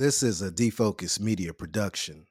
This 0.00 0.22
is 0.22 0.40
a 0.40 0.50
Defocus 0.50 1.20
Media 1.20 1.52
production. 1.52 2.24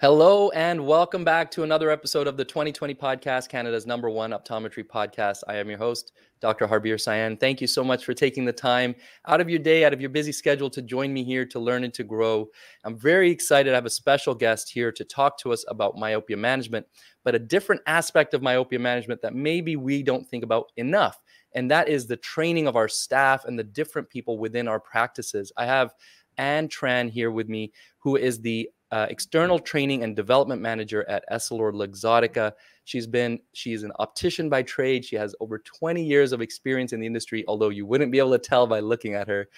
Hello 0.00 0.48
and 0.50 0.86
welcome 0.86 1.24
back 1.24 1.50
to 1.50 1.64
another 1.64 1.90
episode 1.90 2.28
of 2.28 2.36
the 2.36 2.44
2020 2.44 2.94
podcast, 2.94 3.48
Canada's 3.48 3.84
number 3.84 4.08
one 4.08 4.30
optometry 4.30 4.84
podcast. 4.84 5.42
I 5.48 5.56
am 5.56 5.68
your 5.68 5.78
host, 5.78 6.12
Dr. 6.40 6.68
Harbir 6.68 7.00
Sian. 7.00 7.36
Thank 7.36 7.60
you 7.60 7.66
so 7.66 7.82
much 7.82 8.04
for 8.04 8.14
taking 8.14 8.44
the 8.44 8.52
time 8.52 8.94
out 9.26 9.40
of 9.40 9.50
your 9.50 9.58
day, 9.58 9.84
out 9.84 9.92
of 9.92 10.00
your 10.00 10.10
busy 10.10 10.30
schedule 10.30 10.70
to 10.70 10.82
join 10.82 11.12
me 11.12 11.24
here 11.24 11.44
to 11.46 11.58
learn 11.58 11.82
and 11.82 11.92
to 11.94 12.04
grow. 12.04 12.48
I'm 12.84 12.96
very 12.96 13.28
excited. 13.28 13.72
I 13.72 13.74
have 13.74 13.86
a 13.86 13.90
special 13.90 14.36
guest 14.36 14.70
here 14.70 14.92
to 14.92 15.02
talk 15.02 15.36
to 15.38 15.52
us 15.52 15.64
about 15.66 15.98
myopia 15.98 16.36
management, 16.36 16.86
but 17.24 17.34
a 17.34 17.40
different 17.40 17.82
aspect 17.88 18.34
of 18.34 18.40
myopia 18.40 18.78
management 18.78 19.20
that 19.22 19.34
maybe 19.34 19.74
we 19.74 20.04
don't 20.04 20.28
think 20.28 20.44
about 20.44 20.70
enough. 20.76 21.20
And 21.56 21.68
that 21.72 21.88
is 21.88 22.06
the 22.06 22.18
training 22.18 22.68
of 22.68 22.76
our 22.76 22.86
staff 22.86 23.46
and 23.46 23.58
the 23.58 23.64
different 23.64 24.08
people 24.10 24.38
within 24.38 24.68
our 24.68 24.78
practices. 24.78 25.50
I 25.56 25.66
have 25.66 25.92
Ann 26.36 26.68
Tran 26.68 27.10
here 27.10 27.32
with 27.32 27.48
me, 27.48 27.72
who 27.98 28.14
is 28.14 28.40
the 28.40 28.70
uh, 28.90 29.06
external 29.10 29.58
training 29.58 30.02
and 30.02 30.16
development 30.16 30.62
manager 30.62 31.08
at 31.08 31.24
EssilorLuxottica. 31.30 32.52
She's 32.84 33.06
been 33.06 33.38
she's 33.52 33.82
an 33.82 33.92
optician 33.98 34.48
by 34.48 34.62
trade. 34.62 35.04
She 35.04 35.16
has 35.16 35.34
over 35.40 35.58
20 35.58 36.02
years 36.02 36.32
of 36.32 36.40
experience 36.40 36.92
in 36.92 37.00
the 37.00 37.06
industry, 37.06 37.44
although 37.48 37.68
you 37.68 37.86
wouldn't 37.86 38.12
be 38.12 38.18
able 38.18 38.32
to 38.32 38.38
tell 38.38 38.66
by 38.66 38.80
looking 38.80 39.14
at 39.14 39.28
her. 39.28 39.48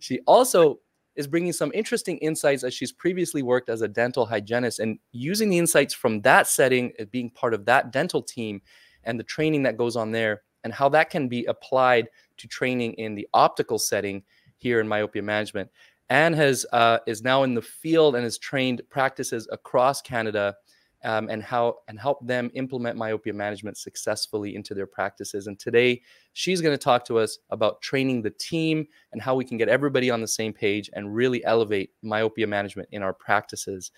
She 0.00 0.20
also 0.26 0.80
is 1.16 1.26
bringing 1.26 1.52
some 1.52 1.70
interesting 1.74 2.18
insights 2.18 2.64
as 2.64 2.72
she's 2.74 2.92
previously 2.92 3.42
worked 3.42 3.68
as 3.68 3.82
a 3.82 3.88
dental 3.88 4.26
hygienist 4.26 4.78
and 4.78 4.98
using 5.12 5.50
the 5.50 5.58
insights 5.58 5.92
from 5.94 6.20
that 6.22 6.46
setting 6.46 6.92
being 7.10 7.30
part 7.30 7.54
of 7.54 7.64
that 7.66 7.92
dental 7.92 8.22
team 8.22 8.60
and 9.04 9.18
the 9.18 9.24
training 9.24 9.62
that 9.64 9.76
goes 9.76 9.96
on 9.96 10.10
there 10.10 10.42
and 10.64 10.72
how 10.72 10.88
that 10.88 11.10
can 11.10 11.28
be 11.28 11.44
applied 11.46 12.08
to 12.36 12.48
training 12.48 12.94
in 12.94 13.14
the 13.14 13.28
optical 13.34 13.78
setting 13.78 14.22
here 14.56 14.80
in 14.80 14.88
myopia 14.88 15.22
management. 15.22 15.70
Ann 16.10 16.32
has 16.34 16.66
uh, 16.72 16.98
is 17.06 17.22
now 17.22 17.44
in 17.44 17.54
the 17.54 17.62
field 17.62 18.16
and 18.16 18.24
has 18.24 18.36
trained 18.36 18.82
practices 18.90 19.48
across 19.52 20.02
Canada 20.02 20.56
um, 21.04 21.30
and 21.30 21.42
how 21.42 21.76
and 21.88 21.98
help 21.98 22.26
them 22.26 22.50
implement 22.54 22.98
myopia 22.98 23.32
management 23.32 23.78
successfully 23.78 24.56
into 24.56 24.74
their 24.74 24.88
practices. 24.88 25.46
And 25.46 25.58
today 25.58 26.02
she's 26.32 26.60
going 26.60 26.74
to 26.76 26.82
talk 26.82 27.04
to 27.06 27.18
us 27.18 27.38
about 27.50 27.80
training 27.80 28.22
the 28.22 28.30
team 28.30 28.86
and 29.12 29.22
how 29.22 29.36
we 29.36 29.44
can 29.44 29.56
get 29.56 29.68
everybody 29.68 30.10
on 30.10 30.20
the 30.20 30.28
same 30.28 30.52
page 30.52 30.90
and 30.92 31.14
really 31.14 31.44
elevate 31.44 31.90
myopia 32.02 32.46
management 32.46 32.88
in 32.92 33.02
our 33.02 33.14
practices. 33.14 33.92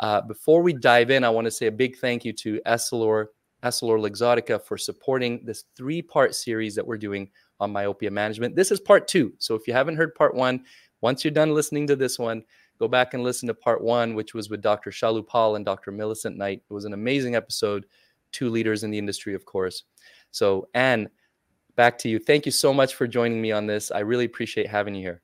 Uh, 0.00 0.22
before 0.22 0.62
we 0.62 0.72
dive 0.72 1.10
in, 1.10 1.24
I 1.24 1.28
want 1.28 1.44
to 1.44 1.50
say 1.50 1.66
a 1.66 1.72
big 1.72 1.98
thank 1.98 2.24
you 2.24 2.32
to 2.32 2.60
Essilor 2.66 3.26
EssilorLuxottica 3.62 4.62
for 4.62 4.78
supporting 4.78 5.44
this 5.44 5.64
three-part 5.76 6.34
series 6.34 6.74
that 6.74 6.86
we're 6.86 6.96
doing 6.96 7.30
on 7.60 7.70
myopia 7.70 8.10
management. 8.10 8.56
This 8.56 8.72
is 8.72 8.80
part 8.80 9.06
two. 9.06 9.34
So 9.38 9.54
if 9.54 9.68
you 9.68 9.74
haven't 9.74 9.96
heard 9.96 10.14
part 10.14 10.34
one, 10.34 10.64
once 11.00 11.24
you're 11.24 11.30
done 11.30 11.54
listening 11.54 11.86
to 11.86 11.96
this 11.96 12.18
one, 12.18 12.42
go 12.78 12.88
back 12.88 13.14
and 13.14 13.22
listen 13.22 13.46
to 13.48 13.54
part 13.54 13.82
one, 13.82 14.14
which 14.14 14.34
was 14.34 14.50
with 14.50 14.62
Dr. 14.62 14.90
Shalu 14.90 15.26
Pal 15.26 15.56
and 15.56 15.64
Dr. 15.64 15.92
Millicent 15.92 16.36
Knight. 16.36 16.62
It 16.68 16.72
was 16.72 16.84
an 16.84 16.92
amazing 16.92 17.34
episode. 17.34 17.86
Two 18.32 18.48
leaders 18.48 18.84
in 18.84 18.90
the 18.90 18.98
industry, 18.98 19.34
of 19.34 19.44
course. 19.44 19.84
So, 20.30 20.68
Ann, 20.74 21.08
back 21.74 21.98
to 21.98 22.08
you. 22.08 22.18
Thank 22.18 22.46
you 22.46 22.52
so 22.52 22.72
much 22.72 22.94
for 22.94 23.06
joining 23.06 23.40
me 23.40 23.52
on 23.52 23.66
this. 23.66 23.90
I 23.90 24.00
really 24.00 24.24
appreciate 24.24 24.68
having 24.68 24.94
you 24.94 25.02
here. 25.02 25.22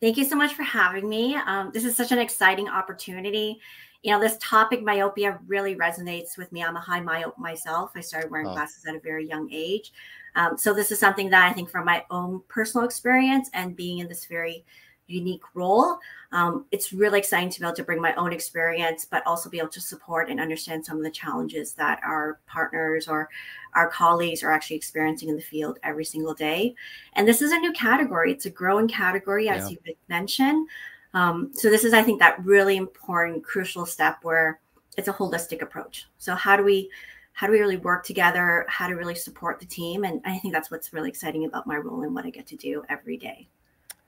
Thank 0.00 0.16
you 0.16 0.24
so 0.24 0.34
much 0.34 0.54
for 0.54 0.64
having 0.64 1.08
me. 1.08 1.36
Um, 1.36 1.70
this 1.72 1.84
is 1.84 1.96
such 1.96 2.10
an 2.10 2.18
exciting 2.18 2.68
opportunity. 2.68 3.60
You 4.02 4.12
know, 4.12 4.20
this 4.20 4.36
topic, 4.40 4.82
myopia, 4.82 5.38
really 5.46 5.76
resonates 5.76 6.36
with 6.36 6.50
me. 6.50 6.64
I'm 6.64 6.74
a 6.74 6.80
high 6.80 7.00
myope 7.00 7.38
myself. 7.38 7.92
I 7.94 8.00
started 8.00 8.30
wearing 8.30 8.48
oh. 8.48 8.52
glasses 8.52 8.84
at 8.84 8.96
a 8.96 9.00
very 9.00 9.28
young 9.28 9.48
age. 9.52 9.92
Um, 10.34 10.58
so, 10.58 10.74
this 10.74 10.90
is 10.90 10.98
something 10.98 11.30
that 11.30 11.48
I 11.48 11.52
think 11.52 11.70
from 11.70 11.84
my 11.84 12.04
own 12.10 12.42
personal 12.48 12.84
experience 12.84 13.48
and 13.54 13.76
being 13.76 13.98
in 13.98 14.08
this 14.08 14.24
very 14.24 14.64
unique 15.12 15.42
role. 15.54 15.98
Um, 16.32 16.64
it's 16.70 16.92
really 16.92 17.18
exciting 17.18 17.50
to 17.50 17.60
be 17.60 17.66
able 17.66 17.76
to 17.76 17.84
bring 17.84 18.00
my 18.00 18.14
own 18.14 18.32
experience, 18.32 19.04
but 19.04 19.26
also 19.26 19.50
be 19.50 19.58
able 19.58 19.68
to 19.68 19.80
support 19.80 20.30
and 20.30 20.40
understand 20.40 20.84
some 20.84 20.96
of 20.96 21.02
the 21.02 21.10
challenges 21.10 21.74
that 21.74 22.00
our 22.04 22.40
partners 22.46 23.08
or 23.08 23.28
our 23.74 23.88
colleagues 23.88 24.42
are 24.42 24.50
actually 24.50 24.76
experiencing 24.76 25.28
in 25.28 25.36
the 25.36 25.42
field 25.42 25.78
every 25.82 26.04
single 26.04 26.34
day. 26.34 26.74
And 27.14 27.28
this 27.28 27.42
is 27.42 27.52
a 27.52 27.58
new 27.58 27.72
category, 27.72 28.32
it's 28.32 28.46
a 28.46 28.50
growing 28.50 28.88
category, 28.88 29.48
as 29.48 29.70
yeah. 29.70 29.76
you 29.84 29.94
mentioned. 30.08 30.68
Um, 31.14 31.50
so, 31.52 31.68
this 31.68 31.84
is, 31.84 31.92
I 31.92 32.02
think, 32.02 32.20
that 32.20 32.42
really 32.42 32.76
important, 32.76 33.44
crucial 33.44 33.84
step 33.84 34.18
where 34.22 34.60
it's 34.96 35.08
a 35.08 35.12
holistic 35.12 35.60
approach. 35.60 36.06
So, 36.16 36.34
how 36.34 36.56
do 36.56 36.64
we 36.64 36.90
how 37.34 37.46
do 37.46 37.52
we 37.52 37.60
really 37.60 37.78
work 37.78 38.04
together 38.04 38.64
how 38.68 38.86
to 38.86 38.94
really 38.94 39.14
support 39.14 39.58
the 39.58 39.66
team 39.66 40.04
and 40.04 40.20
i 40.24 40.38
think 40.38 40.52
that's 40.52 40.70
what's 40.70 40.92
really 40.92 41.08
exciting 41.08 41.44
about 41.44 41.66
my 41.66 41.76
role 41.76 42.02
and 42.02 42.14
what 42.14 42.26
i 42.26 42.30
get 42.30 42.46
to 42.46 42.56
do 42.56 42.84
every 42.88 43.16
day 43.16 43.48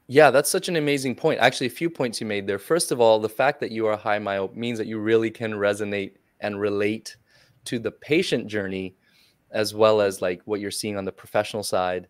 yeah, 0.06 0.31
that's 0.31 0.50
such 0.50 0.69
an 0.69 0.76
amazing 0.76 1.15
point. 1.15 1.41
Actually, 1.41 1.69
a 1.69 1.70
few 1.70 1.88
points 1.88 2.20
you 2.20 2.26
made 2.26 2.47
there. 2.47 2.59
First 2.59 2.92
of 2.92 3.00
all, 3.00 3.19
the 3.19 3.28
fact 3.28 3.60
that 3.60 3.70
you 3.70 3.87
are 3.87 3.92
a 3.92 3.97
high 3.97 4.19
myope 4.19 4.54
means 4.54 4.78
that 4.78 4.87
you 4.87 4.98
really 4.98 5.31
can 5.31 5.53
resonate 5.53 6.12
and 6.41 6.60
relate 6.60 7.16
to 7.65 7.78
the 7.78 7.91
patient 7.91 8.47
journey 8.47 8.94
as 9.50 9.72
well 9.72 10.00
as 10.00 10.20
like 10.20 10.42
what 10.44 10.60
you're 10.60 10.70
seeing 10.70 10.98
on 10.98 11.04
the 11.04 11.12
professional 11.12 11.62
side. 11.62 12.09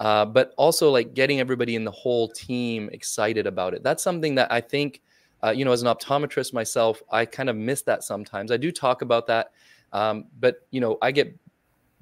Uh, 0.00 0.24
but 0.24 0.54
also 0.56 0.90
like 0.90 1.12
getting 1.14 1.40
everybody 1.40 1.76
in 1.76 1.84
the 1.84 1.90
whole 1.90 2.26
team 2.28 2.88
excited 2.92 3.46
about 3.46 3.74
it. 3.74 3.82
That's 3.82 4.02
something 4.02 4.34
that 4.36 4.50
I 4.50 4.60
think, 4.60 5.02
uh, 5.44 5.50
you 5.50 5.64
know, 5.64 5.72
as 5.72 5.82
an 5.82 5.88
optometrist 5.88 6.54
myself, 6.54 7.02
I 7.12 7.26
kind 7.26 7.50
of 7.50 7.56
miss 7.56 7.82
that 7.82 8.02
sometimes. 8.02 8.50
I 8.50 8.56
do 8.56 8.72
talk 8.72 9.02
about 9.02 9.26
that, 9.26 9.52
um, 9.92 10.24
but 10.40 10.66
you 10.70 10.80
know, 10.80 10.96
I 11.02 11.12
get 11.12 11.38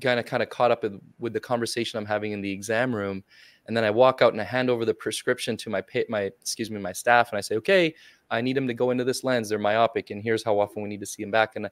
kind 0.01 0.21
of 0.21 0.27
kind 0.27 0.45
of 0.45 0.49
caught 0.49 0.71
up 0.71 0.85
with, 0.85 1.01
with 1.19 1.33
the 1.33 1.41
conversation 1.41 1.99
I'm 1.99 2.07
having 2.07 2.31
in 2.31 2.41
the 2.41 2.53
exam 2.53 2.95
room 2.95 3.25
and 3.69 3.77
then 3.77 3.85
I 3.85 3.91
walk 3.91 4.23
out 4.23 4.33
and 4.33 4.41
I 4.41 4.45
hand 4.45 4.71
over 4.71 4.85
the 4.85 4.95
prescription 4.95 5.57
to 5.59 5.71
my 5.71 5.85
my 6.09 6.23
excuse 6.23 6.71
me 6.71 6.81
my 6.81 6.93
staff 6.93 7.31
and 7.31 7.39
I 7.39 7.43
say, 7.43 7.57
okay, 7.57 7.95
I 8.31 8.41
need 8.41 8.57
them 8.57 8.67
to 8.67 8.75
go 8.75 8.91
into 8.91 9.05
this 9.05 9.23
lens. 9.23 9.51
They're 9.51 9.59
myopic, 9.59 10.11
and 10.11 10.23
here's 10.23 10.43
how 10.43 10.59
often 10.59 10.83
we 10.83 10.89
need 10.89 11.01
to 11.01 11.07
see 11.07 11.23
them 11.23 11.31
back. 11.31 11.55
And 11.55 11.69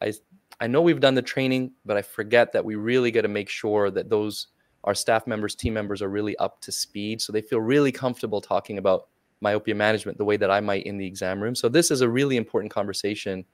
I 0.00 0.12
I 0.60 0.68
know 0.68 0.80
we've 0.80 1.00
done 1.00 1.16
the 1.16 1.22
training, 1.22 1.72
but 1.84 1.96
I 1.96 2.02
forget 2.02 2.52
that 2.52 2.64
we 2.64 2.76
really 2.76 3.10
got 3.10 3.22
to 3.22 3.28
make 3.28 3.48
sure 3.48 3.90
that 3.90 4.08
those 4.08 4.46
our 4.84 4.94
staff 4.94 5.26
members, 5.26 5.54
team 5.54 5.74
members 5.74 6.02
are 6.02 6.08
really 6.08 6.36
up 6.36 6.60
to 6.60 6.72
speed, 6.72 7.20
so 7.20 7.32
they 7.32 7.42
feel 7.42 7.60
really 7.60 7.90
comfortable 7.90 8.40
talking 8.40 8.78
about 8.78 9.08
myopia 9.40 9.74
management 9.74 10.16
the 10.16 10.24
way 10.24 10.36
that 10.36 10.50
I 10.50 10.60
might 10.60 10.86
in 10.86 10.98
the 10.98 11.06
exam 11.06 11.42
room. 11.42 11.54
So 11.54 11.68
this 11.68 11.90
is 11.90 12.00
a 12.00 12.08
really 12.08 12.36
important 12.36 12.72
conversation, 12.72 13.44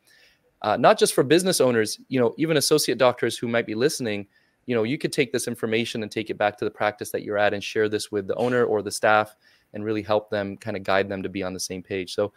uh, 0.63 0.77
not 0.77 0.99
just 0.99 1.15
for 1.15 1.25
business 1.25 1.61
owners, 1.61 1.99
you 2.09 2.21
know, 2.21 2.35
even 2.37 2.59
associate 2.59 2.99
doctors 2.99 3.39
who 3.39 3.49
might 3.49 3.67
be 3.67 3.75
listening 3.75 4.27
you 4.67 4.75
know 4.75 4.83
you 4.83 4.99
could 4.99 5.13
take 5.13 5.33
this 5.33 5.49
information 5.49 6.03
and 6.03 6.13
take 6.13 6.31
it 6.31 6.39
back 6.39 6.57
to 6.59 6.65
the 6.65 6.71
practice 6.71 7.11
that 7.11 7.23
you're 7.23 7.39
at 7.39 7.55
and 7.55 7.63
share 7.63 7.89
this 7.89 8.13
with 8.13 8.27
the 8.27 8.35
owner 8.37 8.65
or 8.65 8.83
the 8.83 8.91
staff 8.91 9.35
and 9.73 9.85
really 9.85 10.03
help 10.03 10.31
them 10.31 10.57
kind 10.57 10.77
of 10.77 10.83
guide 10.83 11.09
them 11.09 11.23
to 11.23 11.29
be 11.29 11.43
on 11.43 11.53
the 11.53 11.61
same 11.61 11.83
page. 11.83 12.15
So 12.15 12.33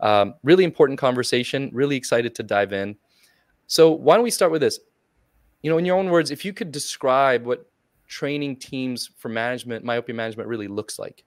um, 0.00 0.34
really 0.42 0.64
important 0.64 0.98
conversation 0.98 1.70
really 1.72 1.96
excited 1.96 2.34
to 2.36 2.42
dive 2.42 2.72
in. 2.72 2.96
So 3.66 3.90
why 3.90 4.14
don't 4.14 4.24
we 4.24 4.30
start 4.30 4.52
with 4.52 4.60
this? 4.60 4.78
You 5.62 5.70
know 5.70 5.78
in 5.78 5.84
your 5.84 5.96
own 5.96 6.10
words 6.10 6.30
if 6.30 6.44
you 6.44 6.52
could 6.52 6.70
describe 6.70 7.44
what 7.44 7.68
training 8.06 8.56
teams 8.56 9.10
for 9.16 9.28
management 9.28 9.84
myopia 9.84 10.14
management 10.14 10.48
really 10.48 10.68
looks 10.68 10.98
like. 10.98 11.24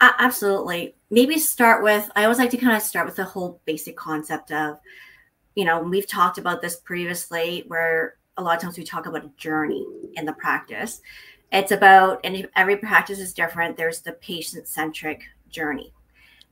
Uh, 0.00 0.12
absolutely. 0.18 0.94
Maybe 1.10 1.38
start 1.38 1.82
with 1.82 2.10
i 2.16 2.24
always 2.24 2.38
like 2.38 2.50
to 2.50 2.56
kind 2.56 2.76
of 2.76 2.82
start 2.82 3.06
with 3.06 3.16
the 3.16 3.24
whole 3.24 3.60
basic 3.64 3.96
concept 3.96 4.50
of 4.52 4.78
you 5.54 5.64
know 5.64 5.80
we've 5.80 6.06
talked 6.06 6.38
about 6.38 6.62
this 6.62 6.76
previously 6.76 7.64
where 7.66 8.16
a 8.40 8.42
lot 8.42 8.56
of 8.56 8.62
times 8.62 8.78
we 8.78 8.84
talk 8.84 9.06
about 9.06 9.24
a 9.24 9.30
journey 9.36 9.86
in 10.14 10.24
the 10.24 10.32
practice. 10.32 11.02
It's 11.52 11.72
about, 11.72 12.20
and 12.24 12.48
every 12.56 12.76
practice 12.76 13.18
is 13.18 13.34
different, 13.34 13.76
there's 13.76 14.00
the 14.00 14.12
patient 14.12 14.66
centric 14.66 15.22
journey. 15.50 15.92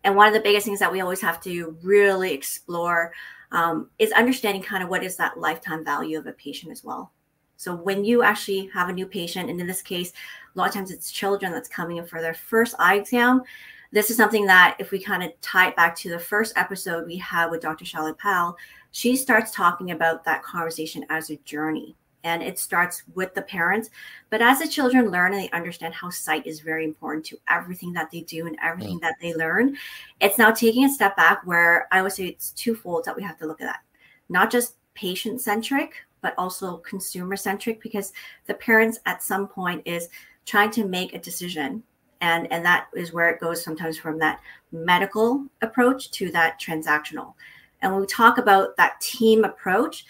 And 0.04 0.14
one 0.14 0.28
of 0.28 0.34
the 0.34 0.40
biggest 0.40 0.66
things 0.66 0.78
that 0.80 0.92
we 0.92 1.00
always 1.00 1.20
have 1.20 1.40
to 1.42 1.76
really 1.82 2.32
explore 2.32 3.12
um, 3.52 3.88
is 3.98 4.12
understanding 4.12 4.62
kind 4.62 4.82
of 4.82 4.88
what 4.88 5.02
is 5.02 5.16
that 5.16 5.38
lifetime 5.38 5.84
value 5.84 6.18
of 6.18 6.26
a 6.26 6.32
patient 6.32 6.70
as 6.70 6.84
well. 6.84 7.12
So 7.56 7.74
when 7.74 8.04
you 8.04 8.22
actually 8.22 8.70
have 8.72 8.88
a 8.88 8.92
new 8.92 9.06
patient, 9.06 9.50
and 9.50 9.60
in 9.60 9.66
this 9.66 9.82
case, 9.82 10.12
a 10.54 10.58
lot 10.58 10.68
of 10.68 10.74
times 10.74 10.90
it's 10.90 11.10
children 11.10 11.52
that's 11.52 11.68
coming 11.68 11.96
in 11.96 12.06
for 12.06 12.20
their 12.20 12.34
first 12.34 12.74
eye 12.78 12.96
exam. 12.96 13.42
This 13.90 14.10
is 14.10 14.16
something 14.16 14.46
that, 14.46 14.76
if 14.78 14.90
we 14.90 15.00
kind 15.00 15.24
of 15.24 15.32
tie 15.40 15.68
it 15.68 15.76
back 15.76 15.96
to 15.96 16.10
the 16.10 16.18
first 16.18 16.52
episode 16.56 17.06
we 17.06 17.16
had 17.16 17.50
with 17.50 17.62
Dr. 17.62 17.84
Shalu 17.84 18.16
Pal, 18.18 18.56
she 18.92 19.16
starts 19.16 19.52
talking 19.52 19.90
about 19.90 20.24
that 20.24 20.42
conversation 20.42 21.04
as 21.10 21.30
a 21.30 21.36
journey 21.38 21.96
and 22.24 22.42
it 22.42 22.58
starts 22.58 23.04
with 23.14 23.34
the 23.34 23.42
parents. 23.42 23.90
But 24.30 24.42
as 24.42 24.58
the 24.58 24.68
children 24.68 25.10
learn 25.10 25.32
and 25.32 25.42
they 25.42 25.50
understand 25.50 25.94
how 25.94 26.10
sight 26.10 26.46
is 26.46 26.60
very 26.60 26.84
important 26.84 27.24
to 27.26 27.38
everything 27.48 27.92
that 27.92 28.10
they 28.10 28.22
do 28.22 28.46
and 28.46 28.56
everything 28.62 28.98
mm. 28.98 29.02
that 29.02 29.16
they 29.20 29.34
learn 29.34 29.76
it's 30.20 30.38
now 30.38 30.50
taking 30.50 30.84
a 30.84 30.92
step 30.92 31.16
back 31.16 31.46
where 31.46 31.86
i 31.92 32.02
would 32.02 32.12
say 32.12 32.26
it's 32.26 32.50
twofold 32.50 33.04
that 33.04 33.16
we 33.16 33.22
have 33.22 33.38
to 33.38 33.46
look 33.46 33.60
at 33.60 33.66
that. 33.66 33.80
Not 34.28 34.50
just 34.50 34.74
patient 34.94 35.40
centric 35.40 35.92
but 36.20 36.34
also 36.36 36.78
consumer 36.78 37.36
centric 37.36 37.80
because 37.80 38.12
the 38.46 38.54
parents 38.54 38.98
at 39.06 39.22
some 39.22 39.46
point 39.46 39.80
is 39.84 40.08
trying 40.44 40.70
to 40.72 40.84
make 40.84 41.14
a 41.14 41.18
decision 41.20 41.82
and 42.20 42.50
and 42.52 42.64
that 42.64 42.88
is 42.96 43.12
where 43.12 43.30
it 43.30 43.40
goes 43.40 43.62
sometimes 43.62 43.96
from 43.96 44.18
that 44.18 44.40
medical 44.72 45.46
approach 45.62 46.10
to 46.10 46.30
that 46.32 46.60
transactional 46.60 47.34
and 47.82 47.92
when 47.92 48.00
we 48.00 48.06
talk 48.06 48.38
about 48.38 48.76
that 48.76 49.00
team 49.00 49.44
approach, 49.44 50.04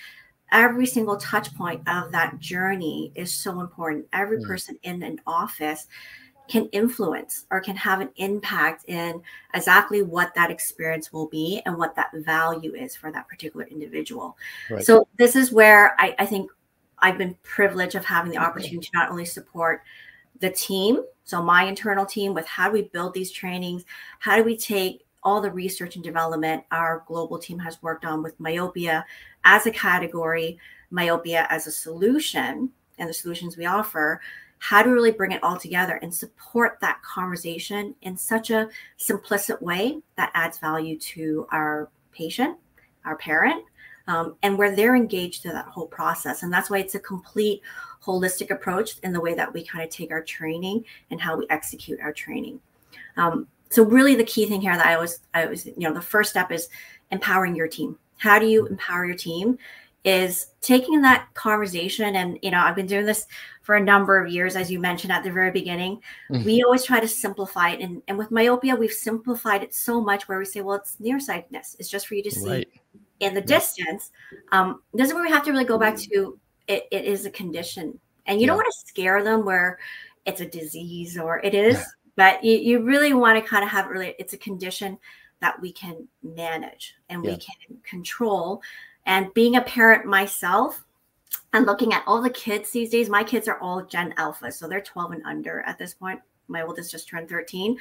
every 0.52 0.86
single 0.86 1.16
touch 1.16 1.54
point 1.56 1.86
of 1.88 2.10
that 2.12 2.38
journey 2.38 3.12
is 3.14 3.32
so 3.32 3.60
important. 3.60 4.06
Every 4.12 4.38
Mm. 4.38 4.46
person 4.46 4.78
in 4.82 5.02
an 5.02 5.20
office 5.26 5.86
can 6.48 6.66
influence 6.72 7.44
or 7.50 7.60
can 7.60 7.76
have 7.76 8.00
an 8.00 8.08
impact 8.16 8.86
in 8.88 9.20
exactly 9.52 10.02
what 10.02 10.34
that 10.34 10.50
experience 10.50 11.12
will 11.12 11.26
be 11.26 11.60
and 11.66 11.76
what 11.76 11.94
that 11.94 12.10
value 12.14 12.74
is 12.74 12.96
for 12.96 13.12
that 13.12 13.28
particular 13.28 13.66
individual. 13.66 14.36
Right. 14.70 14.82
So 14.84 15.06
this 15.18 15.36
is 15.36 15.52
where 15.52 15.94
I, 16.00 16.14
I 16.18 16.24
think 16.24 16.50
I've 17.00 17.18
been 17.18 17.36
privileged 17.42 17.94
of 17.94 18.04
having 18.04 18.32
the 18.32 18.38
opportunity 18.38 18.78
to 18.78 18.90
not 18.94 19.10
only 19.10 19.26
support 19.26 19.82
the 20.40 20.50
team, 20.50 21.02
so 21.24 21.42
my 21.42 21.64
internal 21.64 22.06
team 22.06 22.32
with 22.32 22.46
how 22.46 22.68
do 22.68 22.72
we 22.72 22.82
build 22.82 23.12
these 23.12 23.30
trainings, 23.30 23.84
how 24.18 24.36
do 24.36 24.42
we 24.42 24.56
take 24.56 25.04
all 25.28 25.42
the 25.42 25.50
research 25.50 25.94
and 25.94 26.02
development 26.02 26.64
our 26.70 27.04
global 27.06 27.38
team 27.38 27.58
has 27.58 27.82
worked 27.82 28.06
on 28.06 28.22
with 28.22 28.40
myopia 28.40 29.04
as 29.44 29.66
a 29.66 29.70
category, 29.70 30.58
myopia 30.90 31.46
as 31.50 31.66
a 31.66 31.70
solution, 31.70 32.70
and 32.96 33.08
the 33.10 33.12
solutions 33.12 33.54
we 33.54 33.66
offer. 33.66 34.22
How 34.56 34.82
do 34.82 34.88
we 34.88 34.94
really 34.94 35.12
bring 35.12 35.32
it 35.32 35.42
all 35.42 35.58
together 35.58 35.96
and 36.00 36.12
support 36.12 36.78
that 36.80 37.02
conversation 37.02 37.94
in 38.00 38.16
such 38.16 38.48
a 38.48 38.70
simplistic 38.98 39.60
way 39.60 40.00
that 40.16 40.30
adds 40.32 40.58
value 40.58 40.98
to 40.98 41.46
our 41.52 41.90
patient, 42.10 42.56
our 43.04 43.16
parent, 43.16 43.62
um, 44.06 44.34
and 44.42 44.56
where 44.56 44.74
they're 44.74 44.96
engaged 44.96 45.42
through 45.42 45.52
that 45.52 45.66
whole 45.66 45.86
process. 45.86 46.42
And 46.42 46.50
that's 46.50 46.70
why 46.70 46.78
it's 46.78 46.94
a 46.94 47.00
complete 47.00 47.60
holistic 48.02 48.50
approach 48.50 48.98
in 49.02 49.12
the 49.12 49.20
way 49.20 49.34
that 49.34 49.52
we 49.52 49.62
kind 49.62 49.84
of 49.84 49.90
take 49.90 50.10
our 50.10 50.22
training 50.22 50.86
and 51.10 51.20
how 51.20 51.36
we 51.36 51.46
execute 51.50 52.00
our 52.00 52.14
training. 52.14 52.60
Um, 53.18 53.46
so 53.70 53.82
really 53.84 54.14
the 54.14 54.24
key 54.24 54.46
thing 54.46 54.60
here 54.60 54.76
that 54.76 54.86
I 54.86 54.96
was, 54.98 55.20
I 55.34 55.46
was, 55.46 55.66
you 55.66 55.74
know, 55.78 55.92
the 55.92 56.00
first 56.00 56.30
step 56.30 56.50
is 56.52 56.68
empowering 57.10 57.54
your 57.54 57.68
team. 57.68 57.98
How 58.18 58.38
do 58.38 58.46
you 58.46 58.66
empower 58.66 59.06
your 59.06 59.16
team? 59.16 59.58
Is 60.04 60.46
taking 60.60 61.02
that 61.02 61.26
conversation, 61.34 62.16
and 62.16 62.38
you 62.40 62.50
know, 62.50 62.60
I've 62.60 62.76
been 62.76 62.86
doing 62.86 63.04
this 63.04 63.26
for 63.62 63.74
a 63.74 63.80
number 63.84 64.18
of 64.22 64.32
years, 64.32 64.56
as 64.56 64.70
you 64.70 64.78
mentioned 64.78 65.12
at 65.12 65.22
the 65.22 65.30
very 65.30 65.50
beginning. 65.50 66.00
Mhm. 66.30 66.44
We 66.44 66.62
always 66.62 66.84
try 66.84 67.00
to 67.00 67.08
simplify 67.08 67.70
it, 67.70 67.80
and, 67.80 68.00
and 68.08 68.16
with 68.16 68.30
myopia, 68.30 68.74
we've 68.76 68.92
simplified 68.92 69.62
it 69.62 69.74
so 69.74 70.00
much 70.00 70.26
where 70.28 70.38
we 70.38 70.44
say, 70.46 70.60
well, 70.62 70.76
it's 70.76 70.98
nearsightedness. 71.00 71.76
It's 71.78 71.90
just 71.90 72.06
for 72.06 72.14
you 72.14 72.22
to 72.22 72.30
see 72.30 72.48
Right. 72.48 72.68
in 73.20 73.34
the 73.34 73.40
Yeah. 73.40 73.58
distance. 73.58 74.12
Um, 74.52 74.82
this 74.94 75.08
is 75.08 75.14
where 75.14 75.22
we 75.22 75.30
have 75.30 75.44
to 75.44 75.50
really 75.50 75.64
go 75.64 75.78
back 75.78 75.96
to 75.96 76.38
it, 76.68 76.86
it 76.90 77.04
is 77.04 77.26
a 77.26 77.30
condition, 77.30 77.98
and 78.26 78.40
you 78.40 78.46
don't 78.46 78.56
want 78.56 78.68
to 78.72 78.88
scare 78.88 79.22
them 79.22 79.44
where 79.44 79.78
it's 80.26 80.40
a 80.40 80.46
disease 80.46 81.18
or 81.18 81.40
it 81.40 81.54
is, 81.54 81.84
but 82.18 82.42
you, 82.42 82.58
you 82.58 82.82
really 82.82 83.14
want 83.14 83.40
to 83.40 83.48
kind 83.48 83.62
of 83.62 83.70
have 83.70 83.86
really, 83.86 84.16
it's 84.18 84.32
a 84.32 84.38
condition 84.38 84.98
that 85.40 85.58
we 85.60 85.70
can 85.70 86.08
manage 86.24 86.96
and 87.08 87.22
we 87.22 87.36
can 87.36 87.78
control. 87.84 88.60
And 89.06 89.32
being 89.34 89.54
a 89.54 89.62
parent 89.62 90.04
myself, 90.04 90.84
and 91.52 91.64
looking 91.64 91.92
at 91.92 92.02
all 92.08 92.20
the 92.20 92.28
kids 92.30 92.72
these 92.72 92.90
days, 92.90 93.08
my 93.08 93.22
kids 93.22 93.46
are 93.46 93.60
all 93.60 93.84
Gen 93.84 94.14
Alpha, 94.16 94.50
so 94.50 94.66
they're 94.66 94.80
12 94.80 95.12
and 95.12 95.22
under 95.26 95.60
at 95.60 95.78
this 95.78 95.94
point. 95.94 96.20
My 96.48 96.62
oldest 96.62 96.90
just 96.90 97.06
turned 97.08 97.28
13, 97.28 97.78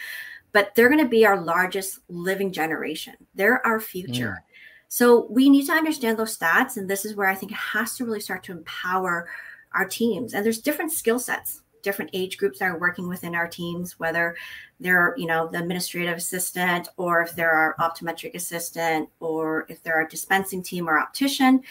but 0.51 0.75
they're 0.75 0.89
going 0.89 1.03
to 1.03 1.09
be 1.09 1.25
our 1.25 1.41
largest 1.41 2.01
living 2.07 2.51
generation. 2.51 3.15
They're 3.33 3.65
our 3.65 3.79
future. 3.79 4.37
Mm. 4.39 4.53
So 4.87 5.25
we 5.31 5.49
need 5.49 5.65
to 5.65 5.73
understand 5.73 6.19
those 6.19 6.37
stats. 6.37 6.77
And 6.77 6.87
this 6.87 7.05
is 7.05 7.15
where 7.15 7.27
I 7.27 7.33
think 7.33 7.53
it 7.53 7.57
has 7.57 7.97
to 7.97 8.05
really 8.05 8.19
start 8.19 8.43
to 8.43 8.51
empower 8.51 9.29
our 9.73 9.85
teams. 9.85 10.35
And 10.35 10.45
there's 10.45 10.61
different 10.61 10.91
skill 10.91 11.17
sets, 11.17 11.63
different 11.81 12.11
age 12.13 12.37
groups 12.37 12.59
that 12.59 12.65
are 12.65 12.79
working 12.79 13.07
within 13.07 13.35
our 13.35 13.47
teams, 13.47 13.99
whether 13.99 14.35
they're, 14.79 15.13
you 15.17 15.25
know, 15.25 15.47
the 15.47 15.59
administrative 15.59 16.17
assistant 16.17 16.87
or 16.97 17.21
if 17.21 17.35
they're 17.35 17.51
our 17.51 17.75
optometric 17.79 18.35
assistant 18.35 19.09
or 19.19 19.65
if 19.69 19.81
they're 19.83 19.95
our 19.95 20.07
dispensing 20.07 20.61
team 20.61 20.87
or 20.87 20.99
optician. 20.99 21.61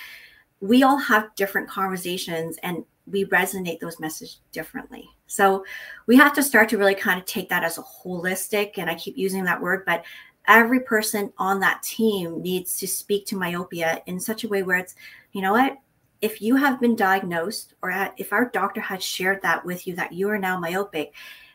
We 0.61 0.83
all 0.83 0.99
have 0.99 1.35
different 1.35 1.69
conversations 1.69 2.59
and 2.63 2.85
we 3.07 3.25
resonate 3.27 3.79
those 3.79 4.01
messages 4.01 4.41
differently. 4.53 5.09
So 5.27 5.65
we 6.07 6.17
have 6.17 6.33
to 6.35 6.43
start 6.43 6.69
to 6.71 6.79
really 6.79 6.95
kind 6.95 7.21
of 7.21 7.27
take 7.27 7.49
that 7.49 7.65
as 7.65 7.79
a 7.79 7.83
holistic, 7.83 8.79
and 8.79 8.91
I 8.91 8.95
keep 8.95 9.17
using 9.17 9.45
that 9.45 9.61
word, 9.61 9.85
but 9.85 10.05
every 10.49 10.81
person 10.81 11.33
on 11.39 11.61
that 11.61 11.83
team 11.83 12.41
needs 12.43 12.79
to 12.79 12.87
speak 12.87 13.27
to 13.27 13.37
myopia 13.37 14.03
in 14.07 14.19
such 14.21 14.45
a 14.45 14.49
way 14.49 14.63
where 14.63 14.79
it's, 14.79 14.95
you 15.33 15.43
know 15.43 15.53
what, 15.53 15.79
if 16.27 16.43
you 16.43 16.57
have 16.57 16.81
been 16.81 16.97
diagnosed 16.97 17.75
or 17.83 17.91
at, 17.93 18.13
if 18.17 18.33
our 18.33 18.51
doctor 18.51 18.81
has 18.81 19.03
shared 19.03 19.41
that 19.43 19.65
with 19.65 19.87
you 19.87 19.95
that 19.95 20.13
you 20.13 20.29
are 20.29 20.39
now 20.39 20.59
myopic, 20.59 21.15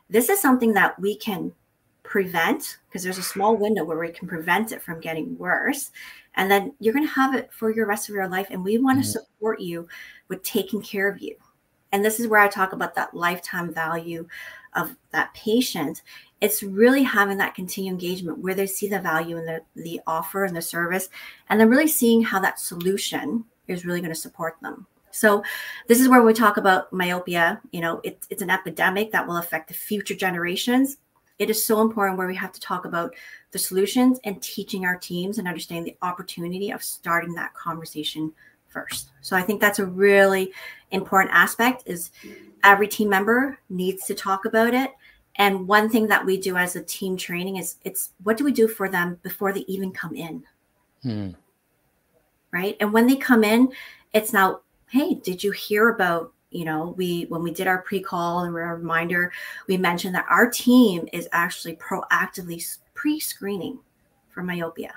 this 0.09 0.29
is 0.29 0.41
something 0.41 0.73
that 0.73 0.97
we 0.97 1.13
can 1.17 1.51
prevent 2.03 2.77
because 2.87 3.03
there's 3.03 3.17
a 3.17 3.23
small 3.23 3.57
window 3.57 3.83
where 3.83 3.99
we 3.99 4.09
can 4.09 4.29
prevent 4.29 4.71
it 4.71 4.81
from 4.81 5.01
getting 5.01 5.37
worse. 5.37 5.91
And 6.35 6.49
then 6.49 6.73
you're 6.79 6.93
going 6.93 7.05
to 7.05 7.13
have 7.13 7.35
it 7.35 7.51
for 7.51 7.69
your 7.69 7.85
rest 7.85 8.07
of 8.07 8.15
your 8.15 8.29
life. 8.29 8.47
And 8.49 8.63
we 8.63 8.77
want 8.77 9.03
to 9.03 9.07
Mhm. 9.07 9.11
support 9.11 9.59
you 9.59 9.89
with 10.29 10.41
taking 10.41 10.81
care 10.81 11.09
of 11.09 11.21
you. 11.21 11.35
And 11.91 12.03
this 12.03 12.21
is 12.21 12.27
where 12.27 12.39
I 12.39 12.47
talk 12.47 12.71
about 12.71 12.95
that 12.95 13.13
lifetime 13.13 13.73
value 13.73 14.25
of 14.73 14.95
that 15.11 15.33
patient 15.33 16.01
it's 16.41 16.63
really 16.63 17.03
having 17.03 17.37
that 17.37 17.53
continued 17.53 17.91
engagement 17.91 18.39
where 18.39 18.55
they 18.55 18.65
see 18.65 18.87
the 18.87 18.99
value 18.99 19.37
in 19.37 19.45
the, 19.45 19.61
the 19.75 20.01
offer 20.07 20.43
and 20.43 20.55
the 20.55 20.61
service 20.61 21.07
and 21.49 21.59
then 21.59 21.69
really 21.69 21.87
seeing 21.87 22.23
how 22.23 22.39
that 22.39 22.59
solution 22.59 23.45
is 23.67 23.85
really 23.85 24.01
going 24.01 24.13
to 24.13 24.19
support 24.19 24.57
them. 24.61 24.85
So 25.11 25.43
this 25.87 25.99
is 25.99 26.07
where 26.07 26.21
we 26.21 26.33
talk 26.33 26.57
about 26.57 26.91
myopia. 26.93 27.61
You 27.71 27.81
know 27.81 28.01
it, 28.03 28.25
it's 28.29 28.41
an 28.41 28.49
epidemic 28.49 29.11
that 29.11 29.27
will 29.27 29.37
affect 29.37 29.67
the 29.67 29.73
future 29.73 30.15
generations. 30.15 30.97
It 31.37 31.49
is 31.49 31.65
so 31.65 31.81
important 31.81 32.17
where 32.17 32.27
we 32.27 32.35
have 32.35 32.51
to 32.53 32.59
talk 32.61 32.85
about 32.85 33.15
the 33.51 33.59
solutions 33.59 34.19
and 34.23 34.41
teaching 34.41 34.85
our 34.85 34.95
teams 34.95 35.37
and 35.37 35.47
understanding 35.47 35.85
the 35.85 36.05
opportunity 36.05 36.71
of 36.71 36.83
starting 36.83 37.33
that 37.33 37.53
conversation 37.55 38.31
first. 38.67 39.09
So 39.21 39.35
i 39.35 39.41
think 39.41 39.59
that's 39.59 39.79
a 39.79 39.85
really 39.85 40.51
important 40.91 41.33
aspect 41.35 41.83
is 41.85 42.11
every 42.63 42.87
team 42.87 43.09
member 43.09 43.57
needs 43.69 44.05
to 44.05 44.13
talk 44.13 44.45
about 44.45 44.73
it. 44.73 44.91
And 45.37 45.67
one 45.67 45.89
thing 45.89 46.07
that 46.07 46.25
we 46.25 46.37
do 46.37 46.57
as 46.57 46.75
a 46.75 46.83
team 46.83 47.17
training 47.17 47.57
is 47.57 47.77
it's 47.83 48.11
what 48.23 48.37
do 48.37 48.43
we 48.43 48.51
do 48.51 48.67
for 48.67 48.89
them 48.89 49.19
before 49.23 49.53
they 49.53 49.61
even 49.61 49.91
come 49.91 50.15
in? 50.15 50.43
Hmm. 51.03 51.29
Right. 52.53 52.75
And 52.79 52.91
when 52.91 53.07
they 53.07 53.15
come 53.15 53.43
in, 53.43 53.71
it's 54.13 54.33
now, 54.33 54.61
hey, 54.89 55.15
did 55.15 55.41
you 55.43 55.51
hear 55.51 55.89
about, 55.89 56.33
you 56.49 56.65
know, 56.65 56.93
we 56.97 57.23
when 57.29 57.43
we 57.43 57.51
did 57.51 57.65
our 57.67 57.81
pre-call 57.81 58.41
and 58.41 58.49
a 58.49 58.51
reminder, 58.51 59.31
we 59.67 59.77
mentioned 59.77 60.13
that 60.15 60.25
our 60.29 60.49
team 60.49 61.07
is 61.13 61.29
actually 61.31 61.77
proactively 61.77 62.77
pre-screening 62.93 63.79
for 64.29 64.43
myopia. 64.43 64.93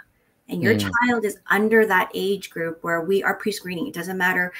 And 0.48 0.60
your 0.60 0.74
Mm. 0.74 0.90
child 0.90 1.24
is 1.24 1.38
under 1.46 1.86
that 1.86 2.10
age 2.12 2.50
group 2.50 2.82
where 2.82 3.02
we 3.02 3.22
are 3.22 3.34
pre-screening. 3.34 3.86
It 3.86 3.94
doesn't 3.94 4.18
matter 4.18 4.52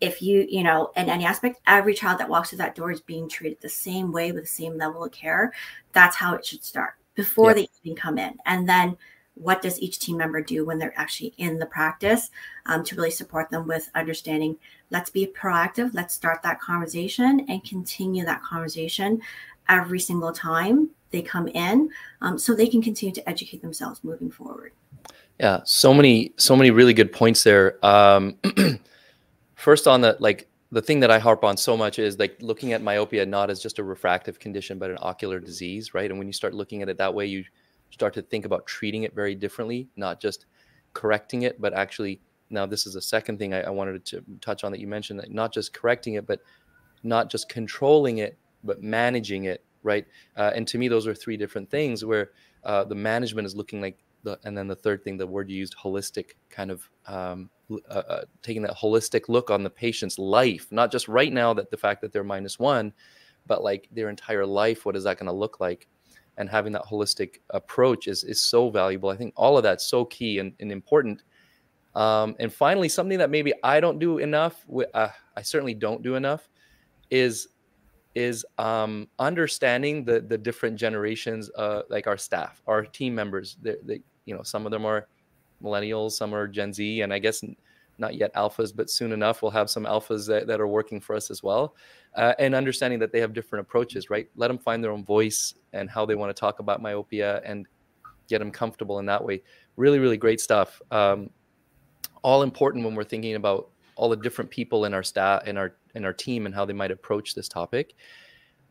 if 0.00 0.20
you, 0.20 0.46
you 0.48 0.62
know, 0.64 0.90
in 0.96 1.08
any 1.08 1.24
aspect, 1.24 1.60
every 1.66 1.94
child 1.94 2.18
that 2.18 2.28
walks 2.28 2.48
through 2.50 2.58
that 2.58 2.74
door 2.74 2.90
is 2.90 3.00
being 3.00 3.28
treated 3.28 3.60
the 3.60 3.68
same 3.68 4.10
way 4.12 4.32
with 4.32 4.42
the 4.42 4.48
same 4.48 4.76
level 4.76 5.04
of 5.04 5.12
care. 5.12 5.52
That's 5.92 6.16
how 6.16 6.34
it 6.34 6.44
should 6.44 6.64
start 6.64 6.94
before 7.14 7.54
Yep. 7.54 7.54
they 7.54 7.68
even 7.84 7.96
come 7.96 8.18
in. 8.18 8.38
And 8.46 8.68
then 8.68 8.96
what 9.40 9.62
does 9.62 9.80
each 9.80 9.98
team 9.98 10.16
member 10.16 10.42
do 10.42 10.64
when 10.64 10.78
they're 10.78 10.98
actually 10.98 11.32
in 11.38 11.58
the 11.58 11.66
practice 11.66 12.30
um, 12.66 12.84
to 12.84 12.94
really 12.94 13.10
support 13.10 13.50
them 13.50 13.66
with 13.66 13.90
understanding 13.94 14.56
let's 14.90 15.10
be 15.10 15.26
proactive, 15.26 15.94
let's 15.94 16.14
start 16.14 16.42
that 16.42 16.60
conversation 16.60 17.46
and 17.48 17.64
continue 17.64 18.24
that 18.24 18.42
conversation 18.42 19.20
every 19.68 20.00
single 20.00 20.32
time 20.32 20.90
they 21.10 21.22
come 21.22 21.48
in 21.48 21.88
um, 22.20 22.38
so 22.38 22.54
they 22.54 22.66
can 22.66 22.82
continue 22.82 23.14
to 23.14 23.28
educate 23.28 23.62
themselves 23.62 24.04
moving 24.04 24.30
forward. 24.30 24.72
Yeah, 25.38 25.60
so 25.64 25.94
many, 25.94 26.34
so 26.36 26.54
many 26.54 26.70
really 26.70 26.92
good 26.92 27.12
points 27.12 27.42
there. 27.42 27.84
Um, 27.84 28.36
first, 29.54 29.88
on 29.88 30.02
the 30.02 30.16
like 30.20 30.48
the 30.70 30.82
thing 30.82 31.00
that 31.00 31.10
I 31.10 31.18
harp 31.18 31.44
on 31.44 31.56
so 31.56 31.76
much 31.76 31.98
is 31.98 32.18
like 32.18 32.36
looking 32.40 32.74
at 32.74 32.82
myopia 32.82 33.24
not 33.26 33.50
as 33.50 33.60
just 33.60 33.78
a 33.78 33.84
refractive 33.84 34.38
condition, 34.38 34.78
but 34.78 34.90
an 34.90 34.98
ocular 35.00 35.40
disease, 35.40 35.94
right? 35.94 36.10
And 36.10 36.18
when 36.18 36.26
you 36.26 36.32
start 36.32 36.52
looking 36.54 36.82
at 36.82 36.88
it 36.88 36.98
that 36.98 37.14
way, 37.14 37.26
you 37.26 37.44
start 37.90 38.14
to 38.14 38.22
think 38.22 38.44
about 38.44 38.66
treating 38.66 39.02
it 39.02 39.14
very 39.14 39.34
differently, 39.34 39.88
not 39.96 40.20
just 40.20 40.46
correcting 40.92 41.42
it, 41.42 41.60
but 41.60 41.72
actually. 41.72 42.20
Now, 42.52 42.66
this 42.66 42.84
is 42.84 42.94
the 42.94 43.02
second 43.02 43.38
thing 43.38 43.54
I, 43.54 43.62
I 43.62 43.70
wanted 43.70 44.04
to 44.06 44.24
touch 44.40 44.64
on 44.64 44.72
that 44.72 44.80
you 44.80 44.88
mentioned 44.88 45.20
that 45.20 45.30
not 45.30 45.52
just 45.52 45.72
correcting 45.72 46.14
it, 46.14 46.26
but 46.26 46.40
not 47.04 47.30
just 47.30 47.48
controlling 47.48 48.18
it, 48.18 48.36
but 48.64 48.82
managing 48.82 49.44
it, 49.44 49.64
right? 49.82 50.04
Uh, 50.36 50.50
and 50.54 50.66
to 50.68 50.78
me, 50.78 50.88
those 50.88 51.06
are 51.06 51.14
three 51.14 51.36
different 51.36 51.70
things 51.70 52.04
where 52.04 52.30
uh, 52.64 52.84
the 52.84 52.94
management 52.94 53.46
is 53.46 53.54
looking 53.54 53.80
like 53.80 53.98
the, 54.22 54.38
and 54.44 54.56
then 54.56 54.66
the 54.66 54.74
third 54.76 55.02
thing, 55.02 55.16
the 55.16 55.26
word 55.26 55.48
you 55.48 55.56
used, 55.56 55.74
holistic, 55.76 56.32
kind 56.50 56.70
of 56.70 56.88
um, 57.06 57.50
uh, 57.70 57.94
uh, 57.94 58.24
taking 58.42 58.62
that 58.62 58.76
holistic 58.76 59.28
look 59.28 59.50
on 59.50 59.62
the 59.62 59.70
patient's 59.70 60.18
life, 60.18 60.66
not 60.70 60.90
just 60.90 61.08
right 61.08 61.32
now 61.32 61.54
that 61.54 61.70
the 61.70 61.76
fact 61.76 62.00
that 62.02 62.12
they're 62.12 62.24
minus 62.24 62.58
one, 62.58 62.92
but 63.46 63.62
like 63.62 63.88
their 63.92 64.10
entire 64.10 64.44
life. 64.44 64.84
What 64.84 64.96
is 64.96 65.04
that 65.04 65.18
going 65.18 65.26
to 65.26 65.32
look 65.32 65.60
like? 65.60 65.88
And 66.40 66.48
having 66.48 66.72
that 66.72 66.84
holistic 66.84 67.40
approach 67.50 68.08
is 68.08 68.24
is 68.24 68.40
so 68.40 68.70
valuable. 68.70 69.10
I 69.10 69.16
think 69.16 69.34
all 69.36 69.58
of 69.58 69.62
that's 69.62 69.84
so 69.84 70.06
key 70.06 70.38
and, 70.40 70.54
and 70.58 70.72
important. 70.72 71.22
Um, 71.94 72.34
and 72.40 72.50
finally, 72.50 72.88
something 72.88 73.18
that 73.18 73.30
maybe 73.30 73.52
I 73.62 73.78
don't 73.78 73.98
do 73.98 74.18
enough, 74.18 74.64
uh, 74.94 75.08
I 75.36 75.42
certainly 75.42 75.74
don't 75.74 76.02
do 76.02 76.14
enough, 76.14 76.48
is 77.10 77.48
is 78.14 78.46
um, 78.56 79.06
understanding 79.18 80.04
the 80.04 80.20
the 80.22 80.38
different 80.38 80.76
generations, 80.78 81.50
uh, 81.58 81.82
like 81.90 82.06
our 82.06 82.16
staff, 82.16 82.62
our 82.66 82.86
team 82.86 83.14
members. 83.14 83.58
They, 83.60 83.76
they, 83.84 84.00
you 84.24 84.34
know, 84.34 84.42
some 84.42 84.64
of 84.66 84.72
them 84.72 84.86
are 84.86 85.08
millennials, 85.62 86.12
some 86.12 86.34
are 86.34 86.48
Gen 86.48 86.72
Z, 86.72 87.02
and 87.02 87.12
I 87.12 87.18
guess 87.18 87.44
not 87.98 88.14
yet 88.14 88.34
alphas, 88.34 88.74
but 88.74 88.88
soon 88.88 89.12
enough 89.12 89.42
we'll 89.42 89.50
have 89.50 89.68
some 89.68 89.84
alphas 89.84 90.26
that, 90.26 90.46
that 90.46 90.58
are 90.58 90.66
working 90.66 91.00
for 91.00 91.14
us 91.14 91.30
as 91.30 91.42
well. 91.42 91.76
Uh, 92.16 92.32
and 92.38 92.54
understanding 92.54 92.98
that 92.98 93.12
they 93.12 93.20
have 93.20 93.34
different 93.34 93.60
approaches, 93.66 94.08
right? 94.08 94.28
Let 94.36 94.48
them 94.48 94.58
find 94.58 94.82
their 94.82 94.90
own 94.90 95.04
voice 95.04 95.54
and 95.72 95.90
how 95.90 96.04
they 96.06 96.14
want 96.14 96.34
to 96.34 96.38
talk 96.38 96.58
about 96.58 96.82
myopia 96.82 97.40
and 97.44 97.66
get 98.28 98.38
them 98.38 98.50
comfortable 98.50 98.98
in 98.98 99.06
that 99.06 99.24
way. 99.24 99.42
Really, 99.76 99.98
really 99.98 100.16
great 100.16 100.40
stuff. 100.40 100.80
Um, 100.90 101.30
all 102.22 102.42
important 102.42 102.84
when 102.84 102.94
we're 102.94 103.04
thinking 103.04 103.34
about 103.34 103.70
all 103.96 104.08
the 104.08 104.16
different 104.16 104.50
people 104.50 104.84
in 104.84 104.94
our 104.94 105.02
staff 105.02 105.46
in 105.46 105.56
our 105.56 105.74
in 105.94 106.04
our 106.04 106.12
team 106.12 106.46
and 106.46 106.54
how 106.54 106.64
they 106.64 106.72
might 106.72 106.90
approach 106.90 107.34
this 107.34 107.48
topic. 107.48 107.94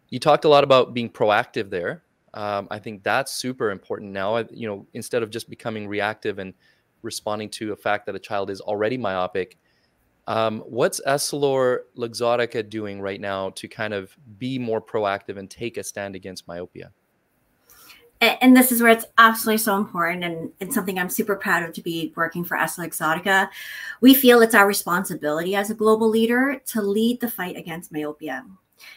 You 0.09 0.19
talked 0.19 0.45
a 0.45 0.49
lot 0.49 0.63
about 0.63 0.93
being 0.93 1.09
proactive 1.09 1.69
there. 1.69 2.03
Um, 2.33 2.67
I 2.71 2.79
think 2.79 3.03
that's 3.03 3.31
super 3.31 3.71
important 3.71 4.11
now. 4.11 4.37
I, 4.37 4.45
You 4.51 4.67
know, 4.67 4.87
instead 4.93 5.23
of 5.23 5.29
just 5.29 5.49
becoming 5.49 5.87
reactive 5.87 6.39
and 6.39 6.53
responding 7.01 7.49
to 7.49 7.73
a 7.73 7.75
fact 7.75 8.05
that 8.05 8.15
a 8.15 8.19
child 8.19 8.49
is 8.49 8.61
already 8.61 8.97
myopic, 8.97 9.57
um, 10.29 10.59
what's 10.59 11.01
Essilor 11.07 11.79
Luxottica 11.97 12.69
doing 12.69 13.01
right 13.01 13.19
now 13.19 13.49
to 13.49 13.67
kind 13.67 13.95
of 13.95 14.15
be 14.37 14.59
more 14.59 14.79
proactive 14.79 15.37
and 15.37 15.49
take 15.49 15.77
a 15.77 15.83
stand 15.83 16.15
against 16.15 16.47
myopia? 16.47 16.91
and 18.21 18.55
this 18.55 18.69
is 18.69 18.81
where 18.81 18.91
it's 18.91 19.05
absolutely 19.17 19.57
so 19.57 19.77
important 19.77 20.25
and 20.25 20.51
it's 20.59 20.75
something 20.75 20.99
i'm 20.99 21.09
super 21.09 21.37
proud 21.37 21.63
of 21.63 21.71
to 21.73 21.81
be 21.81 22.11
working 22.17 22.43
for 22.43 22.57
Essilor 22.57 22.89
Luxottica 22.89 23.47
we 24.01 24.13
feel 24.13 24.41
it's 24.41 24.53
our 24.53 24.67
responsibility 24.67 25.55
as 25.55 25.69
a 25.69 25.73
global 25.73 26.09
leader 26.09 26.61
to 26.65 26.81
lead 26.81 27.21
the 27.21 27.31
fight 27.31 27.55
against 27.55 27.93
myopia 27.93 28.45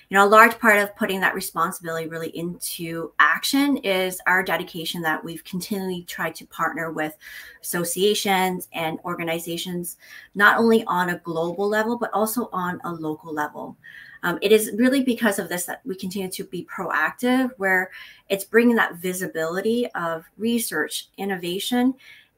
you 0.08 0.16
know 0.16 0.24
a 0.24 0.28
large 0.28 0.58
part 0.58 0.78
of 0.78 0.94
putting 0.96 1.20
that 1.20 1.34
responsibility 1.34 2.08
really 2.08 2.36
into 2.36 3.12
action 3.18 3.76
is 3.78 4.20
our 4.26 4.42
dedication 4.42 5.02
that 5.02 5.22
we've 5.22 5.44
continually 5.44 6.02
tried 6.04 6.34
to 6.34 6.46
partner 6.46 6.90
with 6.90 7.16
associations 7.62 8.68
and 8.72 8.98
organizations 9.04 9.96
not 10.34 10.58
only 10.58 10.84
on 10.84 11.10
a 11.10 11.18
global 11.18 11.68
level 11.68 11.96
but 11.96 12.10
also 12.12 12.48
on 12.52 12.80
a 12.84 12.92
local 12.92 13.32
level 13.32 13.76
um, 14.22 14.38
it 14.40 14.52
is 14.52 14.72
really 14.76 15.02
because 15.02 15.38
of 15.38 15.48
this 15.48 15.64
that 15.66 15.80
we 15.84 15.96
continue 15.96 16.30
to 16.30 16.44
be 16.44 16.64
proactive, 16.64 17.50
where 17.56 17.90
it's 18.28 18.44
bringing 18.44 18.76
that 18.76 18.96
visibility 18.96 19.88
of 19.94 20.24
research, 20.38 21.08
innovation. 21.18 21.94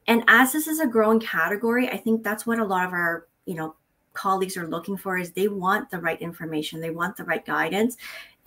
And 0.07 0.23
as 0.27 0.51
this 0.51 0.67
is 0.67 0.79
a 0.79 0.87
growing 0.87 1.19
category, 1.19 1.89
I 1.89 1.97
think 1.97 2.23
that's 2.23 2.45
what 2.45 2.59
a 2.59 2.65
lot 2.65 2.85
of 2.85 2.93
our, 2.93 3.27
you 3.45 3.55
know, 3.55 3.75
colleagues 4.15 4.57
are 4.57 4.67
looking 4.67 4.97
for 4.97 5.17
is 5.17 5.31
they 5.31 5.47
want 5.47 5.89
the 5.89 5.99
right 5.99 6.21
information, 6.21 6.81
they 6.81 6.89
want 6.89 7.17
the 7.17 7.23
right 7.23 7.45
guidance. 7.45 7.97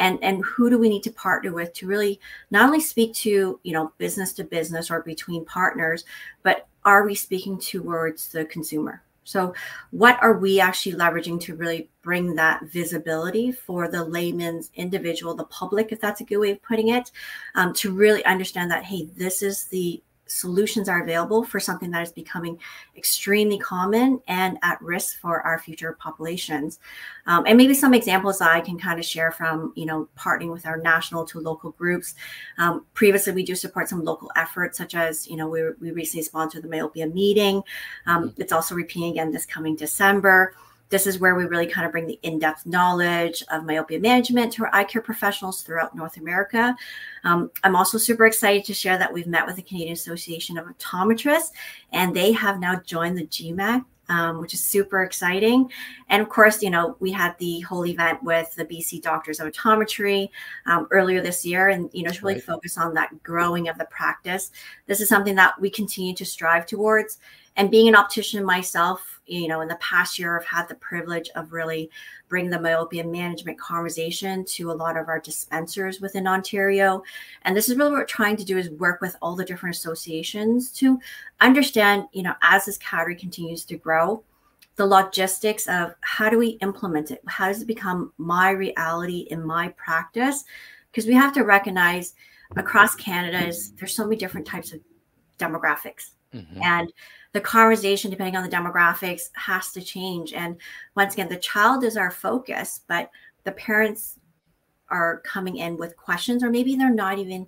And, 0.01 0.19
and 0.23 0.45
who 0.45 0.71
do 0.71 0.79
we 0.79 0.89
need 0.89 1.03
to 1.05 1.13
partner 1.13 1.53
with 1.53 1.73
to 1.75 1.87
really 1.87 2.21
not 2.53 2.67
only 2.67 2.81
speak 2.81 3.15
to 3.15 3.59
you 3.65 3.73
know 3.73 3.93
business 3.99 4.33
to 4.35 4.45
business 4.45 4.93
or 4.93 5.03
between 5.03 5.45
partners 5.45 6.05
but 6.45 6.69
are 6.85 7.05
we 7.05 7.17
speaking 7.17 7.59
towards 7.59 8.29
the 8.29 8.45
consumer 8.45 9.03
so, 9.29 9.53
what 9.91 10.19
are 10.23 10.39
we 10.39 10.59
actually 10.59 10.95
leveraging 10.95 11.39
to 11.43 11.55
really 11.55 11.91
bring 12.01 12.35
that 12.37 12.65
visibility 12.65 13.53
for 13.53 13.87
the 13.87 14.03
layman's 14.03 14.71
individual, 14.75 15.35
the 15.35 15.45
public, 15.45 15.93
if 15.93 16.01
that's 16.01 16.23
a 16.23 16.25
good 16.25 16.39
way 16.39 16.53
of 16.53 16.63
putting 16.63 16.89
it, 16.89 17.11
um, 17.55 17.75
to 17.75 17.93
really 17.93 18.25
understand 18.25 18.71
that, 18.71 18.85
hey, 18.85 19.07
this 19.19 19.43
is 19.43 19.67
the 19.67 20.03
solutions 20.28 20.88
are 20.88 21.02
available 21.02 21.42
for 21.42 21.58
something 21.58 21.90
that 21.90 22.02
is 22.02 22.12
becoming 22.12 22.58
extremely 22.97 23.58
common 23.58 24.20
and 24.28 24.58
at 24.62 24.80
risk 24.80 25.18
for 25.18 25.40
our 25.42 25.58
future 25.58 25.97
populations. 25.99 26.78
Um, 27.26 27.44
and 27.47 27.56
maybe 27.58 27.75
some 27.75 27.94
examples 27.94 28.40
I 28.40 28.61
can 28.61 28.78
kind 28.78 28.99
of 28.99 29.04
share 29.04 29.32
from, 29.32 29.73
you 29.75 29.87
know, 29.87 30.08
partnering 30.16 30.52
with 30.52 30.66
our 30.66 30.76
national 30.76 31.25
to 31.26 31.40
local 31.40 31.73
groups. 31.73 32.14
Um, 32.58 32.87
previously, 32.94 33.32
we 33.32 33.44
do 33.44 33.54
support 33.54 33.88
some 33.88 34.04
local 34.04 34.30
efforts, 34.37 34.78
such 34.78 34.94
as, 34.94 35.26
you 35.26 35.37
know, 35.37 35.49
we, 35.49 35.62
we 35.80 35.90
recently 35.90 36.23
sponsored 36.23 36.62
the 36.62 36.68
myopia 36.68 37.06
meeting. 37.06 37.62
Um, 38.06 38.35
it's 38.37 38.52
also 38.52 38.75
repeating 38.75 39.11
again 39.11 39.32
this 39.32 39.47
coming 39.47 39.76
December 39.76 40.54
this 40.90 41.07
is 41.07 41.18
where 41.18 41.35
we 41.35 41.45
really 41.45 41.66
kind 41.66 41.87
of 41.87 41.92
bring 41.92 42.07
the 42.07 42.18
in-depth 42.23 42.66
knowledge 42.66 43.42
of 43.50 43.64
myopia 43.64 43.99
management 43.99 44.52
to 44.54 44.64
our 44.64 44.71
eye 44.75 44.85
care 44.85 45.02
professionals 45.02 45.62
throughout 45.62 45.95
North 45.95 46.16
America. 46.16 46.75
Um, 47.25 47.50
I'm 47.62 47.76
also 47.76 47.99
super 47.99 48.26
excited 48.26 48.64
to 48.64 48.75
share 48.75 48.99
that 48.99 49.12
we've 49.12 49.26
met 49.26 49.47
with 49.47 49.57
the 49.57 49.62
Canadian 49.62 49.92
Association 49.92 50.57
of 50.59 50.66
Optometrists, 50.66 51.52
and 51.92 52.14
they 52.14 52.33
have 52.33 52.61
now 52.61 52.80
joined 52.85 53.18
the 53.18 53.26
GMAC. 53.26 53.85
Um, 54.11 54.40
which 54.40 54.54
is 54.54 54.64
super 54.64 55.02
exciting. 55.02 55.71
And 56.09 56.23
of 56.23 56.30
course, 56.30 56.62
you 56.62 56.71
know, 56.71 56.97
we 56.99 57.12
had 57.12 57.37
the 57.37 57.61
whole 57.61 57.85
event 57.85 58.23
with 58.23 58.54
the 58.54 58.64
BC 58.64 59.02
Doctors 59.02 59.38
of 59.38 59.49
Optometry 59.49 60.30
um, 60.64 60.88
earlier 60.90 61.21
this 61.21 61.45
year, 61.45 61.68
and 61.68 61.90
you 61.92 62.04
know, 62.04 62.11
to 62.11 62.23
really 62.23 62.37
right. 62.37 62.42
focus 62.42 62.78
on 62.78 62.95
that 62.95 63.23
growing 63.23 63.68
of 63.68 63.76
the 63.76 63.85
practice. 63.85 64.50
This 64.87 65.02
is 65.02 65.11
something 65.11 65.35
that 65.35 65.61
we 65.61 65.68
continue 65.68 66.14
to 66.14 66.25
strive 66.25 66.64
towards. 66.64 67.18
And 67.59 67.73
being 67.73 67.88
an 67.88 67.97
optician 67.97 68.45
myself, 68.45 69.21
you 69.27 69.49
know, 69.49 69.62
in 69.62 69.69
the 69.69 69.77
past 69.77 70.17
year, 70.17 70.38
I've 70.38 70.47
had 70.47 70.69
the 70.69 70.77
privilege 70.77 71.29
of 71.35 71.53
really 71.53 71.91
bringing 72.29 72.53
the 72.53 72.61
myopia 72.61 73.05
management 73.05 73.59
conversation 73.59 74.45
to 74.45 74.71
a 74.71 74.73
lot 74.73 74.97
of 74.97 75.09
our 75.09 75.19
dispensers 75.19 76.00
within 76.00 76.29
Ontario. 76.29 77.03
And 77.43 77.57
this 77.57 77.69
is 77.69 77.77
really 77.77 77.91
what 77.91 77.99
we're 77.99 78.07
trying 78.07 78.37
to 78.37 78.45
do 78.45 78.57
is 78.57 78.71
work 78.71 79.00
with 79.00 79.17
all 79.21 79.35
the 79.35 79.45
different 79.45 79.75
associations 79.75 80.71
to 80.75 81.00
understand, 81.41 82.05
you 82.12 82.23
know, 82.23 82.35
as 82.43 82.65
this 82.65 82.79
category 82.79 83.17
continues 83.17 83.65
to 83.65 83.77
grow, 83.77 84.23
the 84.77 84.87
logistics 84.87 85.67
of 85.67 85.97
how 86.00 86.31
do 86.31 86.38
we 86.38 86.59
implement 86.62 87.11
it? 87.11 87.21
How 87.27 87.49
does 87.49 87.61
it 87.61 87.67
become 87.67 88.12
my 88.19 88.50
reality 88.50 89.27
in 89.33 89.45
my 89.45 89.71
practice? 89.71 90.45
Because 90.93 91.07
we 91.07 91.15
have 91.15 91.35
to 91.35 91.43
recognize 91.43 92.15
across 92.57 92.95
Canada 92.95 93.45
is 93.49 93.73
there's 93.73 93.97
so 93.97 94.05
many 94.05 94.17
different 94.17 94.47
types 94.47 94.73
of 94.73 94.81
demographics. 95.41 96.11
Mm-hmm. 96.35 96.62
And 96.62 96.92
the 97.32 97.40
conversation, 97.40 98.11
depending 98.11 98.37
on 98.37 98.49
the 98.49 98.54
demographics, 98.54 99.30
has 99.35 99.73
to 99.73 99.80
change. 99.80 100.32
And 100.32 100.56
once 100.94 101.14
again, 101.14 101.28
the 101.28 101.37
child 101.37 101.85
is 101.85 101.97
our 101.97 102.11
focus, 102.11 102.82
but 102.87 103.11
the 103.44 103.52
parents 103.52 104.18
are 104.90 105.20
coming 105.20 105.56
in 105.56 105.76
with 105.76 105.97
questions, 105.97 106.42
or 106.42 106.50
maybe 106.50 106.76
they're 106.76 106.92
not 106.92 107.18
even 107.18 107.47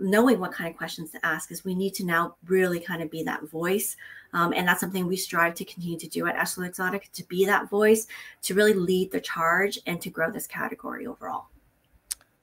knowing 0.00 0.38
what 0.38 0.52
kind 0.52 0.70
of 0.70 0.76
questions 0.76 1.10
to 1.10 1.26
ask 1.26 1.50
is 1.50 1.64
we 1.64 1.74
need 1.74 1.94
to 1.94 2.04
now 2.04 2.36
really 2.46 2.78
kind 2.78 3.02
of 3.02 3.10
be 3.10 3.22
that 3.22 3.42
voice 3.48 3.96
um, 4.32 4.52
and 4.52 4.68
that's 4.68 4.80
something 4.80 5.06
we 5.06 5.16
strive 5.16 5.54
to 5.54 5.64
continue 5.64 5.98
to 5.98 6.06
do 6.06 6.26
at 6.26 6.36
Essilor 6.36 6.70
Luxottica 6.70 7.10
to 7.12 7.24
be 7.24 7.44
that 7.46 7.68
voice 7.68 8.06
to 8.42 8.54
really 8.54 8.74
lead 8.74 9.10
the 9.10 9.20
charge 9.20 9.78
and 9.86 10.00
to 10.00 10.10
grow 10.10 10.30
this 10.30 10.46
category 10.46 11.06
overall 11.06 11.46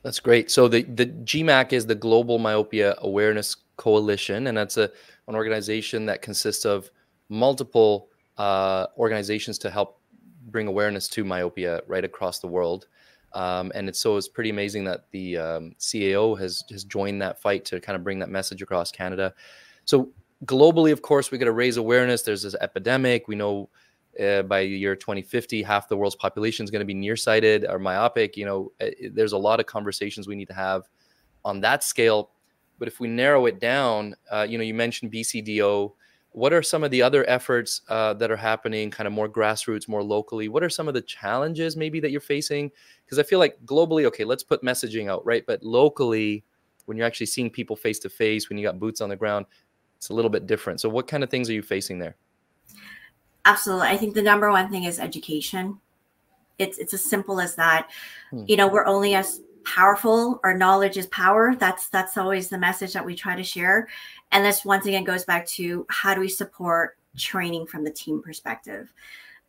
that's 0.04 0.20
great 0.20 0.52
so 0.52 0.68
the, 0.68 0.84
the 0.84 1.06
gmac 1.06 1.72
is 1.72 1.86
the 1.86 1.96
global 1.96 2.40
myopia 2.40 2.96
awareness 3.00 3.56
coalition 3.78 4.48
and 4.48 4.58
that's 4.58 4.78
a 4.78 4.92
an 5.28 5.36
organization 5.36 6.06
that 6.06 6.22
consists 6.22 6.66
of 6.66 6.90
multiple 7.30 8.10
uh, 8.38 8.88
organizations 8.98 9.58
to 9.60 9.70
help 9.70 10.00
bring 10.48 10.68
awareness 10.68 11.08
to 11.10 11.24
myopia 11.24 11.82
right 11.88 12.04
across 12.04 12.40
the 12.40 12.48
world. 12.48 12.88
Um, 13.34 13.72
and 13.76 13.90
it's 13.90 14.00
so 14.00 14.16
it's 14.16 14.30
pretty 14.30 14.50
amazing 14.50 14.86
that 14.86 15.06
the 15.12 15.38
um, 15.38 15.76
CAO 15.80 16.40
has 16.40 16.64
has 16.72 16.86
joined 16.86 17.22
that 17.22 17.42
fight 17.42 17.66
to 17.66 17.82
kind 17.82 17.96
of 17.96 18.04
bring 18.04 18.20
that 18.20 18.30
message 18.30 18.62
across 18.62 18.92
Canada. 18.92 19.34
So 19.84 20.10
globally, 20.46 20.92
of 20.92 21.02
course, 21.02 21.32
we 21.32 21.38
got 21.38 21.46
to 21.46 21.52
raise 21.52 21.78
awareness. 21.78 22.22
There's 22.22 22.44
this 22.44 22.56
epidemic. 22.62 23.28
We 23.28 23.36
know 23.36 23.70
uh, 24.20 24.44
by 24.44 24.62
the 24.62 24.70
year 24.70 24.96
2050, 24.96 25.64
half 25.64 25.90
the 25.90 25.98
world's 25.98 26.16
population 26.16 26.64
is 26.64 26.72
going 26.72 26.80
to 26.80 26.86
be 26.86 26.94
nearsighted 26.94 27.66
or 27.68 27.78
myopic. 27.78 28.38
You 28.38 28.46
know, 28.46 28.72
it, 28.80 29.08
uh, 29.08 29.10
there's 29.14 29.34
a 29.34 29.38
lot 29.38 29.60
of 29.60 29.66
conversations 29.66 30.28
we 30.28 30.36
need 30.36 30.48
to 30.48 30.54
have 30.54 30.84
on 31.44 31.60
that 31.62 31.84
scale 31.84 32.32
but 32.80 32.88
if 32.88 33.00
we 33.00 33.08
narrow 33.08 33.46
it 33.46 33.60
down, 33.60 34.16
uh, 34.32 34.46
you 34.48 34.58
know, 34.58 34.64
you 34.64 34.74
mentioned 34.74 35.12
BCDO. 35.12 35.94
What 36.32 36.52
are 36.52 36.62
some 36.62 36.84
of 36.84 36.92
the 36.92 37.02
other 37.02 37.28
efforts 37.30 37.82
uh, 37.88 38.14
that 38.16 38.30
are 38.30 38.36
happening, 38.36 38.92
kind 38.92 39.08
of 39.08 39.14
more 39.14 39.30
grassroots, 39.30 39.88
more 39.88 40.04
locally? 40.04 40.50
What 40.50 40.64
are 40.64 40.70
some 40.70 40.90
of 40.90 40.94
the 40.94 41.02
challenges 41.02 41.78
maybe 41.78 42.02
that 42.02 42.12
you're 42.12 42.20
facing? 42.20 42.72
Because 43.06 43.20
I 43.20 43.24
feel 43.24 43.40
like 43.40 43.58
globally, 43.66 44.04
okay, 44.06 44.26
let's 44.26 44.44
put 44.44 44.62
messaging 44.62 45.10
out, 45.10 45.26
right? 45.26 45.46
But 45.48 45.64
locally, 45.64 46.44
when 46.86 46.98
you're 46.98 47.08
actually 47.08 47.28
seeing 47.28 47.50
people 47.50 47.78
face 47.78 48.00
to 48.00 48.10
face, 48.10 48.50
when 48.50 48.58
you 48.58 48.66
got 48.66 48.80
boots 48.80 49.00
on 49.00 49.08
the 49.08 49.16
ground, 49.16 49.46
it's 49.96 50.10
a 50.10 50.14
little 50.14 50.30
bit 50.30 50.46
different. 50.46 50.82
So, 50.82 50.90
what 50.90 51.08
kind 51.08 51.24
of 51.24 51.30
things 51.30 51.50
are 51.50 51.54
you 51.54 51.62
facing 51.62 52.00
there? 52.00 52.18
Absolutely. 53.46 53.88
I 53.88 53.98
think 53.98 54.16
the 54.16 54.22
number 54.22 54.52
one 54.52 54.70
thing 54.70 54.84
is 54.84 55.00
education. 55.00 55.80
It's 56.58 56.78
it's 56.78 56.94
as 56.94 57.04
simple 57.04 57.40
as 57.40 57.56
that. 57.56 57.90
Hmm. 58.32 58.44
You 58.48 58.58
know, 58.58 58.68
we're 58.68 58.86
only 58.86 59.16
as 59.16 59.42
powerful 59.66 60.40
our 60.44 60.58
knowledge 60.58 60.98
is 60.98 61.08
power. 61.08 61.56
That's 61.56 61.90
that's 61.90 62.18
always 62.18 62.50
the 62.50 62.58
message 62.58 62.94
that 62.94 63.06
we 63.06 63.16
try 63.16 63.36
to 63.36 63.44
share. 63.44 63.88
And 64.32 64.46
this 64.46 64.66
once 64.66 64.86
again 64.86 65.04
goes 65.04 65.26
back 65.26 65.46
to 65.48 65.86
how 65.90 66.14
do 66.14 66.22
we 66.22 66.30
support 66.30 66.98
training 67.18 67.68
from 67.68 67.84
the 67.84 67.92
team 67.92 68.22
perspective? 68.22 68.94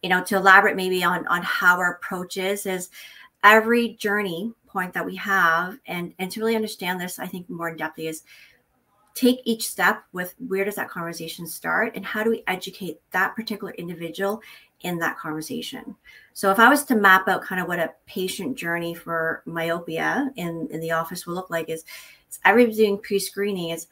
You 0.02 0.11
know 0.11 0.23
to 0.25 0.37
elaborate 0.37 0.76
maybe 0.76 1.02
on 1.04 1.26
on 1.26 1.42
how 1.42 1.78
our 1.78 1.94
approach 1.94 2.37
is 2.37 2.66
is 2.66 2.90
every 3.42 3.94
journey 3.94 4.52
point 4.66 4.92
that 4.92 5.06
we 5.06 5.16
have 5.16 5.78
and 5.87 6.12
and 6.18 6.30
to 6.30 6.40
really 6.40 6.56
understand 6.56 7.00
this 7.00 7.18
i 7.18 7.26
think 7.26 7.49
more 7.49 7.68
in 7.68 7.76
depth 7.76 7.99
is 7.99 8.25
take 9.14 9.40
each 9.44 9.66
step 9.68 10.04
with 10.12 10.35
where 10.49 10.64
does 10.64 10.75
that 10.75 10.90
conversation 10.90 11.46
start 11.46 11.96
and 11.96 12.04
how 12.04 12.23
do 12.23 12.30
we 12.30 12.42
educate 12.46 13.00
that 13.12 13.35
particular 13.35 13.73
individual 13.75 14.42
in 14.82 14.99
that 14.99 15.18
conversation. 15.18 15.96
So 16.37 16.50
if 16.50 16.59
I 16.59 16.69
was 16.69 16.85
to 16.85 16.95
map 16.95 17.28
out 17.28 17.40
kind 17.40 17.62
of 17.62 17.66
what 17.66 17.78
a 17.78 17.95
patient 18.05 18.59
journey 18.59 18.93
for 18.93 19.43
myopia 19.47 20.31
in, 20.37 20.69
in 20.71 20.81
the 20.81 20.90
office 20.90 21.26
will 21.26 21.35
look 21.35 21.49
like 21.49 21.71
is, 21.71 21.83
is 22.31 22.38
everybody 22.45 22.76
doing 22.76 22.99
pre-screening 22.99 23.71
is 23.71 23.87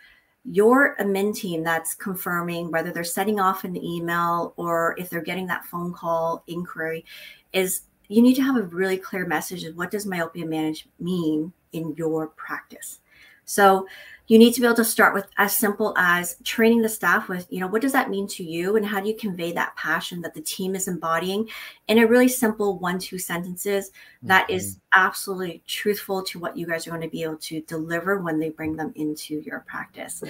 your 0.45 0.95
admin 1.01 1.35
team 1.35 1.65
that's 1.65 1.95
confirming 1.95 2.71
whether 2.71 2.93
they're 2.93 3.03
setting 3.03 3.41
off 3.41 3.65
an 3.65 3.83
email 3.83 4.53
or 4.59 4.95
if 4.99 5.09
they're 5.09 5.23
getting 5.23 5.47
that 5.47 5.65
phone 5.65 5.91
call 5.95 6.45
inquiry 6.47 7.07
is 7.55 7.85
you 8.09 8.21
need 8.21 8.35
to 8.35 8.43
have 8.43 8.59
a 8.59 8.63
really 8.65 8.99
clear 8.99 9.27
message 9.27 9.65
of 9.65 9.75
what 9.79 9.91
does 9.91 10.05
myopia 10.05 10.45
manage 10.45 10.87
mean 11.01 11.51
in 11.73 11.95
your 11.97 12.27
practice 12.27 13.01
so 13.45 13.87
you 14.27 14.39
need 14.39 14.55
to 14.55 14.61
be 14.61 14.67
able 14.67 14.77
to 14.77 14.85
start 14.85 15.13
with 15.13 15.27
as 15.37 15.55
simple 15.55 15.93
as 15.99 16.37
training 16.45 16.81
the 16.81 16.89
staff 16.89 17.29
with 17.29 17.47
you 17.51 17.61
know 17.61 17.67
what 17.67 17.83
does 17.83 17.93
that 17.93 18.11
mean 18.11 18.27
to 18.27 18.43
you 18.43 18.77
and 18.77 18.87
how 18.87 19.01
do 19.01 19.09
you 19.09 19.17
convey 19.17 19.53
that 19.53 19.77
passion 19.77 20.21
that 20.23 20.35
the 20.35 20.41
team 20.41 20.75
is 20.75 20.89
embodying 20.89 21.49
in 21.89 21.99
a 21.99 22.07
really 22.07 22.29
simple 22.29 22.79
one 22.79 22.99
two 22.99 23.19
sentences 23.19 23.91
that 24.23 24.45
mm-hmm. 24.45 24.57
is 24.57 24.79
absolutely 24.95 25.63
truthful 25.67 26.23
to 26.23 26.39
what 26.39 26.57
you 26.57 26.67
guys 26.67 26.87
are 26.87 26.91
going 26.91 27.03
to 27.03 27.09
be 27.09 27.23
able 27.23 27.37
to 27.37 27.61
deliver 27.63 28.19
when 28.19 28.39
they 28.39 28.49
bring 28.49 28.77
them 28.77 28.93
into 28.97 29.41
your 29.41 29.61
practice. 29.69 30.23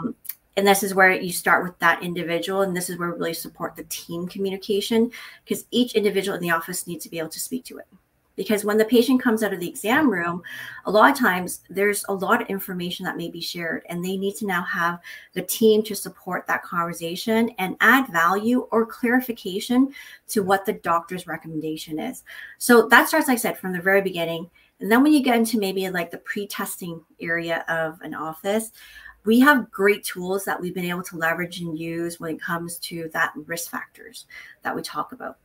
Um, 0.00 0.14
and 0.56 0.66
this 0.66 0.82
is 0.82 0.94
where 0.94 1.10
you 1.10 1.32
start 1.32 1.64
with 1.64 1.78
that 1.78 2.02
individual 2.02 2.62
and 2.62 2.76
this 2.76 2.90
is 2.90 2.98
where 2.98 3.10
we 3.10 3.18
really 3.18 3.34
support 3.34 3.74
the 3.74 3.84
team 3.84 4.28
communication 4.28 5.10
because 5.44 5.64
each 5.70 5.94
individual 5.94 6.36
in 6.36 6.42
the 6.42 6.50
office 6.50 6.86
needs 6.86 7.04
to 7.04 7.10
be 7.10 7.18
able 7.18 7.30
to 7.30 7.40
speak 7.40 7.64
to 7.64 7.78
it 7.78 7.86
because 8.36 8.64
when 8.64 8.78
the 8.78 8.84
patient 8.84 9.22
comes 9.22 9.42
out 9.42 9.52
of 9.52 9.60
the 9.60 9.68
exam 9.68 10.10
room 10.10 10.42
a 10.86 10.90
lot 10.90 11.10
of 11.10 11.18
times 11.18 11.60
there's 11.68 12.04
a 12.08 12.14
lot 12.14 12.40
of 12.40 12.48
information 12.48 13.04
that 13.04 13.16
may 13.16 13.30
be 13.30 13.40
shared 13.40 13.82
and 13.88 14.04
they 14.04 14.16
need 14.16 14.34
to 14.34 14.46
now 14.46 14.62
have 14.62 15.00
the 15.34 15.42
team 15.42 15.82
to 15.82 15.94
support 15.94 16.46
that 16.46 16.62
conversation 16.62 17.50
and 17.58 17.76
add 17.80 18.06
value 18.08 18.66
or 18.70 18.86
clarification 18.86 19.92
to 20.28 20.42
what 20.42 20.64
the 20.64 20.72
doctor's 20.72 21.26
recommendation 21.26 21.98
is. 21.98 22.24
So 22.58 22.88
that 22.88 23.08
starts 23.08 23.28
like 23.28 23.36
i 23.36 23.38
said 23.38 23.58
from 23.58 23.72
the 23.72 23.80
very 23.80 24.02
beginning. 24.02 24.50
And 24.80 24.90
then 24.90 25.02
when 25.02 25.12
you 25.12 25.22
get 25.22 25.36
into 25.36 25.58
maybe 25.58 25.88
like 25.90 26.10
the 26.10 26.18
pre-testing 26.18 27.00
area 27.20 27.64
of 27.68 28.00
an 28.02 28.14
office 28.14 28.72
we 29.24 29.38
have 29.40 29.70
great 29.70 30.04
tools 30.04 30.44
that 30.44 30.60
we've 30.60 30.74
been 30.74 30.84
able 30.84 31.02
to 31.04 31.16
leverage 31.16 31.60
and 31.60 31.78
use 31.78 32.18
when 32.18 32.34
it 32.34 32.42
comes 32.42 32.78
to 32.78 33.08
that 33.12 33.32
risk 33.46 33.70
factors 33.70 34.26
that 34.62 34.74
we 34.74 34.82
talk 34.82 35.12
about 35.12 35.38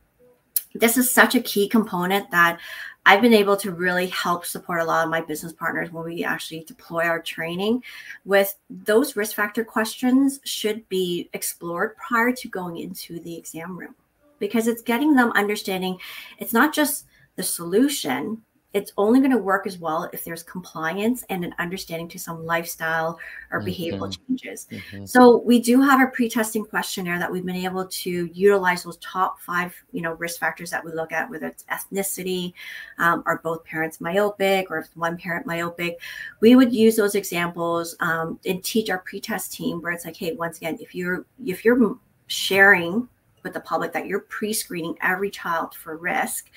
this 0.74 0.96
is 0.96 1.10
such 1.10 1.34
a 1.34 1.40
key 1.40 1.68
component 1.68 2.30
that 2.30 2.58
I've 3.06 3.22
been 3.22 3.32
able 3.32 3.56
to 3.58 3.72
really 3.72 4.08
help 4.08 4.44
support 4.44 4.80
a 4.80 4.84
lot 4.84 5.04
of 5.04 5.10
my 5.10 5.22
business 5.22 5.52
partners 5.52 5.90
when 5.90 6.04
we 6.04 6.24
actually 6.24 6.64
deploy 6.64 7.04
our 7.04 7.22
training 7.22 7.82
with 8.26 8.54
those 8.68 9.16
risk 9.16 9.34
factor 9.34 9.64
questions 9.64 10.40
should 10.44 10.86
be 10.90 11.30
explored 11.32 11.96
prior 11.96 12.32
to 12.32 12.48
going 12.48 12.76
into 12.76 13.18
the 13.20 13.34
exam 13.34 13.78
room 13.78 13.94
because 14.38 14.68
it's 14.68 14.82
getting 14.82 15.14
them 15.14 15.32
understanding 15.32 15.98
it's 16.38 16.52
not 16.52 16.74
just 16.74 17.06
the 17.36 17.42
solution 17.42 18.42
it's 18.74 18.92
only 18.98 19.18
going 19.18 19.30
to 19.30 19.38
work 19.38 19.66
as 19.66 19.78
well 19.78 20.10
if 20.12 20.24
there's 20.24 20.42
compliance 20.42 21.24
and 21.30 21.42
an 21.42 21.54
understanding 21.58 22.06
to 22.08 22.18
some 22.18 22.44
lifestyle 22.44 23.18
or 23.50 23.62
behavioral 23.62 24.10
mm-hmm. 24.10 24.34
changes. 24.34 24.68
Mm-hmm. 24.70 25.06
So 25.06 25.38
we 25.38 25.58
do 25.58 25.80
have 25.80 26.06
a 26.06 26.10
pre-testing 26.10 26.66
questionnaire 26.66 27.18
that 27.18 27.32
we've 27.32 27.46
been 27.46 27.56
able 27.56 27.86
to 27.86 28.30
utilize 28.32 28.82
those 28.82 28.98
top 28.98 29.40
five, 29.40 29.74
you 29.92 30.02
know, 30.02 30.12
risk 30.12 30.38
factors 30.38 30.70
that 30.70 30.84
we 30.84 30.92
look 30.92 31.12
at, 31.12 31.30
whether 31.30 31.46
it's 31.46 31.64
ethnicity, 31.64 32.52
um, 32.98 33.22
are 33.24 33.40
both 33.42 33.64
parents 33.64 34.02
myopic, 34.02 34.70
or 34.70 34.78
if 34.78 34.88
one 34.96 35.16
parent 35.16 35.46
myopic. 35.46 35.98
We 36.40 36.54
would 36.54 36.72
use 36.72 36.94
those 36.94 37.14
examples 37.14 37.96
um, 38.00 38.38
and 38.44 38.62
teach 38.62 38.90
our 38.90 38.98
pre-test 38.98 39.50
team 39.50 39.80
where 39.80 39.92
it's 39.92 40.04
like, 40.04 40.16
hey, 40.16 40.34
once 40.34 40.58
again, 40.58 40.76
if 40.78 40.94
you're 40.94 41.24
if 41.46 41.64
you're 41.64 41.98
sharing 42.26 43.08
with 43.42 43.52
the 43.54 43.60
public 43.60 43.92
that 43.92 44.06
you're 44.06 44.20
pre-screening 44.20 44.96
every 45.02 45.30
child 45.30 45.74
for 45.74 45.96
risk 45.96 46.50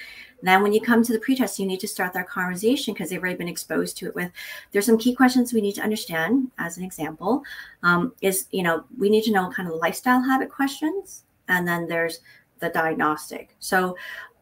then 0.44 0.64
when 0.64 0.74
you 0.74 0.82
come 0.82 1.04
to 1.04 1.14
the 1.14 1.20
pretest, 1.20 1.60
you 1.60 1.66
need 1.66 1.80
to 1.82 1.88
start 1.88 2.14
that 2.14 2.28
conversation 2.28 2.94
because 2.94 3.10
they've 3.10 3.22
already 3.22 3.38
been 3.38 3.48
exposed 3.48 3.98
to 3.98 4.08
it 4.08 4.16
with 4.16 4.32
there's 4.72 4.86
some 4.86 4.98
key 4.98 5.16
questions 5.16 5.54
we 5.54 5.62
need 5.62 5.76
to 5.76 5.82
understand 5.82 6.50
as 6.58 6.78
an 6.78 6.84
example 6.84 7.44
um, 7.84 8.14
is 8.22 8.48
you 8.52 8.64
know 8.64 8.84
we 8.98 9.10
need 9.10 9.24
to 9.24 9.32
know 9.32 9.50
kind 9.50 9.70
of 9.70 9.76
lifestyle 9.76 10.22
habit 10.22 10.50
questions 10.50 11.24
and 11.48 11.68
then 11.68 11.88
there's 11.88 12.20
the 12.60 12.70
diagnostic 12.70 13.56
so 13.60 13.96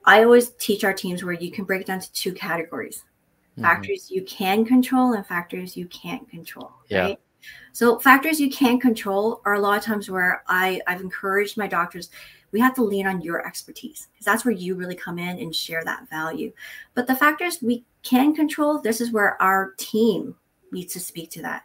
i 0.05 0.23
always 0.23 0.49
teach 0.51 0.83
our 0.83 0.93
teams 0.93 1.23
where 1.23 1.33
you 1.33 1.51
can 1.51 1.65
break 1.65 1.81
it 1.81 1.87
down 1.87 1.99
to 1.99 2.11
two 2.13 2.33
categories 2.33 3.03
mm-hmm. 3.53 3.63
factors 3.63 4.09
you 4.11 4.21
can 4.23 4.65
control 4.65 5.13
and 5.13 5.25
factors 5.25 5.77
you 5.77 5.85
can't 5.87 6.29
control 6.29 6.71
yeah. 6.87 7.01
right 7.01 7.19
so 7.71 7.99
factors 7.99 8.39
you 8.39 8.49
can't 8.49 8.81
control 8.81 9.41
are 9.45 9.55
a 9.55 9.59
lot 9.59 9.77
of 9.77 9.83
times 9.83 10.09
where 10.09 10.43
i 10.47 10.79
i've 10.87 11.01
encouraged 11.01 11.57
my 11.57 11.67
doctors 11.67 12.09
we 12.51 12.59
have 12.59 12.73
to 12.75 12.83
lean 12.83 13.07
on 13.07 13.21
your 13.21 13.45
expertise 13.45 14.07
because 14.11 14.25
that's 14.25 14.45
where 14.45 14.53
you 14.53 14.75
really 14.75 14.95
come 14.95 15.19
in 15.19 15.39
and 15.39 15.53
share 15.53 15.83
that 15.85 16.09
value. 16.09 16.51
But 16.93 17.07
the 17.07 17.15
factors 17.15 17.59
we 17.61 17.83
can 18.03 18.33
control, 18.33 18.79
this 18.79 19.01
is 19.01 19.11
where 19.11 19.41
our 19.41 19.73
team 19.77 20.35
needs 20.71 20.93
to 20.93 20.99
speak 20.99 21.29
to 21.31 21.41
that. 21.43 21.63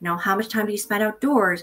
You 0.00 0.06
know, 0.06 0.16
how 0.16 0.36
much 0.36 0.48
time 0.48 0.66
do 0.66 0.72
you 0.72 0.78
spend 0.78 1.02
outdoors? 1.02 1.62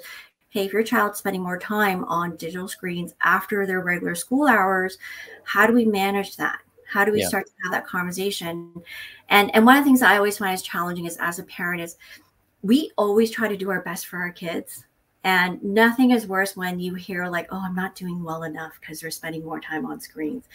Hey, 0.49 0.65
if 0.65 0.73
your 0.73 0.83
child's 0.83 1.19
spending 1.19 1.41
more 1.41 1.59
time 1.59 2.03
on 2.05 2.35
digital 2.35 2.67
screens 2.67 3.13
after 3.21 3.65
their 3.65 3.81
regular 3.81 4.15
school 4.15 4.47
hours, 4.47 4.97
how 5.43 5.67
do 5.67 5.73
we 5.73 5.85
manage 5.85 6.37
that? 6.37 6.59
How 6.87 7.03
do 7.05 7.11
we 7.11 7.21
yeah. 7.21 7.27
start 7.27 7.47
to 7.47 7.53
have 7.63 7.71
that 7.71 7.87
conversation? 7.87 8.71
And 9.29 9.53
and 9.55 9.65
one 9.65 9.77
of 9.77 9.83
the 9.83 9.85
things 9.87 10.03
I 10.03 10.17
always 10.17 10.37
find 10.37 10.53
is 10.53 10.61
challenging 10.61 11.05
is 11.05 11.17
as 11.17 11.39
a 11.39 11.43
parent 11.43 11.81
is 11.81 11.97
we 12.63 12.91
always 12.97 13.29
try 13.29 13.47
to 13.47 13.57
do 13.57 13.69
our 13.69 13.81
best 13.81 14.07
for 14.07 14.17
our 14.17 14.31
kids 14.31 14.85
and 15.25 15.63
nothing 15.63 16.11
is 16.11 16.27
worse 16.27 16.57
when 16.57 16.79
you 16.79 16.95
hear, 16.95 17.27
like, 17.27 17.47
oh, 17.49 17.61
I'm 17.63 17.75
not 17.75 17.95
doing 17.95 18.23
well 18.23 18.43
enough 18.43 18.73
because 18.79 18.99
they're 18.99 19.11
spending 19.11 19.45
more 19.45 19.61
time 19.61 19.85
on 19.85 20.01
screens. 20.01 20.45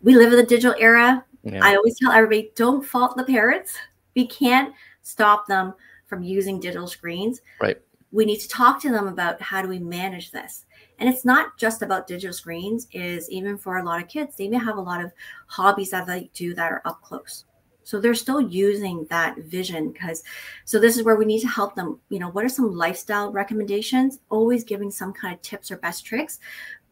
We 0.00 0.14
live 0.14 0.32
in 0.32 0.38
the 0.38 0.46
digital 0.46 0.76
era. 0.78 1.24
Yeah. 1.42 1.60
I 1.60 1.74
always 1.74 1.98
tell 1.98 2.12
everybody 2.12 2.52
don't 2.54 2.84
fault 2.84 3.16
the 3.16 3.24
parents. 3.24 3.76
We 4.14 4.26
can't 4.26 4.74
stop 5.02 5.48
them 5.48 5.74
from 6.06 6.22
using 6.22 6.60
digital 6.60 6.86
screens. 6.86 7.40
Right. 7.60 7.80
We 8.12 8.24
need 8.24 8.38
to 8.40 8.48
talk 8.48 8.80
to 8.82 8.90
them 8.90 9.08
about 9.08 9.40
how 9.42 9.60
do 9.60 9.68
we 9.68 9.80
manage 9.80 10.30
this. 10.30 10.66
And 11.00 11.08
it's 11.08 11.24
not 11.24 11.56
just 11.58 11.82
about 11.82 12.06
digital 12.06 12.34
screens, 12.34 12.86
is 12.92 13.28
even 13.28 13.58
for 13.58 13.78
a 13.78 13.82
lot 13.82 14.00
of 14.00 14.08
kids, 14.08 14.36
they 14.36 14.46
may 14.46 14.58
have 14.58 14.76
a 14.76 14.80
lot 14.80 15.02
of 15.02 15.10
hobbies 15.46 15.90
that 15.90 16.06
they 16.06 16.30
do 16.32 16.54
that 16.54 16.70
are 16.70 16.82
up 16.84 17.02
close. 17.02 17.44
So 17.84 18.00
they're 18.00 18.14
still 18.14 18.40
using 18.40 19.06
that 19.10 19.36
vision 19.38 19.92
because 19.92 20.22
so 20.64 20.78
this 20.78 20.96
is 20.96 21.02
where 21.02 21.16
we 21.16 21.24
need 21.24 21.40
to 21.40 21.48
help 21.48 21.74
them. 21.74 21.98
You 22.08 22.18
know, 22.18 22.30
what 22.30 22.44
are 22.44 22.48
some 22.48 22.74
lifestyle 22.74 23.32
recommendations? 23.32 24.20
Always 24.30 24.64
giving 24.64 24.90
some 24.90 25.12
kind 25.12 25.34
of 25.34 25.42
tips 25.42 25.70
or 25.70 25.76
best 25.78 26.04
tricks. 26.04 26.38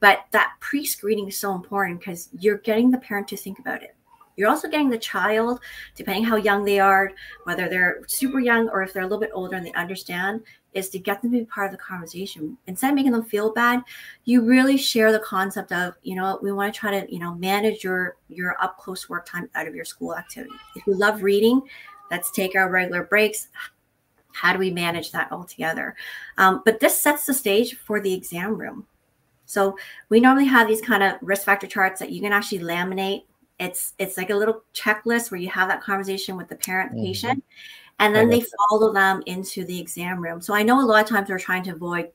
But 0.01 0.25
that 0.31 0.55
pre-screening 0.61 1.29
is 1.29 1.39
so 1.39 1.55
important 1.55 2.01
because 2.01 2.31
you're 2.39 2.59
getting 2.59 2.91
the 2.91 2.99
parent 2.99 3.29
to 3.29 3.37
think 3.37 3.59
about 3.59 3.83
it. 3.83 3.95
You're 4.37 4.49
also 4.49 4.71
getting 4.71 4.89
the 4.89 4.97
child, 4.97 5.61
depending 5.95 6.25
how 6.25 6.37
young 6.37 6.65
they 6.65 6.81
are, 6.81 7.13
whether 7.45 7.69
they're 7.69 8.01
super 8.07 8.41
young 8.41 8.71
or 8.71 8.83
if 8.83 8.93
they're 8.93 9.03
a 9.03 9.07
little 9.07 9.21
bit 9.21 9.33
older 9.35 9.57
and 9.57 9.67
they 9.67 9.73
understand, 9.73 10.43
is 10.73 10.89
to 10.91 10.99
get 10.99 11.21
them 11.21 11.33
to 11.33 11.39
be 11.39 11.45
part 11.45 11.67
of 11.67 11.73
the 11.73 11.83
conversation. 11.83 12.57
Instead 12.67 12.91
of 12.91 12.95
making 12.95 13.13
them 13.13 13.25
feel 13.25 13.53
bad, 13.53 13.83
you 14.25 14.43
really 14.43 14.77
share 14.77 15.13
the 15.13 15.19
concept 15.19 15.73
of, 15.73 15.95
you 16.03 16.15
know, 16.15 16.39
we 16.43 16.53
want 16.53 16.73
to 16.73 16.79
try 16.79 17.01
to, 17.01 17.13
you 17.13 17.19
know, 17.19 17.35
manage 17.35 17.83
your 17.83 18.17
your 18.29 18.57
up 18.63 18.79
close 18.79 19.09
work 19.09 19.27
time 19.27 19.49
out 19.55 19.67
of 19.67 19.75
your 19.75 19.85
school 19.85 20.15
activity. 20.15 20.55
If 20.77 20.87
you 20.87 20.95
love 20.95 21.23
reading, 21.23 21.61
let's 22.11 22.31
take 22.31 22.55
our 22.55 22.71
regular 22.71 23.05
breaks. 23.05 23.49
How 24.33 24.53
do 24.53 24.59
we 24.59 24.71
manage 24.71 25.11
that 25.13 25.31
all 25.33 25.45
together? 25.45 25.97
Um, 26.39 26.63
but 26.65 26.81
this 26.81 26.97
sets 26.97 27.27
the 27.27 27.35
stage 27.35 27.77
for 27.77 28.01
the 28.01 28.15
exam 28.15 28.57
room. 28.57 28.87
So 29.45 29.77
we 30.09 30.21
normally 30.21 30.47
have 30.47 30.69
these 30.69 30.81
kind 30.81 31.03
of 31.03 31.17
risk 31.21 31.45
factor 31.45 31.67
charts 31.67 31.99
that 31.99 32.13
you 32.13 32.21
can 32.21 32.33
actually 32.33 32.61
laminate. 32.61 33.25
It's 33.59 33.95
it's 33.99 34.17
like 34.17 34.31
a 34.31 34.37
little 34.37 34.63
checklist 34.73 35.31
where 35.31 35.41
you 35.41 35.51
have 35.51 35.69
that 35.69 35.83
conversation 35.83 36.37
with 36.37 36.49
the 36.49 36.55
parent, 36.55 36.93
mm-hmm. 36.93 37.05
patient, 37.05 37.45
and 38.01 38.15
then 38.15 38.29
they 38.29 38.43
follow 38.69 38.93
them 38.93 39.23
into 39.27 39.65
the 39.65 39.79
exam 39.79 40.21
room. 40.21 40.41
So 40.41 40.55
I 40.55 40.63
know 40.63 40.81
a 40.81 40.83
lot 40.83 41.03
of 41.03 41.09
times 41.09 41.29
we're 41.29 41.39
trying 41.39 41.63
to 41.65 41.73
avoid 41.73 42.11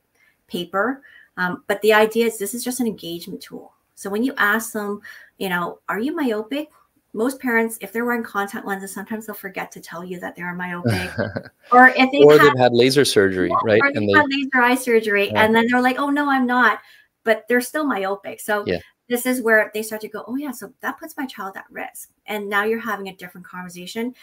paper, 0.48 1.02
um, 1.36 1.62
but 1.68 1.80
the 1.82 1.92
idea 1.92 2.26
is 2.26 2.38
this 2.38 2.54
is 2.54 2.64
just 2.64 2.80
an 2.80 2.86
engagement 2.86 3.40
tool. 3.40 3.72
So 3.94 4.10
when 4.10 4.22
you 4.22 4.34
ask 4.36 4.72
them, 4.72 5.00
you 5.38 5.48
know, 5.48 5.78
are 5.88 5.98
you 5.98 6.14
myopic? 6.14 6.68
Most 7.12 7.40
parents, 7.40 7.78
if 7.80 7.92
they're 7.92 8.04
wearing 8.04 8.22
contact 8.22 8.66
lenses, 8.66 8.92
sometimes 8.92 9.24
they'll 9.24 9.34
forget 9.34 9.72
to 9.72 9.80
tell 9.80 10.04
you 10.04 10.20
that 10.20 10.36
they're 10.36 10.52
myopic, 10.54 11.10
or 11.72 11.88
if 11.96 12.10
they've, 12.12 12.26
or 12.26 12.32
had, 12.32 12.42
they've 12.42 12.58
had 12.58 12.74
laser 12.74 13.06
surgery, 13.06 13.48
yeah, 13.48 13.56
right? 13.64 13.80
Or 13.80 13.86
and 13.86 14.06
they 14.06 14.12
had 14.12 14.26
laser 14.28 14.60
eye 14.60 14.74
surgery, 14.74 15.28
yeah. 15.28 15.42
and 15.42 15.56
then 15.56 15.66
they're 15.70 15.80
like, 15.80 15.98
"Oh 15.98 16.10
no, 16.10 16.28
I'm 16.28 16.46
not," 16.46 16.80
but 17.24 17.46
they're 17.48 17.62
still 17.62 17.86
myopic. 17.86 18.40
So 18.40 18.64
yeah 18.66 18.80
this 19.08 19.26
is 19.26 19.40
where 19.40 19.70
they 19.72 19.82
start 19.82 20.00
to 20.00 20.08
go, 20.08 20.24
oh, 20.26 20.36
yeah, 20.36 20.50
so 20.50 20.72
that 20.80 20.98
puts 20.98 21.16
my 21.16 21.26
child 21.26 21.56
at 21.56 21.64
risk. 21.70 22.10
And 22.26 22.48
now 22.48 22.64
you're 22.64 22.80
having 22.80 23.08
a 23.08 23.14
different 23.14 23.46
conversation 23.46 24.14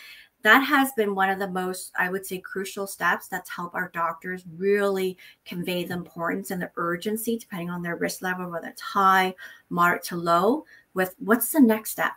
that 0.44 0.60
has 0.60 0.92
been 0.94 1.16
one 1.16 1.30
of 1.30 1.40
the 1.40 1.48
most 1.48 1.92
i 1.98 2.10
would 2.10 2.26
say 2.26 2.38
crucial 2.38 2.86
steps 2.86 3.28
that's 3.28 3.50
helped 3.50 3.76
our 3.76 3.90
doctors 3.94 4.44
really 4.58 5.18
convey 5.46 5.84
the 5.84 5.94
importance 5.94 6.52
and 6.52 6.62
the 6.62 6.72
urgency 6.76 7.38
depending 7.38 7.70
on 7.70 7.82
their 7.82 7.96
risk 7.96 8.22
level 8.22 8.50
whether 8.50 8.68
it's 8.68 8.82
high 8.82 9.34
moderate 9.70 10.04
to 10.04 10.16
low 10.16 10.64
with 10.94 11.16
what's 11.20 11.52
the 11.52 11.60
next 11.60 11.92
step. 11.92 12.14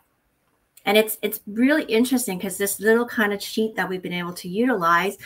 And 0.84 0.96
it's 0.96 1.18
it's 1.20 1.40
really 1.48 1.82
interesting 1.84 2.38
because 2.38 2.58
this 2.58 2.78
little 2.78 3.06
kind 3.06 3.32
of 3.32 3.42
sheet 3.42 3.74
that 3.74 3.88
we've 3.88 4.02
been 4.02 4.12
able 4.12 4.34
to 4.34 4.48
utilize 4.48 5.16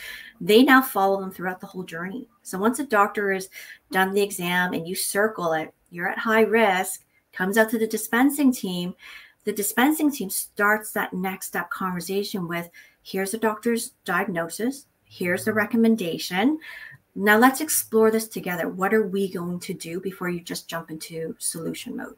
they 0.40 0.62
now 0.62 0.80
follow 0.80 1.20
them 1.20 1.30
throughout 1.30 1.60
the 1.60 1.66
whole 1.66 1.82
journey. 1.82 2.28
So 2.42 2.58
once 2.58 2.78
a 2.78 2.86
doctor 2.86 3.30
has 3.32 3.50
done 3.90 4.14
the 4.14 4.22
exam 4.22 4.72
and 4.72 4.88
you 4.88 4.94
circle 4.94 5.52
it 5.52 5.74
you're 5.90 6.08
at 6.08 6.18
high 6.18 6.42
risk 6.42 7.04
comes 7.32 7.58
out 7.58 7.68
to 7.70 7.78
the 7.78 7.86
dispensing 7.86 8.52
team 8.52 8.94
the 9.44 9.52
dispensing 9.52 10.10
team 10.10 10.30
starts 10.30 10.92
that 10.92 11.12
next 11.12 11.48
step 11.48 11.68
conversation 11.70 12.48
with 12.48 12.70
here's 13.02 13.30
the 13.30 13.38
doctor's 13.38 13.90
diagnosis, 14.04 14.86
here's 15.04 15.44
the 15.44 15.52
recommendation. 15.52 16.58
Now 17.14 17.38
let's 17.38 17.60
explore 17.60 18.10
this 18.10 18.28
together. 18.28 18.68
What 18.68 18.94
are 18.94 19.06
we 19.06 19.32
going 19.32 19.60
to 19.60 19.74
do 19.74 20.00
before 20.00 20.28
you 20.28 20.40
just 20.40 20.68
jump 20.68 20.90
into 20.90 21.34
solution 21.38 21.96
mode? 21.96 22.16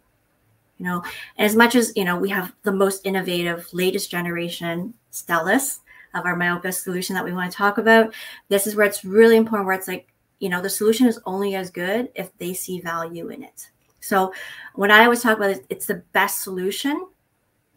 You 0.78 0.86
know, 0.86 1.04
as 1.38 1.56
much 1.56 1.74
as 1.74 1.92
you 1.96 2.04
know, 2.04 2.18
we 2.18 2.28
have 2.30 2.52
the 2.62 2.72
most 2.72 3.06
innovative, 3.06 3.68
latest 3.72 4.10
generation 4.10 4.94
Stellest 5.10 5.80
of 6.14 6.26
our 6.26 6.36
myopia 6.36 6.72
solution 6.72 7.14
that 7.14 7.24
we 7.24 7.32
want 7.32 7.50
to 7.50 7.56
talk 7.56 7.78
about. 7.78 8.12
This 8.48 8.66
is 8.66 8.76
where 8.76 8.86
it's 8.86 9.04
really 9.04 9.36
important. 9.36 9.66
Where 9.66 9.76
it's 9.76 9.88
like, 9.88 10.08
you 10.40 10.48
know, 10.48 10.60
the 10.60 10.68
solution 10.68 11.06
is 11.06 11.20
only 11.24 11.54
as 11.54 11.70
good 11.70 12.10
if 12.14 12.36
they 12.38 12.52
see 12.52 12.80
value 12.80 13.28
in 13.28 13.42
it. 13.42 13.70
So 14.00 14.34
when 14.74 14.90
I 14.90 15.04
always 15.04 15.22
talk 15.22 15.36
about 15.36 15.50
it, 15.50 15.64
it's 15.70 15.86
the 15.86 16.02
best 16.12 16.42
solution, 16.42 17.06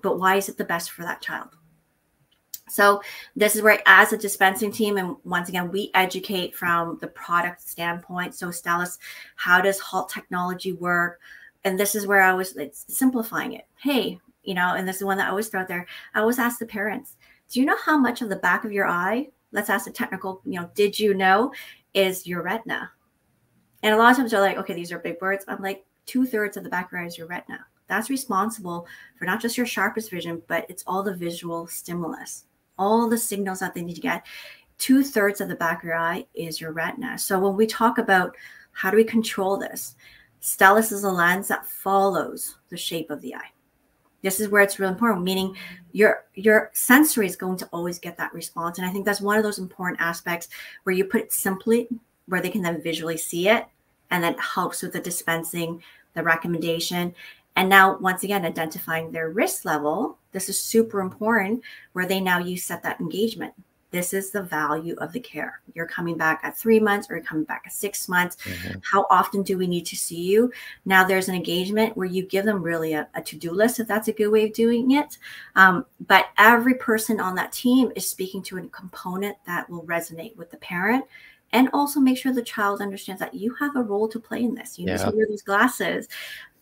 but 0.01 0.19
why 0.19 0.35
is 0.35 0.49
it 0.49 0.57
the 0.57 0.65
best 0.65 0.91
for 0.91 1.03
that 1.03 1.21
child? 1.21 1.49
So 2.67 3.01
this 3.35 3.55
is 3.55 3.61
where, 3.61 3.81
as 3.85 4.11
a 4.11 4.17
dispensing 4.17 4.71
team, 4.71 4.97
and 4.97 5.15
once 5.23 5.49
again, 5.49 5.71
we 5.71 5.91
educate 5.93 6.55
from 6.55 6.97
the 6.99 7.07
product 7.07 7.61
standpoint. 7.61 8.33
So 8.33 8.47
Stellest, 8.47 8.97
how 9.35 9.61
does 9.61 9.79
Halt 9.79 10.09
technology 10.09 10.73
work? 10.73 11.19
And 11.63 11.79
this 11.79 11.93
is 11.95 12.07
where 12.07 12.21
I 12.21 12.33
was 12.33 12.55
it's 12.55 12.85
simplifying 12.87 13.53
it. 13.53 13.65
Hey, 13.77 14.19
you 14.43 14.55
know, 14.55 14.73
and 14.75 14.87
this 14.87 14.97
is 14.97 15.03
one 15.03 15.17
that 15.17 15.27
I 15.27 15.29
always 15.29 15.47
throw 15.47 15.61
out 15.61 15.67
there. 15.67 15.85
I 16.13 16.19
always 16.19 16.39
ask 16.39 16.59
the 16.59 16.65
parents, 16.65 17.17
do 17.49 17.59
you 17.59 17.65
know 17.65 17.77
how 17.83 17.97
much 17.97 18.21
of 18.21 18.29
the 18.29 18.35
back 18.37 18.65
of 18.65 18.71
your 18.71 18.87
eye, 18.87 19.29
let's 19.51 19.69
ask 19.69 19.85
the 19.85 19.91
technical, 19.91 20.41
you 20.45 20.59
know, 20.59 20.69
did 20.73 20.99
you 20.99 21.13
know 21.13 21.53
is 21.93 22.25
your 22.25 22.41
retina? 22.41 22.91
And 23.83 23.93
a 23.93 23.97
lot 23.97 24.11
of 24.11 24.17
times 24.17 24.31
they're 24.31 24.41
like, 24.41 24.57
okay, 24.57 24.73
these 24.73 24.91
are 24.91 24.99
big 24.99 25.17
words. 25.21 25.45
I'm 25.47 25.61
like, 25.61 25.85
two 26.05 26.25
thirds 26.25 26.57
of 26.57 26.63
the 26.63 26.69
back 26.69 26.87
of 26.87 26.91
your 26.93 27.01
eye 27.01 27.05
is 27.05 27.17
your 27.17 27.27
retina. 27.27 27.65
That's 27.87 28.09
responsible 28.09 28.87
for 29.17 29.25
not 29.25 29.39
just 29.39 29.57
your 29.57 29.67
sharpest 29.67 30.09
vision, 30.09 30.41
but 30.47 30.65
it's 30.69 30.83
all 30.87 31.03
the 31.03 31.15
visual 31.15 31.67
stimulus 31.67 32.45
all 32.77 33.09
the 33.09 33.17
signals 33.17 33.59
that 33.59 33.73
they 33.73 33.83
need 33.83 33.95
to 33.95 34.01
get. 34.01 34.25
Two 34.77 35.03
thirds 35.03 35.41
of 35.41 35.47
the 35.47 35.55
back 35.55 35.79
of 35.79 35.85
your 35.85 35.97
eye 35.97 36.25
is 36.33 36.59
your 36.59 36.71
retina. 36.71 37.17
So 37.17 37.39
when 37.39 37.55
we 37.55 37.65
talk 37.65 37.97
about 37.97 38.35
how 38.71 38.91
do 38.91 38.97
we 38.97 39.03
control 39.03 39.57
this, 39.57 39.95
Stellest 40.41 40.91
is 40.91 41.03
a 41.03 41.09
lens 41.09 41.47
that 41.47 41.65
follows 41.65 42.57
the 42.69 42.77
shape 42.77 43.09
of 43.09 43.21
the 43.21 43.33
eye. 43.35 43.51
This 44.21 44.39
is 44.39 44.49
where 44.49 44.61
it's 44.61 44.79
really 44.79 44.91
important, 44.91 45.23
meaning 45.23 45.55
your 45.91 46.25
your 46.33 46.71
sensory 46.73 47.25
is 47.25 47.35
going 47.35 47.57
to 47.57 47.69
always 47.71 47.99
get 47.99 48.17
that 48.17 48.33
response. 48.33 48.77
And 48.77 48.87
I 48.87 48.91
think 48.91 49.05
that's 49.05 49.21
one 49.21 49.37
of 49.37 49.43
those 49.43 49.59
important 49.59 50.01
aspects 50.01 50.49
where 50.83 50.95
you 50.95 51.05
put 51.05 51.21
it 51.21 51.33
simply, 51.33 51.87
where 52.27 52.41
they 52.41 52.49
can 52.49 52.61
then 52.61 52.81
visually 52.81 53.17
see 53.17 53.49
it, 53.49 53.65
and 54.11 54.23
that 54.23 54.39
helps 54.39 54.81
with 54.81 54.93
the 54.93 54.99
dispensing, 54.99 55.81
the 56.13 56.23
recommendation, 56.23 57.13
and 57.55 57.69
now, 57.69 57.97
once 57.99 58.23
again, 58.23 58.45
identifying 58.45 59.11
their 59.11 59.29
risk 59.29 59.63
level. 59.63 60.17
This 60.35 60.49
is 60.49 60.59
super 60.59 60.99
important 60.99 61.63
where 61.93 62.05
they 62.05 62.19
now 62.19 62.39
you 62.39 62.57
set 62.57 62.83
that 62.83 62.99
engagement. 62.99 63.53
This 63.91 64.13
is 64.13 64.31
the 64.31 64.41
value 64.41 64.95
of 64.97 65.13
the 65.13 65.19
care. 65.21 65.61
You're 65.73 65.87
coming 65.87 66.17
back 66.17 66.41
at 66.43 66.57
three 66.57 66.81
months 66.81 67.09
or 67.09 67.15
you're 67.15 67.23
coming 67.23 67.45
back 67.45 67.63
at 67.65 67.71
six 67.71 68.09
months. 68.09 68.35
Mm-hmm. 68.43 68.79
How 68.83 69.07
often 69.09 69.43
do 69.43 69.57
we 69.57 69.65
need 69.65 69.85
to 69.85 69.95
see 69.95 70.21
you? 70.21 70.51
Now, 70.83 71.05
there's 71.05 71.29
an 71.29 71.35
engagement 71.35 71.95
where 71.95 72.05
you 72.05 72.23
give 72.23 72.43
them 72.43 72.61
really 72.61 72.91
a, 72.91 73.07
a 73.15 73.21
to 73.21 73.37
do 73.37 73.51
list, 73.51 73.79
if 73.79 73.87
that's 73.87 74.09
a 74.09 74.11
good 74.11 74.27
way 74.27 74.47
of 74.47 74.53
doing 74.53 74.91
it. 74.91 75.17
Um, 75.55 75.85
but 76.05 76.25
every 76.37 76.73
person 76.73 77.21
on 77.21 77.35
that 77.35 77.53
team 77.53 77.93
is 77.95 78.05
speaking 78.05 78.43
to 78.43 78.57
a 78.57 78.67
component 78.67 79.37
that 79.47 79.69
will 79.69 79.83
resonate 79.83 80.35
with 80.35 80.51
the 80.51 80.57
parent 80.57 81.05
and 81.55 81.69
also 81.71 82.01
make 82.01 82.17
sure 82.17 82.33
the 82.33 82.41
child 82.41 82.81
understands 82.81 83.21
that 83.21 83.33
you 83.33 83.53
have 83.53 83.77
a 83.77 83.81
role 83.81 84.09
to 84.09 84.19
play 84.19 84.43
in 84.43 84.53
this. 84.53 84.77
You 84.77 84.87
yeah. 84.87 84.97
need 84.97 85.09
to 85.09 85.15
wear 85.15 85.25
these 85.25 85.41
glasses. 85.41 86.09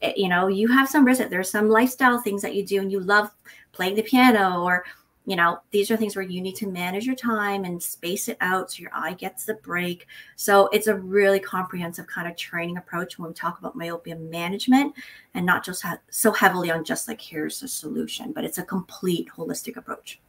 Eh, 0.03 0.13
you 0.15 0.29
know, 0.29 0.47
you 0.47 0.67
have 0.67 0.87
some 0.87 1.03
risk. 1.03 1.27
There's 1.29 1.49
some 1.49 1.67
lifestyle 1.67 2.21
things 2.21 2.43
that 2.43 2.53
you 2.53 2.63
do, 2.63 2.79
and 2.79 2.91
you 2.91 2.99
love 2.99 3.31
playing 3.71 3.95
the 3.95 4.03
piano, 4.03 4.61
or 4.61 4.85
you 5.25 5.35
know, 5.35 5.59
these 5.71 5.89
are 5.89 5.97
things 5.97 6.15
where 6.15 6.25
you 6.25 6.41
need 6.41 6.55
to 6.57 6.67
manage 6.67 7.05
your 7.05 7.15
time 7.15 7.63
and 7.63 7.81
space 7.81 8.27
it 8.27 8.37
out 8.39 8.71
so 8.71 8.81
your 8.81 8.91
eye 8.93 9.13
gets 9.13 9.45
the 9.45 9.55
break. 9.55 10.05
So 10.35 10.67
it's 10.67 10.87
a 10.87 10.95
really 10.95 11.39
comprehensive 11.39 12.05
kind 12.05 12.27
of 12.27 12.35
training 12.35 12.77
approach 12.77 13.17
when 13.17 13.29
we 13.29 13.33
talk 13.33 13.57
about 13.57 13.75
myopia 13.75 14.15
management, 14.15 14.93
and 15.33 15.43
not 15.43 15.65
just 15.65 15.81
ha- 15.81 15.97
so 16.11 16.31
heavily 16.31 16.69
on 16.69 16.83
just 16.83 17.07
like 17.07 17.19
here's 17.19 17.63
a 17.63 17.67
solution, 17.67 18.31
but 18.31 18.43
it's 18.43 18.59
a 18.59 18.63
complete 18.63 19.27
holistic 19.35 19.75
approach. 19.75 20.19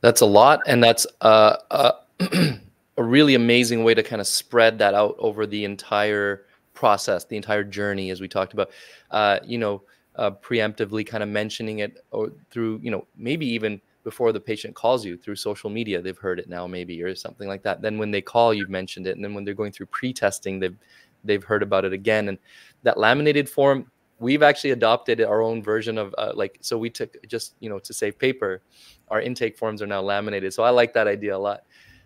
That's 0.00 0.22
a 0.22 0.26
lot, 0.26 0.62
and 0.66 0.82
that's 0.82 1.06
uh, 1.20 1.56
uh 1.70 1.92
a 2.96 3.02
really 3.02 3.34
amazing 3.34 3.84
way 3.84 3.94
to 3.94 4.02
kind 4.02 4.20
of 4.20 4.26
spread 4.26 4.78
that 4.78 4.94
out 4.94 5.16
over 5.18 5.46
the 5.46 5.64
entire 5.64 6.46
process, 6.74 7.24
the 7.24 7.36
entire 7.36 7.64
journey, 7.64 8.10
as 8.10 8.20
we 8.20 8.28
talked 8.28 8.52
about. 8.52 8.70
Uh, 9.10 9.38
you 9.44 9.58
know, 9.58 9.82
uh, 10.16 10.30
preemptively 10.30 11.06
kind 11.06 11.22
of 11.22 11.28
mentioning 11.28 11.80
it 11.80 12.04
or 12.10 12.32
through, 12.50 12.78
you 12.82 12.90
know, 12.90 13.06
maybe 13.16 13.46
even 13.46 13.80
before 14.04 14.32
the 14.32 14.40
patient 14.40 14.74
calls 14.74 15.04
you 15.04 15.16
through 15.16 15.34
social 15.34 15.70
media, 15.70 16.00
they've 16.00 16.18
heard 16.18 16.38
it 16.38 16.48
now, 16.48 16.66
maybe 16.66 17.02
or 17.02 17.14
something 17.14 17.48
like 17.48 17.62
that. 17.62 17.80
Then 17.80 17.98
when 17.98 18.10
they 18.10 18.20
call, 18.20 18.52
you've 18.52 18.70
mentioned 18.70 19.06
it, 19.06 19.16
and 19.16 19.24
then 19.24 19.34
when 19.34 19.44
they're 19.44 19.54
going 19.54 19.72
through 19.72 19.86
pre-testing, 19.86 20.60
they've 20.60 20.76
they've 21.24 21.42
heard 21.42 21.62
about 21.62 21.84
it 21.86 21.92
again. 21.92 22.28
And 22.28 22.38
that 22.82 22.98
laminated 22.98 23.48
form, 23.48 23.90
we've 24.18 24.42
actually 24.42 24.70
adopted 24.70 25.22
our 25.22 25.40
own 25.40 25.62
version 25.62 25.96
of 25.96 26.14
uh, 26.18 26.32
like 26.34 26.58
so 26.60 26.76
we 26.76 26.90
took 26.90 27.16
just 27.26 27.54
you 27.60 27.70
know 27.70 27.78
to 27.78 27.92
save 27.92 28.18
paper, 28.18 28.60
our 29.08 29.20
intake 29.20 29.56
forms 29.56 29.80
are 29.82 29.86
now 29.86 30.02
laminated. 30.02 30.52
So 30.52 30.62
I 30.62 30.70
like 30.70 30.92
that 30.94 31.08
idea 31.08 31.34
a 31.34 31.38
lot. 31.38 31.62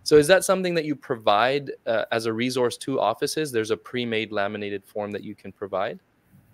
So 0.09 0.17
is 0.17 0.27
that 0.29 0.43
something 0.43 0.73
that 0.73 0.87
you 0.87 0.97
provide 0.97 1.71
uh, 1.85 2.07
as 2.13 2.25
a 2.25 2.33
resource 2.33 2.79
to 2.79 2.99
offices? 2.99 3.53
There's 3.53 3.71
a 3.71 3.77
pre-made 3.77 4.33
laminated 4.33 4.83
form 4.87 5.11
that 5.11 5.23
you 5.23 5.35
can 5.35 5.53
provide. 5.53 6.01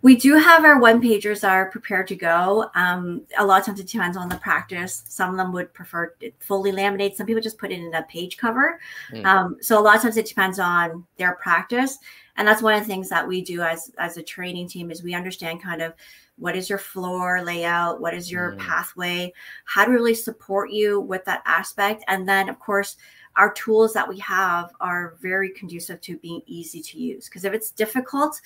We 0.03 0.17
do 0.17 0.37
have 0.37 0.65
our 0.65 0.81
one 0.81 1.01
pagers 1.01 1.43
that 1.43 1.53
are 1.53 1.71
prepared 1.71 2.09
to 2.09 2.17
go. 2.17 2.69
Um, 2.75 3.23
a 3.39 3.47
lot 3.47 3.61
of 3.61 3.67
times 3.67 3.79
it 3.79 3.87
depends 3.87 4.17
on 4.17 4.29
the 4.29 4.39
practice. 4.39 5.05
Some 5.07 5.31
of 5.31 5.37
them 5.37 5.53
would 5.53 5.73
prefer 5.73 6.17
it 6.21 6.35
fully 6.41 6.73
laminated. 6.73 7.17
Some 7.17 7.29
people 7.29 7.41
just 7.41 7.57
put 7.57 7.71
it 7.71 7.79
in 7.79 7.95
a 7.95 8.03
page 8.03 8.39
cover. 8.39 8.81
Mm. 9.13 9.25
Um, 9.25 9.57
so 9.61 9.79
a 9.79 9.81
lot 9.81 9.95
of 9.95 10.03
times 10.03 10.17
it 10.17 10.27
depends 10.27 10.59
on 10.59 11.07
their 11.17 11.37
practice. 11.37 11.99
And 12.37 12.49
that's 12.49 12.61
one 12.61 12.75
of 12.75 12.81
the 12.81 12.87
things 12.87 13.09
that 13.11 13.27
we 13.27 13.41
do 13.41 13.63
as 13.63 13.93
as 13.99 14.17
a 14.17 14.23
training 14.23 14.67
team 14.69 14.91
is 14.91 15.05
we 15.05 15.15
understand 15.15 15.63
kind 15.63 15.81
of 15.81 15.95
what 16.37 16.57
is 16.57 16.69
your 16.69 16.79
floor 16.79 17.45
layout, 17.45 18.01
what 18.01 18.15
is 18.15 18.33
your 18.33 18.53
mm. 18.53 18.59
pathway, 18.59 19.33
how 19.65 19.85
to 19.85 19.93
really 19.93 20.15
support 20.15 20.73
you 20.73 21.01
with 21.01 21.25
that 21.27 21.43
aspect. 21.47 22.03
And 22.09 22.29
then 22.29 22.49
of 22.49 22.59
course 22.59 22.97
our 23.37 23.53
tools 23.53 23.93
that 23.93 24.09
we 24.09 24.19
have 24.19 24.73
are 24.81 25.17
very 25.21 25.51
conducive 25.51 26.01
to 26.03 26.17
being 26.19 26.43
easy 26.47 26.81
to 26.81 26.99
use. 26.99 27.29
Because 27.29 27.45
if 27.45 27.53
it's 27.53 27.71
difficult, 27.71 28.41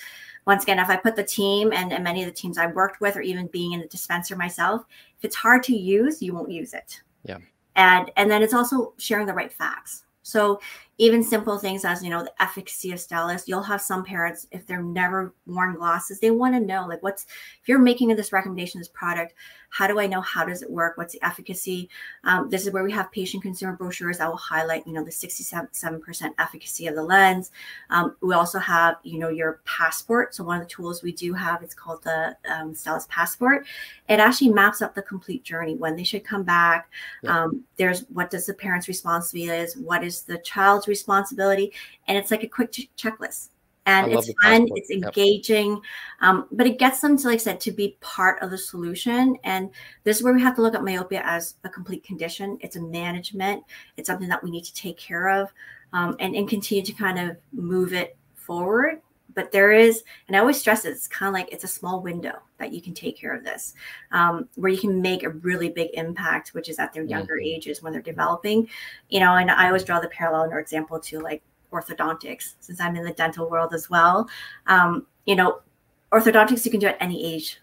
once 0.47 0.63
again, 0.63 0.79
if 0.79 0.89
I 0.89 0.97
put 0.97 1.17
the 1.17 1.25
team 1.25 1.73
and, 1.73 1.93
and 1.93 2.03
many 2.03 2.23
of 2.23 2.27
the 2.27 2.35
teams 2.35 2.59
I've 2.59 2.75
worked 2.75 3.01
with, 3.01 3.17
or 3.17 3.21
even 3.21 3.47
being 3.49 3.73
in 3.73 3.81
the 3.81 3.87
dispenser 3.87 4.37
myself, 4.37 4.85
if 5.19 5.25
it's 5.25 5.37
hard 5.37 5.63
to 5.65 5.77
use, 5.77 6.23
you 6.23 6.35
won't 6.35 6.51
use 6.51 6.73
it. 6.75 7.01
Yeah. 7.25 7.39
And 7.77 8.11
and 8.17 8.31
then 8.31 8.43
it's 8.43 8.55
also 8.55 8.95
sharing 8.99 9.27
the 9.27 9.35
right 9.35 9.53
facts. 9.53 10.05
So 10.23 10.61
even 10.99 11.23
simple 11.23 11.59
things 11.59 11.85
as 11.85 12.03
you 12.03 12.11
know 12.11 12.25
the 12.25 12.43
efficacy 12.43 12.91
of 12.91 12.99
Stellest, 12.99 13.47
you'll 13.47 13.63
have 13.63 13.81
some 13.81 14.05
parents 14.05 14.47
if 14.51 14.67
they're 14.67 14.83
never 14.83 15.33
worn 15.47 15.77
glasses, 15.77 16.19
they 16.19 16.33
want 16.33 16.55
to 16.55 16.61
know 16.61 16.87
like 16.87 17.03
what's 17.03 17.25
if 17.63 17.69
you're 17.69 17.79
making 17.79 18.09
this 18.09 18.33
recommendation, 18.33 18.81
this 18.81 18.89
product, 18.89 19.35
how 19.71 19.87
do 19.87 20.01
I 20.01 20.07
know 20.07 20.21
how 20.21 20.45
does 20.45 20.63
it 20.63 20.71
work? 20.71 20.97
What's 20.97 21.13
the 21.13 21.25
efficacy? 21.25 21.89
Um, 22.25 22.51
this 22.51 22.67
is 22.67 22.73
where 22.73 22.83
we 22.83 22.93
have 22.93 23.13
patient 23.13 23.43
consumer 23.43 23.75
brochures 23.75 24.19
that 24.19 24.29
will 24.29 24.37
highlight 24.37 24.87
you 24.87 24.93
know 24.93 25.05
the 25.05 25.11
67% 25.11 26.31
efficacy 26.39 26.87
of 26.89 26.97
the 26.97 27.03
lens. 27.03 27.53
Um, 27.91 28.17
we 28.21 28.35
also 28.35 28.59
have 28.59 28.97
you 29.05 29.19
know 29.21 29.29
your 29.29 29.61
passport. 29.65 30.35
So 30.35 30.43
one 30.43 30.61
of 30.61 30.67
the 30.67 30.75
tools 30.75 31.03
we 31.03 31.13
do 31.13 31.33
have 31.33 31.63
it's 31.63 31.75
called 31.75 32.03
the 32.03 32.37
um, 32.51 32.75
Passport. 33.09 33.67
It 34.09 34.19
actually 34.19 34.51
maps 34.51 34.83
up 34.83 34.95
the 34.95 35.03
complete 35.03 35.45
journey 35.45 35.77
when 35.77 35.95
they 35.95 36.03
should 36.03 36.25
come 36.25 36.43
back. 36.43 36.91
Yeah. 37.23 37.45
Um, 37.45 37.65
there's 37.77 38.01
what 38.09 38.31
does 38.31 38.47
the 38.47 38.55
parent's 38.55 38.89
responsibility 38.89 39.51
is, 39.51 39.77
what 39.77 40.03
is 40.03 40.23
the 40.23 40.39
child's 40.39 40.88
responsibility, 40.89 41.73
and 42.07 42.17
it's 42.19 42.31
like 42.31 42.43
a 42.43 42.49
quick 42.49 42.73
ch- 42.73 42.91
checklist. 42.97 43.51
And 43.87 44.13
it's 44.13 44.31
fun, 44.43 44.69
it's 44.75 44.91
engaging, 44.91 45.71
yep. 45.71 45.83
um, 46.21 46.47
but 46.53 46.67
it 46.67 46.79
gets 46.79 47.01
them 47.01 47.17
to, 47.17 47.27
like 47.27 47.37
I 47.37 47.39
said, 47.39 47.61
to 47.61 47.73
be 47.73 47.97
part 48.01 48.43
of 48.43 48.51
the 48.51 48.59
solution. 48.59 49.39
And 49.45 49.71
this 50.05 50.19
is 50.19 50.23
where 50.23 50.35
we 50.35 50.43
have 50.43 50.55
to 50.57 50.63
look 50.63 50.75
at 50.75 50.85
myopia 50.85 51.23
as 51.25 51.55
a 51.65 51.71
complete 51.71 52.05
condition. 52.05 52.59
It's 52.61 52.77
a 52.77 52.83
management. 52.83 53.65
It's 53.97 54.07
something 54.07 54.29
that 54.29 54.45
we 54.45 54.51
need 54.51 54.65
to 54.65 54.75
take 54.75 54.99
care 54.99 55.31
of, 55.31 55.51
um, 55.95 56.17
and 56.21 56.37
and 56.37 56.47
continue 56.47 56.85
to 56.85 56.93
kind 56.93 57.19
of 57.19 57.39
move 57.53 57.95
it 57.95 58.15
forward 58.35 59.01
but 59.39 59.53
there 59.53 59.71
is 59.71 60.03
and 60.27 60.37
i 60.37 60.41
always 60.41 60.59
stress 60.59 60.85
it, 60.85 60.91
it's 60.91 61.07
kind 61.07 61.29
of 61.29 61.33
like 61.33 61.49
it's 61.53 61.63
a 61.63 61.69
small 61.69 62.03
window 62.03 62.33
that 62.59 62.73
you 62.73 62.83
can 62.83 62.93
take 62.93 63.17
care 63.17 63.33
of 63.33 63.45
this 63.45 63.75
um, 64.11 64.49
where 64.57 64.73
you 64.73 64.79
can 64.79 65.01
make 65.01 65.23
a 65.23 65.29
really 65.29 65.69
big 65.69 65.91
impact 65.95 66.55
which 66.55 66.69
is 66.69 66.81
at 66.81 66.93
their 66.93 67.05
younger 67.05 67.35
mm-hmm. 67.35 67.55
ages 67.55 67.81
when 67.81 67.93
they're 67.93 68.03
developing 68.03 68.69
you 69.11 69.21
know 69.21 69.37
and 69.37 69.49
i 69.49 69.69
always 69.69 69.85
draw 69.85 70.01
the 70.01 70.09
parallel 70.09 70.51
or 70.51 70.59
example 70.59 70.99
to 70.99 71.21
like 71.21 71.41
orthodontics 71.73 72.55
since 72.59 72.81
i'm 72.81 72.97
in 72.97 73.05
the 73.05 73.13
dental 73.13 73.49
world 73.49 73.73
as 73.73 73.89
well 73.89 74.29
um, 74.67 75.07
you 75.25 75.37
know 75.37 75.61
orthodontics 76.13 76.65
you 76.65 76.71
can 76.73 76.81
do 76.81 76.89
at 76.89 76.97
any 77.01 77.25
age 77.25 77.61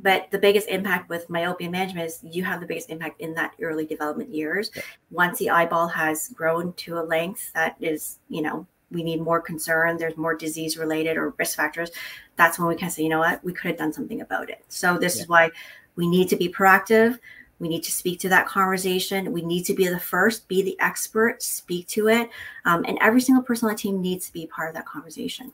but 0.00 0.30
the 0.30 0.38
biggest 0.38 0.68
impact 0.68 1.08
with 1.08 1.28
myopia 1.28 1.68
management 1.68 2.06
is 2.06 2.20
you 2.22 2.44
have 2.44 2.60
the 2.60 2.66
biggest 2.66 2.88
impact 2.88 3.20
in 3.20 3.34
that 3.34 3.52
early 3.60 3.84
development 3.84 4.32
years 4.32 4.70
yeah. 4.76 4.82
once 5.10 5.40
the 5.40 5.50
eyeball 5.50 5.88
has 5.88 6.28
grown 6.28 6.72
to 6.74 6.98
a 6.98 7.02
length 7.02 7.52
that 7.52 7.74
is 7.80 8.20
you 8.28 8.42
know 8.42 8.64
we 8.90 9.02
need 9.02 9.20
more 9.20 9.40
concern, 9.40 9.96
there's 9.96 10.16
more 10.16 10.34
disease 10.34 10.76
related 10.76 11.16
or 11.16 11.30
risk 11.38 11.56
factors, 11.56 11.90
that's 12.36 12.58
when 12.58 12.68
we 12.68 12.76
can 12.76 12.90
say, 12.90 13.02
you 13.02 13.08
know 13.08 13.18
what, 13.18 13.42
we 13.44 13.52
could 13.52 13.68
have 13.68 13.78
done 13.78 13.92
something 13.92 14.20
about 14.20 14.50
it. 14.50 14.64
So 14.68 14.98
this 14.98 15.16
yeah. 15.16 15.22
is 15.22 15.28
why 15.28 15.50
we 15.96 16.06
need 16.06 16.28
to 16.28 16.36
be 16.36 16.48
proactive. 16.48 17.18
We 17.60 17.68
need 17.68 17.84
to 17.84 17.92
speak 17.92 18.20
to 18.20 18.28
that 18.30 18.46
conversation. 18.46 19.32
We 19.32 19.42
need 19.42 19.64
to 19.64 19.74
be 19.74 19.86
the 19.88 20.00
first, 20.00 20.48
be 20.48 20.62
the 20.62 20.78
expert, 20.80 21.42
speak 21.42 21.86
to 21.88 22.08
it. 22.08 22.28
Um, 22.64 22.84
and 22.86 22.98
every 23.00 23.20
single 23.20 23.44
person 23.44 23.68
on 23.68 23.74
the 23.74 23.78
team 23.78 24.00
needs 24.00 24.26
to 24.26 24.32
be 24.32 24.46
part 24.46 24.68
of 24.68 24.74
that 24.74 24.86
conversation. 24.86 25.52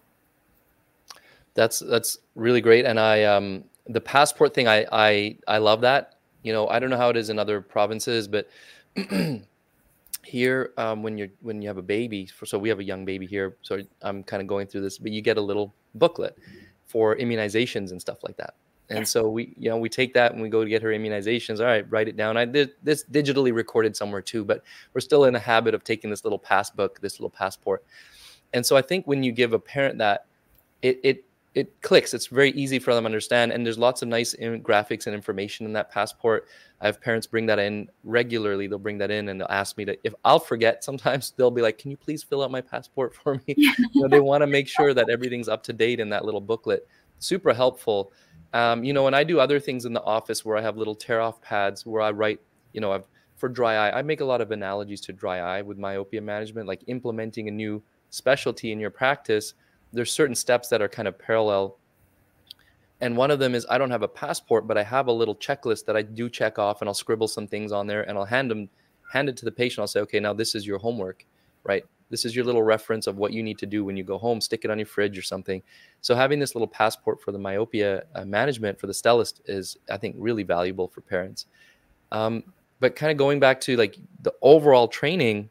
That's 1.55 1.81
that's 1.81 2.19
really 2.37 2.61
great. 2.61 2.85
And 2.85 2.99
I 2.99 3.25
um 3.25 3.64
the 3.87 4.01
passport 4.01 4.55
thing, 4.55 4.69
I 4.69 4.87
I 4.93 5.37
I 5.47 5.59
love 5.59 5.83
that. 5.83 6.16
You 6.43 6.53
know, 6.53 6.69
I 6.69 6.79
don't 6.79 6.90
know 6.90 6.97
how 6.97 7.11
it 7.11 7.16
is 7.16 7.29
in 7.29 7.38
other 7.38 7.61
provinces, 7.61 8.29
but 8.29 8.49
here 10.31 10.73
um, 10.79 11.03
when 11.03 11.19
you're 11.19 11.29
when 11.43 11.61
you 11.61 11.69
have 11.69 11.77
a 11.77 11.83
baby 11.83 12.29
so 12.45 12.59
we 12.59 12.69
have 12.69 12.79
a 12.79 12.85
young 12.85 13.05
baby 13.05 13.27
here 13.27 13.57
so 13.62 13.81
i'm 14.03 14.23
kind 14.23 14.40
of 14.40 14.47
going 14.47 14.66
through 14.66 14.81
this 14.81 14.97
but 14.99 15.11
you 15.11 15.21
get 15.21 15.37
a 15.37 15.40
little 15.40 15.75
booklet 15.95 16.37
for 16.90 17.16
immunizations 17.16 17.93
and 17.93 18.01
stuff 18.01 18.19
like 18.25 18.37
that. 18.37 18.55
And 18.93 19.07
so 19.07 19.29
we 19.29 19.55
you 19.57 19.71
know 19.71 19.79
we 19.79 19.88
take 19.88 20.14
that 20.14 20.33
and 20.33 20.43
we 20.43 20.49
go 20.49 20.64
to 20.64 20.69
get 20.69 20.83
her 20.83 20.88
immunizations 20.88 21.61
all 21.61 21.66
right 21.66 21.88
write 21.93 22.09
it 22.09 22.16
down. 22.16 22.37
I 22.37 22.45
did 22.45 22.73
this 22.83 23.05
digitally 23.05 23.55
recorded 23.55 23.95
somewhere 23.95 24.21
too 24.21 24.45
but 24.45 24.64
we're 24.93 25.01
still 25.01 25.27
in 25.27 25.37
a 25.37 25.38
habit 25.38 25.75
of 25.77 25.85
taking 25.85 26.11
this 26.11 26.25
little 26.25 26.40
passbook 26.40 27.01
this 27.01 27.21
little 27.21 27.31
passport. 27.31 27.85
And 28.53 28.66
so 28.66 28.77
i 28.77 28.83
think 28.83 29.07
when 29.07 29.23
you 29.23 29.31
give 29.31 29.53
a 29.53 29.61
parent 29.61 29.99
that 29.99 30.27
it 30.83 30.99
it 31.05 31.25
it 31.55 31.83
clicks. 31.83 32.15
It's 32.15 32.29
very 32.29 32.53
easy 32.53 32.79
for 32.79 32.95
them 32.95 33.03
to 33.03 33.07
understand, 33.07 33.53
and 33.53 33.67
there's 33.67 33.79
lots 33.79 34.03
of 34.03 34.09
nice 34.09 34.35
graphics 34.35 35.07
and 35.07 35.15
information 35.15 35.67
in 35.67 35.73
that 35.73 35.91
passport. 35.91 36.47
I 36.81 36.87
have 36.87 37.01
parents 37.01 37.27
bring 37.27 37.47
that 37.47 37.59
in 37.59 37.89
regularly. 38.05 38.69
They'll 38.69 38.79
bring 38.79 38.99
that 38.99 39.11
in 39.11 39.29
and 39.29 39.41
they'll 39.41 39.49
ask 39.51 39.77
me 39.77 39.85
to. 39.87 39.99
If 40.05 40.15
I'll 40.25 40.39
forget, 40.39 40.85
sometimes 40.85 41.33
they'll 41.37 41.51
be 41.51 41.63
like, 41.63 41.79
"Can 41.79 41.91
you 41.91 41.97
please 41.97 42.23
fill 42.23 42.43
out 42.43 42.51
my 42.51 42.61
passport 42.61 43.15
for 43.15 43.35
me?" 43.35 43.43
you 43.57 43.75
know, 43.95 44.09
they 44.09 44.21
want 44.21 44.43
to 44.43 44.47
make 44.47 44.69
sure 44.69 44.95
that 44.95 45.11
everything's 45.11 45.49
up 45.49 45.63
to 45.65 45.73
date 45.73 45.99
in 45.99 46.09
that 46.11 46.25
little 46.25 46.41
booklet. 46.41 46.87
Super 47.19 47.53
helpful. 47.53 48.13
Um, 48.53 48.85
you 48.85 48.93
know, 48.93 49.07
and 49.07 49.17
I 49.17 49.25
do 49.25 49.41
other 49.41 49.61
things 49.61 49.85
in 49.85 49.93
the 49.93 50.03
office 50.03 50.45
where 50.45 50.57
I 50.57 50.61
have 50.61 50.77
little 50.77 50.95
tear 50.95 51.21
off 51.21 51.41
pads 51.43 51.85
where 51.85 52.03
I 52.03 52.13
write. 52.13 52.41
You 52.73 52.81
know, 52.81 52.93
I've 52.93 53.05
for 53.37 53.49
dry 53.49 53.75
eye. 53.75 53.99
I 53.99 54.03
make 54.03 54.21
a 54.21 54.25
lot 54.25 54.41
of 54.41 54.53
analogies 54.53 55.01
to 55.03 55.13
dry 55.13 55.39
eye 55.39 55.63
with 55.63 55.79
myopia 55.79 56.21
management, 56.21 56.69
like 56.69 56.85
implementing 56.87 57.49
a 57.49 57.51
new 57.51 57.83
specialty 58.11 58.71
in 58.71 58.79
your 58.79 58.91
practice 58.91 59.55
there's 59.92 60.12
certain 60.12 60.35
steps 60.35 60.68
that 60.68 60.81
are 60.81 60.88
kind 60.88 61.09
of 61.09 61.18
parallel. 61.18 61.76
And 63.00 63.16
one 63.16 63.31
of 63.31 63.38
them 63.38 63.55
is 63.55 63.66
i 63.70 63.79
don't 63.79 63.90
have 63.90 64.03
a 64.03 64.09
passport 64.09 64.66
but 64.66 64.76
i 64.76 64.83
have 64.83 65.07
a 65.07 65.12
little 65.12 65.35
checklist 65.35 65.87
that 65.87 65.96
i 65.96 66.03
do 66.03 66.29
check 66.29 66.59
off 66.59 66.83
and 66.83 66.88
i'll 66.88 66.92
scribble 66.92 67.29
some 67.29 67.46
things 67.46 67.72
on 67.72 67.87
there 67.87 68.03
and 68.03 68.18
i'll 68.18 68.26
hand 68.26 68.50
them 68.50 68.68
hand 69.11 69.29
it 69.31 69.38
to 69.38 69.46
the 69.46 69.50
patient. 69.50 69.81
I'll 69.81 69.87
say 69.88 70.00
okay 70.00 70.20
now 70.20 70.35
this 70.35 70.55
is 70.55 70.66
your 70.66 70.79
homework 70.79 71.24
right? 71.64 71.85
This 72.09 72.24
is 72.24 72.35
your 72.35 72.44
little 72.44 72.62
reference 72.62 73.07
of 73.07 73.16
what 73.16 73.33
you 73.33 73.42
need 73.42 73.59
to 73.59 73.66
do 73.66 73.85
when 73.85 73.96
you 73.96 74.03
go 74.03 74.18
home. 74.18 74.40
Stick 74.40 74.64
it 74.64 74.70
on 74.70 74.79
your 74.79 74.87
fridge 74.87 75.16
or 75.16 75.22
something. 75.22 75.62
So 76.00 76.14
having 76.14 76.40
this 76.40 76.55
little 76.55 76.66
passport 76.66 77.20
for 77.20 77.33
the 77.33 77.38
myopia 77.38 78.05
uh, 78.14 78.24
management 78.24 78.81
for 78.81 78.87
the 78.87 78.92
Stellest 78.92 79.40
is 79.46 79.76
i 79.90 79.96
think 79.96 80.16
really 80.18 80.42
valuable 80.42 80.88
for 80.88 81.00
parents. 81.00 81.46
Um, 82.12 82.42
but 82.81 82.96
kind 82.96 83.12
of 83.12 83.18
going 83.18 83.40
back 83.40 83.61
to 83.62 83.76
like 83.76 83.98
the 84.22 84.33
overall 84.42 84.88
training 84.88 85.50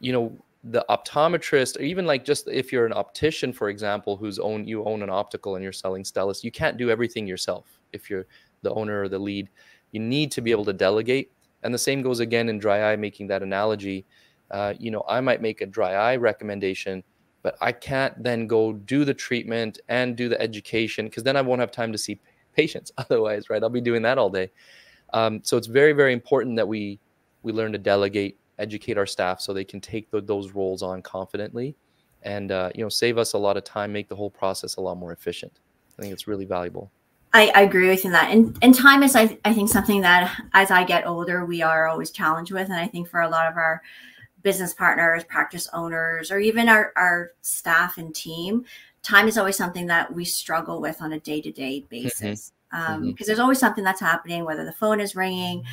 you 0.00 0.12
know 0.12 0.36
the 0.70 0.84
optometrist 0.90 1.78
or 1.78 1.82
even 1.82 2.04
like 2.04 2.24
just 2.24 2.48
if 2.48 2.72
you're 2.72 2.86
an 2.86 2.92
optician 2.92 3.52
for 3.52 3.68
example 3.68 4.16
who's 4.16 4.38
own 4.38 4.66
you 4.66 4.84
own 4.84 5.02
an 5.02 5.10
optical 5.10 5.54
and 5.54 5.62
you're 5.62 5.72
selling 5.72 6.02
Stellest 6.02 6.44
you 6.44 6.50
can't 6.50 6.76
do 6.76 6.90
everything 6.90 7.26
yourself 7.26 7.80
if 7.92 8.10
you're 8.10 8.26
the 8.62 8.72
owner 8.72 9.02
or 9.02 9.08
the 9.08 9.18
lead. 9.18 9.48
You 9.92 10.00
need 10.00 10.30
to 10.32 10.40
be 10.40 10.50
able 10.50 10.64
to 10.66 10.72
delegate. 10.72 11.32
And 11.62 11.72
the 11.72 11.78
same 11.78 12.02
goes 12.02 12.20
again 12.20 12.48
in 12.48 12.58
dry 12.58 12.92
eye 12.92 12.96
making 12.96 13.28
that 13.28 13.42
analogy. 13.42 14.06
Uh, 14.50 14.72
you 14.78 14.90
know 14.90 15.04
i 15.06 15.20
might 15.20 15.42
make 15.42 15.60
a 15.60 15.66
dry 15.66 15.92
eye 15.92 16.16
recommendation 16.16 17.04
but 17.42 17.54
i 17.60 17.70
can't 17.70 18.14
then 18.22 18.46
go 18.46 18.72
do 18.72 19.04
the 19.04 19.12
treatment 19.12 19.78
and 19.90 20.16
do 20.16 20.26
the 20.26 20.40
education 20.40 21.04
because 21.04 21.22
then 21.22 21.36
i 21.36 21.42
won't 21.42 21.60
have 21.60 21.70
time 21.70 21.92
to 21.92 21.98
see 21.98 22.18
patients 22.56 22.90
otherwise 22.96 23.50
right? 23.50 23.62
I'll 23.62 23.68
be 23.68 23.82
doing 23.82 24.00
that 24.02 24.16
all 24.16 24.30
day. 24.30 24.50
Um, 25.12 25.40
so 25.44 25.58
it's 25.58 25.66
very 25.66 25.92
very 25.92 26.14
important 26.14 26.56
that 26.56 26.66
we 26.66 26.98
we 27.42 27.52
learn 27.52 27.72
to 27.72 27.78
delegate 27.78 28.38
educate 28.58 28.98
our 28.98 29.06
staff 29.06 29.40
so 29.40 29.52
they 29.52 29.64
can 29.64 29.80
take 29.80 30.10
the, 30.10 30.20
those 30.20 30.52
roles 30.52 30.82
on 30.82 31.02
confidently 31.02 31.76
and 32.22 32.50
uh, 32.50 32.70
you 32.74 32.82
know 32.82 32.88
save 32.88 33.18
us 33.18 33.32
a 33.32 33.38
lot 33.38 33.56
of 33.56 33.64
time 33.64 33.92
make 33.92 34.08
the 34.08 34.16
whole 34.16 34.30
process 34.30 34.76
a 34.76 34.80
lot 34.80 34.96
more 34.96 35.12
efficient. 35.12 35.60
I 35.98 36.02
think 36.02 36.12
it's 36.12 36.28
really 36.28 36.44
valuable. 36.44 36.90
I, 37.32 37.52
I 37.54 37.62
agree 37.62 37.88
with 37.88 38.04
you 38.04 38.08
on 38.08 38.12
that. 38.12 38.30
And, 38.30 38.56
and 38.62 38.74
time 38.74 39.02
is 39.02 39.14
I, 39.14 39.38
I 39.44 39.52
think 39.52 39.68
something 39.68 40.00
that 40.00 40.34
as 40.54 40.70
i 40.70 40.84
get 40.84 41.06
older 41.06 41.44
we 41.44 41.62
are 41.62 41.86
always 41.86 42.10
challenged 42.10 42.52
with. 42.52 42.64
And 42.64 42.74
i 42.74 42.86
think 42.86 43.08
for 43.08 43.20
a 43.20 43.28
lot 43.28 43.50
of 43.50 43.56
our 43.56 43.82
business 44.42 44.72
partners 44.72 45.24
practice 45.24 45.68
owners 45.72 46.30
or 46.30 46.38
even 46.38 46.68
our, 46.68 46.92
our 46.96 47.32
staff 47.42 47.98
and 47.98 48.14
team 48.14 48.64
time 49.02 49.28
is 49.28 49.36
always 49.36 49.56
something 49.56 49.86
that 49.86 50.12
we 50.14 50.24
struggle 50.24 50.80
with 50.80 51.02
on 51.02 51.12
a 51.12 51.20
day-to-day 51.20 51.80
mm-hmm. 51.80 51.88
basis 51.88 52.52
because 52.70 52.88
um, 52.88 53.02
mm-hmm. 53.02 53.24
there's 53.26 53.38
always 53.38 53.58
something 53.58 53.84
that's 53.84 54.00
happening, 54.00 54.44
whether 54.44 54.64
the 54.64 54.72
phone 54.72 55.00
is 55.00 55.16
ringing 55.16 55.64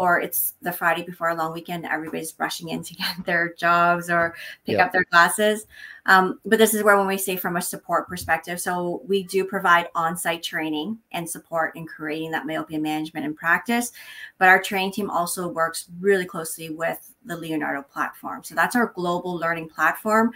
or 0.00 0.18
it's 0.18 0.54
the 0.62 0.72
Friday 0.72 1.02
before 1.02 1.28
a 1.28 1.34
long 1.34 1.52
weekend, 1.52 1.84
everybody's 1.84 2.34
rushing 2.38 2.70
in 2.70 2.82
to 2.82 2.94
get 2.96 3.24
their 3.26 3.52
jobs 3.52 4.08
or 4.08 4.34
pick 4.64 4.78
up 4.78 4.92
their 4.92 5.04
classes. 5.04 5.66
Um, 6.06 6.40
but 6.46 6.58
this 6.58 6.72
is 6.72 6.82
where 6.82 6.96
when 6.96 7.06
we 7.06 7.18
say 7.18 7.36
from 7.36 7.56
a 7.56 7.62
support 7.62 8.08
perspective, 8.08 8.60
so 8.60 9.02
we 9.06 9.24
do 9.24 9.44
provide 9.44 9.88
on-site 9.94 10.42
training 10.42 10.98
and 11.12 11.28
support 11.28 11.76
in 11.76 11.86
creating 11.86 12.30
that 12.30 12.46
myopia 12.46 12.78
management 12.78 13.26
and 13.26 13.36
practice. 13.36 13.92
But 14.38 14.48
our 14.48 14.62
training 14.62 14.92
team 14.92 15.10
also 15.10 15.46
works 15.48 15.88
really 16.00 16.24
closely 16.24 16.70
with 16.70 17.14
the 17.26 17.36
Leonardo 17.36 17.82
platform. 17.82 18.42
So 18.42 18.54
that's 18.54 18.74
our 18.74 18.86
global 18.96 19.36
learning 19.36 19.68
platform. 19.68 20.32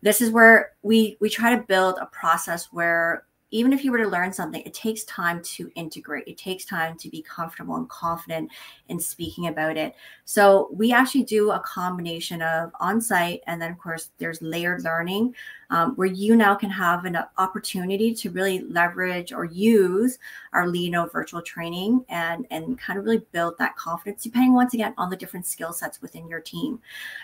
This 0.00 0.20
is 0.20 0.30
where 0.30 0.72
we 0.82 1.16
we 1.20 1.28
try 1.28 1.56
to 1.56 1.62
build 1.62 1.98
a 2.00 2.06
process 2.06 2.72
where 2.72 3.24
even 3.50 3.72
if 3.72 3.84
you 3.84 3.90
were 3.90 3.98
to 3.98 4.08
learn 4.08 4.32
something, 4.32 4.62
it 4.62 4.74
takes 4.74 5.04
time 5.04 5.42
to 5.42 5.70
integrate. 5.74 6.26
It 6.26 6.36
takes 6.36 6.64
time 6.64 6.96
to 6.98 7.08
be 7.08 7.22
comfortable 7.22 7.76
and 7.76 7.88
confident 7.88 8.50
in 8.88 9.00
speaking 9.00 9.46
about 9.48 9.76
it. 9.76 9.94
So 10.24 10.68
we 10.72 10.92
actually 10.92 11.24
do 11.24 11.52
a 11.52 11.60
combination 11.60 12.42
of 12.42 12.70
on-site 12.80 13.40
and 13.46 13.60
then 13.60 13.72
of 13.72 13.78
course 13.78 14.10
there's 14.18 14.42
layered 14.42 14.82
learning 14.84 15.34
um, 15.70 15.94
where 15.96 16.08
you 16.08 16.36
now 16.36 16.54
can 16.54 16.70
have 16.70 17.04
an 17.04 17.18
opportunity 17.36 18.14
to 18.14 18.30
really 18.30 18.60
leverage 18.60 19.32
or 19.32 19.44
use 19.44 20.18
our 20.52 20.68
Leonardo 20.68 21.10
virtual 21.10 21.42
training 21.42 22.04
and 22.08 22.46
and 22.50 22.78
kind 22.78 22.98
of 22.98 23.04
really 23.04 23.24
build 23.32 23.56
that 23.58 23.76
confidence 23.76 24.22
depending 24.22 24.54
once 24.54 24.74
again 24.74 24.94
on 24.96 25.10
the 25.10 25.16
different 25.16 25.46
skill 25.46 25.72
sets 25.72 26.00
within 26.00 26.26
your 26.28 26.40
team. 26.40 26.80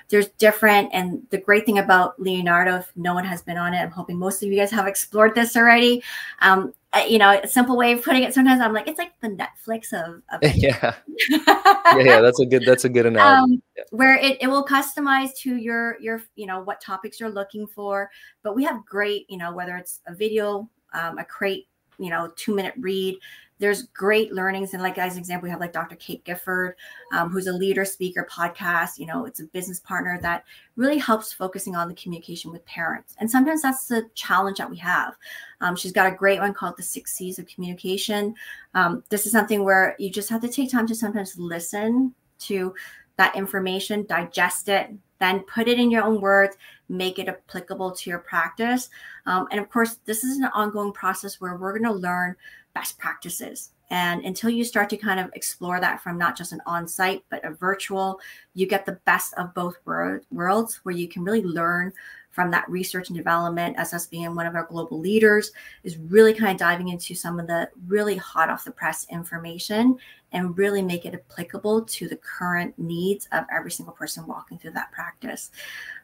There's 0.08 0.28
different 0.28 0.90
and 0.92 1.26
the 1.30 1.38
great 1.38 1.66
thing 1.66 1.78
about 1.78 2.20
Leonardo, 2.20 2.76
if 2.76 2.92
no 2.96 3.14
one 3.14 3.24
has 3.24 3.42
been 3.42 3.56
on 3.56 3.74
it, 3.74 3.78
I'm 3.78 3.90
hoping 3.90 4.18
most 4.18 4.42
of 4.42 4.50
you 4.50 4.56
guys 4.56 4.70
have 4.70 4.86
explored 4.86 5.34
this 5.34 5.56
already. 5.56 6.02
Um, 6.40 6.74
you 7.08 7.18
know, 7.18 7.40
a 7.42 7.46
simple 7.46 7.76
way 7.76 7.92
of 7.92 8.02
putting 8.02 8.22
it. 8.22 8.34
Sometimes 8.34 8.60
I'm 8.60 8.72
like, 8.72 8.88
it's 8.88 8.98
like 8.98 9.12
the 9.20 9.28
Netflix 9.28 9.92
of, 9.92 10.22
of 10.32 10.42
yeah. 10.56 10.94
yeah, 11.28 11.98
yeah, 11.98 12.20
that's 12.20 12.40
a 12.40 12.46
good 12.46 12.64
that's 12.64 12.84
a 12.84 12.88
good 12.88 13.06
analogy. 13.06 13.54
Um, 13.54 13.62
yeah. 13.76 13.82
Where 13.90 14.16
it, 14.16 14.38
it 14.40 14.46
will 14.46 14.64
customize 14.64 15.30
to 15.40 15.56
your 15.56 16.00
your 16.00 16.22
you 16.36 16.46
know 16.46 16.60
what 16.60 16.80
topics 16.80 17.20
you're 17.20 17.30
looking 17.30 17.66
for. 17.66 18.10
But 18.42 18.54
we 18.54 18.64
have 18.64 18.84
great 18.86 19.26
you 19.28 19.38
know 19.38 19.52
whether 19.52 19.76
it's 19.76 20.00
a 20.06 20.14
video, 20.14 20.68
um, 20.92 21.18
a 21.18 21.24
crate, 21.24 21.68
you 21.98 22.10
know, 22.10 22.32
two 22.36 22.54
minute 22.54 22.74
read 22.78 23.18
there's 23.64 23.84
great 23.94 24.30
learnings. 24.34 24.74
And 24.74 24.82
like 24.82 24.98
as 24.98 25.14
an 25.14 25.20
example 25.20 25.46
we 25.46 25.50
have 25.50 25.58
like 25.58 25.72
dr 25.72 25.96
kate 25.96 26.22
gifford 26.22 26.76
um, 27.14 27.30
who's 27.30 27.46
a 27.46 27.52
leader 27.52 27.86
speaker 27.86 28.28
podcast. 28.30 28.98
You 28.98 29.06
know 29.06 29.24
it's 29.24 29.40
a 29.40 29.44
business 29.44 29.80
partner 29.80 30.18
that 30.20 30.44
really 30.76 30.98
helps 30.98 31.32
focusing 31.32 31.74
on 31.74 31.88
the 31.88 31.94
communication 31.94 32.52
with 32.52 32.62
parents. 32.66 33.16
And 33.18 33.30
sometimes 33.30 33.62
that's 33.62 33.86
the 33.86 34.06
challenge 34.14 34.58
that 34.58 34.68
we 34.68 34.76
have. 34.76 35.16
Um, 35.62 35.76
she's 35.76 35.92
got 35.92 36.12
a 36.12 36.14
great 36.14 36.40
one 36.40 36.52
called 36.52 36.76
the 36.76 36.82
six 36.82 37.14
c's 37.14 37.38
of 37.38 37.46
communication. 37.46 38.34
Um, 38.74 39.02
this 39.08 39.24
is 39.24 39.32
something 39.32 39.64
where 39.64 39.96
you 39.98 40.10
just 40.10 40.28
have 40.28 40.42
to 40.42 40.48
take 40.48 40.70
time 40.70 40.86
to 40.86 40.94
sometimes 40.94 41.38
listen 41.38 42.14
to 42.40 42.74
that 43.16 43.34
information 43.34 44.04
digest 44.04 44.68
it 44.68 44.90
then 45.20 45.40
put 45.40 45.68
it 45.68 45.78
in 45.78 45.90
your 45.90 46.02
own 46.02 46.20
words 46.20 46.58
make 46.88 47.18
it 47.18 47.28
applicable 47.28 47.92
to 47.92 48.10
your 48.10 48.18
practice. 48.18 48.90
Um, 49.24 49.48
and 49.50 49.58
of 49.58 49.70
course 49.70 50.00
this 50.04 50.22
is 50.22 50.36
an 50.36 50.44
ongoing 50.46 50.92
process 50.92 51.40
where 51.40 51.56
we're 51.56 51.78
going 51.78 51.90
to 51.90 51.98
learn 51.98 52.36
best 52.74 52.98
practices. 52.98 53.70
And 53.90 54.24
until 54.24 54.50
you 54.50 54.64
start 54.64 54.90
to 54.90 54.96
kind 54.96 55.20
of 55.20 55.30
explore 55.34 55.80
that 55.80 56.02
from 56.02 56.18
not 56.18 56.36
just 56.36 56.52
an 56.52 56.60
on 56.66 56.88
site, 56.88 57.22
but 57.30 57.44
a 57.44 57.50
virtual, 57.50 58.18
you 58.54 58.66
get 58.66 58.86
the 58.86 58.98
best 59.04 59.34
of 59.34 59.54
both 59.54 59.76
worlds 59.84 60.80
where 60.82 60.94
you 60.94 61.08
can 61.08 61.22
really 61.22 61.42
learn 61.42 61.92
from 62.34 62.50
that 62.50 62.68
research 62.68 63.10
and 63.10 63.16
development 63.16 63.76
as 63.78 63.94
us 63.94 64.08
being 64.08 64.34
one 64.34 64.44
of 64.44 64.56
our 64.56 64.66
global 64.66 64.98
leaders 64.98 65.52
is 65.84 65.96
really 65.98 66.34
kind 66.34 66.50
of 66.50 66.58
diving 66.58 66.88
into 66.88 67.14
some 67.14 67.38
of 67.38 67.46
the 67.46 67.70
really 67.86 68.16
hot 68.16 68.50
off 68.50 68.64
the 68.64 68.72
press 68.72 69.06
information 69.08 69.96
and 70.32 70.58
really 70.58 70.82
make 70.82 71.06
it 71.06 71.14
applicable 71.14 71.82
to 71.82 72.08
the 72.08 72.16
current 72.16 72.76
needs 72.76 73.28
of 73.30 73.44
every 73.52 73.70
single 73.70 73.94
person 73.94 74.26
walking 74.26 74.58
through 74.58 74.72
that 74.72 74.90
practice. 74.90 75.52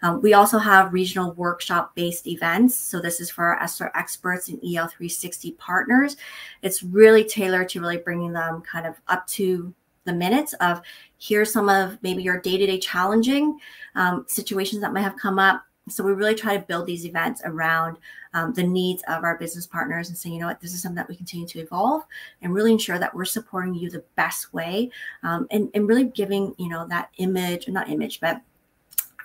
Um, 0.03 0.23
we 0.23 0.35
also 0.35 0.57
have 0.59 0.93
regional 0.93 1.33
workshop 1.33 1.97
based 1.97 2.29
events. 2.29 2.77
So 2.77 3.01
this 3.01 3.21
is 3.21 3.29
for 3.29 3.47
our 3.47 3.59
Essilor 3.67 3.91
experts 3.97 4.49
and 4.49 4.61
EL360 4.61 5.59
partners. 5.59 6.17
It's 6.63 6.85
really 6.85 7.25
tailored 7.25 7.71
to 7.71 7.81
really 7.81 7.97
bringing 7.97 8.33
them 8.33 8.63
kind 8.63 8.87
of 8.87 8.95
up 9.09 9.27
to 9.29 9.75
the 10.05 10.13
minutes 10.13 10.53
of 10.55 10.81
here's 11.19 11.53
some 11.53 11.69
of 11.69 11.99
maybe 12.03 12.23
your 12.23 12.41
day-to-day 12.41 12.79
challenging 12.79 13.59
um, 13.97 14.25
situations 14.29 14.81
that 14.81 14.93
might 14.93 15.03
have 15.03 15.17
come 15.17 15.39
up 15.39 15.65
So 15.91 16.05
we 16.05 16.13
really 16.13 16.35
try 16.35 16.57
to 16.57 16.63
build 16.63 16.87
these 16.87 17.05
events 17.05 17.43
around 17.45 17.99
um, 18.35 18.53
the 18.53 18.63
needs 18.63 19.03
of 19.09 19.25
our 19.25 19.37
business 19.39 19.67
partners 19.67 20.09
and 20.09 20.17
say, 20.17 20.31
you 20.31 20.39
know 20.39 20.47
what, 20.47 20.61
this 20.61 20.73
is 20.73 20.83
something 20.83 20.97
that 20.97 21.09
we 21.09 21.17
continue 21.17 21.47
to 21.49 21.61
evolve 21.61 22.05
and 22.43 22.55
really 22.55 22.73
ensure 22.73 22.99
that 22.99 23.15
we're 23.15 23.25
supporting 23.25 23.75
you 23.75 23.91
the 23.91 24.05
best 24.17 24.53
way 24.53 24.91
um, 25.23 25.47
and, 25.51 25.71
and 25.75 25.89
really 25.89 26.05
giving, 26.05 26.55
you 26.59 26.69
know, 26.69 26.87
that 26.89 27.11
image, 27.19 27.69
not 27.69 27.89
image, 27.89 28.21
but 28.21 28.41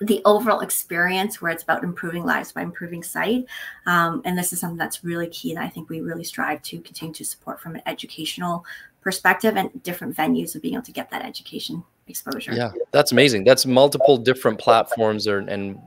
the 0.01 0.21
overall 0.25 0.59
experience 0.59 1.41
where 1.41 1.51
it's 1.51 1.63
about 1.63 1.83
improving 1.83 2.25
lives 2.25 2.51
by 2.51 2.61
improving 2.61 3.01
sight. 3.01 3.45
Um, 3.85 4.21
and 4.25 4.37
this 4.37 4.51
is 4.51 4.59
something 4.59 4.77
that's 4.77 5.03
really 5.03 5.27
key 5.27 5.53
that 5.53 5.63
I 5.63 5.69
think 5.69 5.89
we 5.89 6.01
really 6.01 6.23
strive 6.23 6.61
to 6.63 6.81
continue 6.81 7.13
to 7.13 7.25
support 7.25 7.61
from 7.61 7.75
an 7.75 7.81
educational 7.85 8.65
perspective 9.01 9.55
and 9.55 9.83
different 9.83 10.15
venues 10.17 10.55
of 10.55 10.61
being 10.61 10.73
able 10.73 10.83
to 10.83 10.91
get 10.91 11.09
that 11.11 11.23
education 11.23 11.83
exposure. 12.07 12.53
Yeah, 12.53 12.71
that's 12.91 13.11
amazing. 13.11 13.43
That's 13.43 13.65
multiple 13.65 14.17
different 14.17 14.59
platforms 14.59 15.27
or, 15.27 15.39
and 15.39 15.79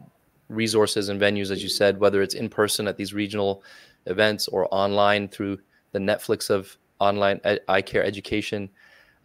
resources 0.48 1.08
and 1.08 1.20
venues, 1.20 1.50
as 1.50 1.62
you 1.62 1.68
said, 1.68 2.00
whether 2.00 2.22
it's 2.22 2.34
in 2.34 2.48
person 2.48 2.88
at 2.88 2.96
these 2.96 3.12
regional 3.12 3.62
events 4.06 4.48
or 4.48 4.72
online 4.72 5.28
through 5.28 5.58
the 5.92 5.98
Netflix 5.98 6.50
of 6.50 6.76
online 7.00 7.40
eye 7.68 7.82
care 7.82 8.04
education 8.04 8.68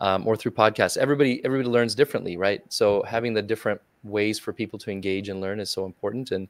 um, 0.01 0.27
or 0.27 0.35
through 0.35 0.51
podcasts. 0.51 0.97
Everybody, 0.97 1.43
everybody 1.45 1.69
learns 1.69 1.95
differently, 1.95 2.37
right? 2.37 2.61
So 2.69 3.03
having 3.03 3.33
the 3.33 3.41
different 3.41 3.81
ways 4.03 4.37
for 4.37 4.51
people 4.51 4.77
to 4.79 4.91
engage 4.91 5.29
and 5.29 5.39
learn 5.39 5.59
is 5.59 5.69
so 5.69 5.85
important. 5.85 6.31
And 6.31 6.47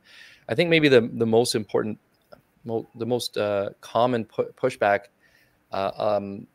I 0.49 0.55
think 0.55 0.69
maybe 0.69 0.89
the 0.89 1.09
the 1.13 1.25
most 1.25 1.55
important, 1.55 1.99
mo- 2.65 2.87
the 2.95 3.05
most 3.05 3.37
uh, 3.37 3.69
common 3.81 4.25
pu- 4.25 4.51
pushback 4.59 5.05
uh, 5.71 5.91
um, 5.97 6.47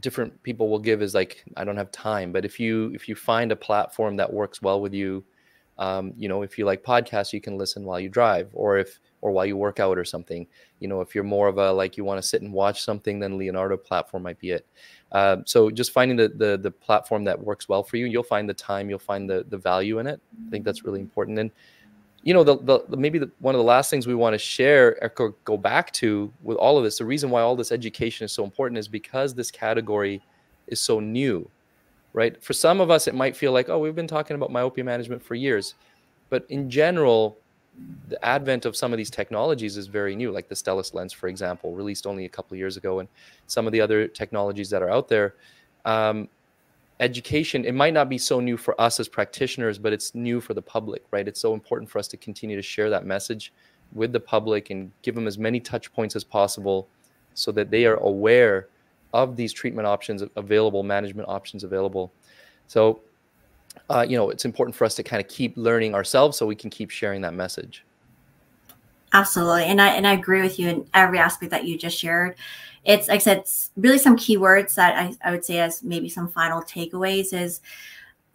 different 0.00 0.42
people 0.42 0.68
will 0.68 0.78
give 0.78 1.02
is 1.02 1.14
like 1.14 1.44
I 1.56 1.64
don't 1.64 1.76
have 1.76 1.90
time. 1.90 2.32
But 2.32 2.44
if 2.44 2.60
you 2.60 2.90
if 2.94 3.08
you 3.08 3.14
find 3.14 3.52
a 3.52 3.56
platform 3.56 4.16
that 4.16 4.32
works 4.32 4.60
well 4.62 4.80
with 4.80 4.92
you, 4.94 5.24
um, 5.78 6.12
you 6.16 6.28
know, 6.28 6.42
if 6.42 6.58
you 6.58 6.64
like 6.64 6.82
podcasts, 6.82 7.32
you 7.32 7.40
can 7.40 7.56
listen 7.56 7.84
while 7.84 8.00
you 8.00 8.08
drive, 8.08 8.50
or 8.52 8.78
if 8.78 9.00
or 9.20 9.30
while 9.30 9.46
you 9.46 9.56
work 9.56 9.80
out 9.80 9.96
or 9.98 10.04
something. 10.04 10.46
You 10.80 10.88
know, 10.88 11.00
if 11.00 11.14
you're 11.14 11.24
more 11.24 11.48
of 11.48 11.58
a 11.58 11.72
like 11.72 11.96
you 11.96 12.04
want 12.04 12.20
to 12.20 12.26
sit 12.26 12.42
and 12.42 12.52
watch 12.52 12.82
something, 12.82 13.18
then 13.18 13.38
Leonardo 13.38 13.76
platform 13.76 14.22
might 14.24 14.38
be 14.38 14.50
it. 14.50 14.66
Uh, 15.12 15.38
so 15.44 15.70
just 15.70 15.92
finding 15.92 16.16
the, 16.16 16.28
the 16.28 16.58
the 16.58 16.70
platform 16.70 17.24
that 17.24 17.38
works 17.38 17.68
well 17.68 17.82
for 17.82 17.96
you, 17.96 18.06
you'll 18.06 18.22
find 18.22 18.48
the 18.48 18.54
time, 18.54 18.90
you'll 18.90 18.98
find 18.98 19.28
the 19.28 19.44
the 19.48 19.58
value 19.58 19.98
in 19.98 20.06
it. 20.06 20.20
I 20.46 20.50
think 20.50 20.64
that's 20.64 20.84
really 20.84 21.00
important. 21.00 21.38
And 21.38 21.50
you 22.24 22.34
know, 22.34 22.44
the, 22.44 22.58
the 22.58 22.96
maybe 22.96 23.18
the, 23.18 23.30
one 23.40 23.54
of 23.54 23.58
the 23.58 23.64
last 23.64 23.90
things 23.90 24.06
we 24.06 24.14
want 24.14 24.34
to 24.34 24.38
share 24.38 24.96
or 25.18 25.34
go 25.44 25.56
back 25.56 25.92
to 25.94 26.32
with 26.42 26.56
all 26.56 26.78
of 26.78 26.84
this, 26.84 26.98
the 26.98 27.04
reason 27.04 27.30
why 27.30 27.40
all 27.40 27.56
this 27.56 27.72
education 27.72 28.24
is 28.24 28.32
so 28.32 28.44
important 28.44 28.78
is 28.78 28.86
because 28.86 29.34
this 29.34 29.50
category 29.50 30.22
is 30.68 30.80
so 30.80 31.00
new, 31.00 31.50
right? 32.12 32.42
For 32.42 32.52
some 32.52 32.80
of 32.80 32.90
us, 32.90 33.08
it 33.08 33.14
might 33.14 33.36
feel 33.36 33.52
like, 33.52 33.68
oh, 33.68 33.78
we've 33.78 33.94
been 33.94 34.06
talking 34.06 34.34
about 34.34 34.50
myopia 34.50 34.84
management 34.84 35.22
for 35.22 35.34
years, 35.34 35.74
but 36.30 36.44
in 36.48 36.70
general, 36.70 37.36
the 38.08 38.22
advent 38.24 38.66
of 38.66 38.76
some 38.76 38.92
of 38.92 38.98
these 38.98 39.10
technologies 39.10 39.76
is 39.76 39.86
very 39.86 40.14
new, 40.14 40.30
like 40.30 40.48
the 40.48 40.54
Stellest 40.54 40.94
lens, 40.94 41.12
for 41.12 41.28
example, 41.28 41.74
released 41.74 42.06
only 42.06 42.26
a 42.26 42.28
couple 42.28 42.54
of 42.54 42.58
years 42.58 42.76
ago, 42.76 42.98
and 43.00 43.08
some 43.46 43.66
of 43.66 43.72
the 43.72 43.80
other 43.80 44.06
technologies 44.08 44.68
that 44.70 44.82
are 44.82 44.90
out 44.90 45.08
there. 45.08 45.34
Um, 45.84 46.28
education, 47.00 47.64
it 47.64 47.74
might 47.74 47.94
not 47.94 48.08
be 48.08 48.18
so 48.18 48.40
new 48.40 48.56
for 48.56 48.78
us 48.80 49.00
as 49.00 49.08
practitioners, 49.08 49.78
but 49.78 49.92
it's 49.92 50.14
new 50.14 50.40
for 50.40 50.54
the 50.54 50.62
public, 50.62 51.02
right? 51.10 51.26
It's 51.26 51.40
so 51.40 51.54
important 51.54 51.90
for 51.90 51.98
us 51.98 52.08
to 52.08 52.16
continue 52.16 52.56
to 52.56 52.62
share 52.62 52.90
that 52.90 53.06
message 53.06 53.52
with 53.92 54.12
the 54.12 54.20
public 54.20 54.70
and 54.70 54.92
give 55.02 55.14
them 55.14 55.26
as 55.26 55.38
many 55.38 55.60
touch 55.60 55.92
points 55.92 56.14
as 56.14 56.24
possible 56.24 56.88
so 57.34 57.50
that 57.52 57.70
they 57.70 57.86
are 57.86 57.96
aware 57.96 58.68
of 59.12 59.36
these 59.36 59.52
treatment 59.52 59.86
options 59.86 60.22
available, 60.36 60.82
management 60.82 61.28
options 61.28 61.64
available. 61.64 62.12
So 62.68 63.00
uh, 63.88 64.04
you 64.08 64.16
know, 64.16 64.30
it's 64.30 64.44
important 64.44 64.74
for 64.74 64.84
us 64.84 64.94
to 64.96 65.02
kind 65.02 65.22
of 65.22 65.28
keep 65.28 65.56
learning 65.56 65.94
ourselves 65.94 66.36
so 66.36 66.46
we 66.46 66.56
can 66.56 66.70
keep 66.70 66.90
sharing 66.90 67.20
that 67.22 67.34
message. 67.34 67.84
Absolutely. 69.12 69.64
And 69.64 69.80
I 69.80 69.88
and 69.88 70.06
I 70.06 70.12
agree 70.12 70.40
with 70.40 70.58
you 70.58 70.68
in 70.68 70.88
every 70.94 71.18
aspect 71.18 71.50
that 71.50 71.64
you 71.64 71.76
just 71.76 71.98
shared. 71.98 72.36
It's 72.84 73.08
like 73.08 73.16
I 73.16 73.18
said, 73.18 73.38
it's 73.38 73.70
really 73.76 73.98
some 73.98 74.16
keywords 74.16 74.74
that 74.74 74.96
I, 74.96 75.28
I 75.28 75.30
would 75.30 75.44
say 75.44 75.58
as 75.58 75.82
maybe 75.82 76.08
some 76.08 76.28
final 76.28 76.62
takeaways 76.62 77.32
is 77.32 77.60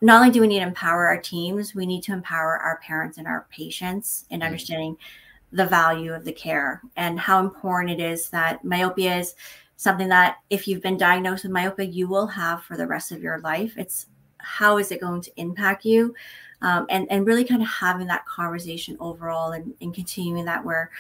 not 0.02 0.22
only 0.22 0.32
do 0.32 0.42
we 0.42 0.48
need 0.48 0.60
to 0.60 0.68
empower 0.68 1.08
our 1.08 1.20
teams, 1.20 1.74
we 1.74 1.88
need 1.88 2.04
to 2.04 2.14
empower 2.14 2.58
our 2.58 2.78
parents 2.78 3.18
and 3.18 3.28
our 3.28 3.48
patients 3.50 4.26
in 4.30 4.40
mm-hmm. 4.40 4.46
understanding 4.46 4.98
the 5.52 5.66
value 5.66 6.14
of 6.14 6.26
the 6.26 6.32
care 6.32 6.82
and 6.98 7.20
how 7.20 7.40
important 7.40 8.00
it 8.00 8.04
is 8.04 8.30
that 8.30 8.64
myopia 8.64 9.18
is 9.18 9.34
something 9.78 10.10
that 10.10 10.38
if 10.50 10.68
you've 10.68 10.82
been 10.82 10.98
diagnosed 10.98 11.44
with 11.44 11.54
myopia, 11.54 11.86
you 11.86 12.08
will 12.08 12.28
have 12.28 12.64
for 12.64 12.76
the 12.76 12.88
rest 12.88 13.12
of 13.12 13.24
your 13.24 13.40
life. 13.40 13.74
It's 13.78 14.08
how 14.40 14.78
is 14.78 14.92
it 14.92 15.02
going 15.02 15.22
to 15.22 15.32
impact 15.38 15.86
you 15.86 16.14
um, 16.62 16.86
and 16.90 17.08
and 17.12 17.26
really 17.26 17.44
kind 17.44 17.62
of 17.62 17.68
having 17.68 18.08
that 18.08 18.26
conversation 18.26 18.98
overall 19.00 19.52
and, 19.52 19.74
and 19.82 19.94
continuing 19.94 20.46
that 20.46 20.64
where 20.64 20.92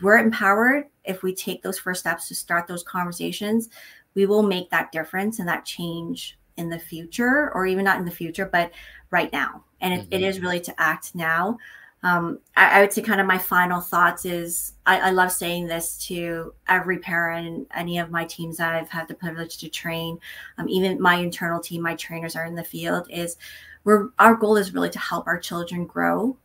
we're 0.00 0.18
empowered 0.18 0.86
if 1.04 1.22
we 1.22 1.34
take 1.34 1.62
those 1.62 1.78
first 1.78 2.00
steps 2.00 2.28
to 2.28 2.34
start 2.34 2.66
those 2.66 2.82
conversations 2.82 3.68
we 4.14 4.26
will 4.26 4.42
make 4.42 4.70
that 4.70 4.92
difference 4.92 5.38
and 5.38 5.48
that 5.48 5.64
change 5.64 6.38
in 6.56 6.68
the 6.68 6.78
future 6.78 7.52
or 7.54 7.66
even 7.66 7.84
not 7.84 7.98
in 7.98 8.04
the 8.04 8.10
future 8.10 8.46
but 8.46 8.70
right 9.10 9.32
now 9.32 9.62
and 9.80 9.94
it, 9.94 10.00
mm-hmm. 10.00 10.14
it 10.14 10.22
is 10.22 10.40
really 10.40 10.60
to 10.60 10.74
act 10.80 11.14
now 11.14 11.56
um, 12.02 12.38
I, 12.56 12.78
I, 12.78 12.80
would 12.82 12.92
say 12.92 13.02
kind 13.02 13.20
of 13.20 13.26
my 13.26 13.38
final 13.38 13.80
thoughts 13.80 14.24
is 14.24 14.74
I, 14.84 15.08
I, 15.08 15.10
love 15.10 15.32
saying 15.32 15.66
this 15.66 15.96
to 16.06 16.54
every 16.68 16.98
parent 16.98 17.66
any 17.74 17.98
of 17.98 18.10
my 18.10 18.24
teams 18.26 18.58
that 18.58 18.74
I've 18.74 18.90
had 18.90 19.08
the 19.08 19.14
privilege 19.14 19.58
to 19.58 19.68
train, 19.68 20.18
um, 20.58 20.68
even 20.68 21.00
my 21.00 21.16
internal 21.16 21.58
team, 21.58 21.82
my 21.82 21.96
trainers 21.96 22.36
are 22.36 22.44
in 22.44 22.54
the 22.54 22.62
field, 22.62 23.08
is 23.10 23.36
we're 23.84 24.10
our 24.18 24.34
goal 24.34 24.56
is 24.56 24.74
really 24.74 24.90
to 24.90 24.98
help 24.98 25.26
our 25.26 25.38
children 25.38 25.86
grow 25.86 26.36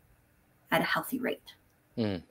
at 0.72 0.82
a 0.82 0.86
healthy 0.86 1.20
rate. 1.20 1.54
Mm. 1.98 2.24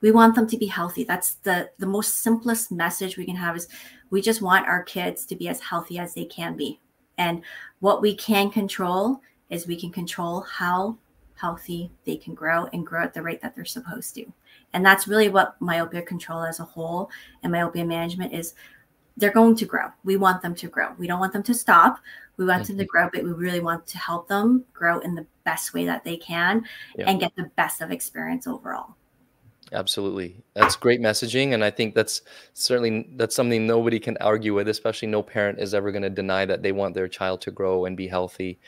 We 0.00 0.12
want 0.12 0.34
them 0.34 0.46
to 0.48 0.56
be 0.56 0.66
healthy. 0.66 1.04
That's 1.04 1.34
the 1.34 1.70
the 1.78 1.86
most 1.86 2.20
simplest 2.20 2.70
message 2.70 3.16
we 3.16 3.26
can 3.26 3.36
have 3.36 3.56
is 3.56 3.68
we 4.10 4.22
just 4.22 4.40
want 4.40 4.68
our 4.68 4.82
kids 4.82 5.26
to 5.26 5.36
be 5.36 5.48
as 5.48 5.60
healthy 5.60 5.98
as 5.98 6.14
they 6.14 6.26
can 6.26 6.56
be. 6.56 6.80
And 7.18 7.42
what 7.80 8.00
we 8.00 8.14
can 8.14 8.50
control 8.50 9.20
is 9.50 9.66
we 9.66 9.78
can 9.78 9.90
control 9.90 10.40
how 10.42 10.96
healthy, 11.42 11.90
they 12.06 12.16
can 12.16 12.34
grow 12.34 12.68
and 12.72 12.86
grow 12.86 13.02
at 13.02 13.12
the 13.12 13.20
rate 13.20 13.42
that 13.42 13.56
they're 13.56 13.64
supposed 13.64 14.14
to. 14.14 14.24
And 14.72 14.86
that's 14.86 15.08
really 15.08 15.28
what 15.28 15.60
myopia 15.60 16.00
control 16.02 16.44
as 16.44 16.60
a 16.60 16.64
whole 16.64 17.10
and 17.42 17.50
myopia 17.50 17.84
management 17.84 18.32
is 18.32 18.54
they're 19.16 19.32
going 19.32 19.56
to 19.56 19.66
grow. 19.66 19.88
We 20.04 20.16
want 20.16 20.40
them 20.40 20.54
to 20.54 20.68
grow. 20.68 20.90
We 20.98 21.08
don't 21.08 21.18
want 21.18 21.32
them 21.32 21.42
to 21.42 21.52
stop. 21.52 21.98
We 22.36 22.44
want 22.44 22.62
mm-hmm. 22.62 22.68
them 22.68 22.78
to 22.78 22.84
mm-hmm. 22.84 22.90
grow, 22.90 23.10
but 23.12 23.24
we 23.24 23.32
really 23.32 23.58
want 23.58 23.88
to 23.88 23.98
help 23.98 24.28
them 24.28 24.64
grow 24.72 25.00
in 25.00 25.16
the 25.16 25.26
best 25.44 25.74
way 25.74 25.84
that 25.84 26.04
they 26.04 26.16
can 26.16 26.64
yeah. 26.96 27.10
and 27.10 27.18
get 27.18 27.34
the 27.34 27.50
best 27.56 27.80
of 27.80 27.90
experience 27.90 28.46
overall. 28.46 28.94
Absolutely. 29.72 30.44
That's 30.54 30.76
great 30.76 31.00
messaging 31.00 31.54
and 31.54 31.64
I 31.64 31.70
think 31.70 31.96
that's 31.96 32.22
certainly 32.54 33.08
that's 33.16 33.34
something 33.34 33.66
nobody 33.66 33.98
can 33.98 34.16
argue 34.18 34.54
with, 34.54 34.68
especially 34.68 35.08
no 35.08 35.22
parent 35.22 35.58
is 35.58 35.74
ever 35.74 35.90
going 35.90 36.02
to 36.02 36.10
deny 36.10 36.44
that 36.44 36.62
they 36.62 36.72
want 36.72 36.94
their 36.94 37.08
child 37.08 37.40
to 37.42 37.50
grow 37.50 37.86
and 37.86 37.96
be 37.96 38.06
healthy 38.06 38.60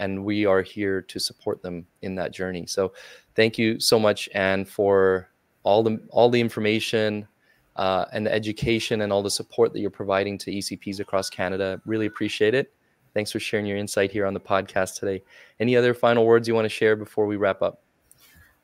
and 0.00 0.24
we 0.24 0.46
are 0.46 0.62
here 0.62 1.02
to 1.02 1.20
support 1.20 1.62
them 1.62 1.86
in 2.02 2.16
that 2.16 2.32
journey. 2.32 2.66
So, 2.66 2.92
thank 3.36 3.58
you 3.58 3.78
so 3.78 4.00
much, 4.00 4.28
Ann, 4.34 4.64
for 4.64 5.28
all 5.62 5.82
the 5.82 6.00
all 6.10 6.28
the 6.28 6.40
information 6.40 7.28
uh, 7.76 8.06
and 8.12 8.26
the 8.26 8.32
education 8.32 9.02
and 9.02 9.12
all 9.12 9.22
the 9.22 9.30
support 9.30 9.72
that 9.72 9.80
you're 9.80 9.90
providing 9.90 10.38
to 10.38 10.50
ECPs 10.50 11.00
across 11.00 11.30
Canada. 11.30 11.80
Really 11.84 12.06
appreciate 12.06 12.54
it. 12.54 12.72
Thanks 13.14 13.30
for 13.30 13.40
sharing 13.40 13.66
your 13.66 13.76
insight 13.76 14.10
here 14.10 14.26
on 14.26 14.34
the 14.34 14.40
podcast 14.40 14.98
today. 14.98 15.22
Any 15.58 15.76
other 15.76 15.94
final 15.94 16.26
words 16.26 16.48
you 16.48 16.54
want 16.54 16.64
to 16.64 16.70
share 16.70 16.96
before 16.96 17.26
we 17.26 17.36
wrap 17.36 17.60
up? 17.62 17.82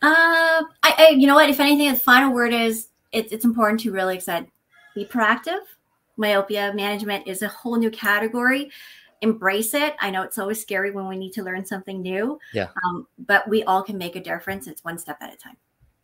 Uh, 0.03 0.63
I, 0.83 0.95
I 0.99 1.09
you 1.17 1.27
know 1.27 1.35
what? 1.35 1.51
If 1.51 1.61
anything, 1.61 1.91
the 1.93 1.99
final 1.99 2.33
word 2.33 2.53
is 2.53 2.89
it's 3.13 3.33
it's 3.33 3.45
important 3.45 3.81
to 3.81 3.93
really 3.93 4.21
said 4.21 4.47
be 4.95 5.05
proactive. 5.05 5.61
Myopia 6.17 6.73
management 6.75 7.27
is 7.27 7.43
a 7.43 7.49
whole 7.49 7.77
new 7.77 7.91
category 7.91 8.71
embrace 9.23 9.75
it. 9.75 9.95
I 10.01 10.11
know 10.11 10.23
it's 10.23 10.39
always 10.39 10.61
scary 10.61 10.91
when 10.91 11.09
we 11.09 11.17
need 11.17 11.33
to 11.33 11.43
learn 11.43 11.65
something 11.65 12.03
new. 12.03 12.39
Yeah. 12.53 12.69
Um, 12.85 13.07
but 13.19 13.49
we 13.49 13.63
all 13.65 13.83
can 13.83 13.99
make 13.99 14.17
a 14.17 14.21
difference. 14.21 14.67
It's 14.67 14.85
one 14.85 14.99
step 14.99 15.19
at 15.21 15.33
a 15.33 15.37
time. 15.37 15.57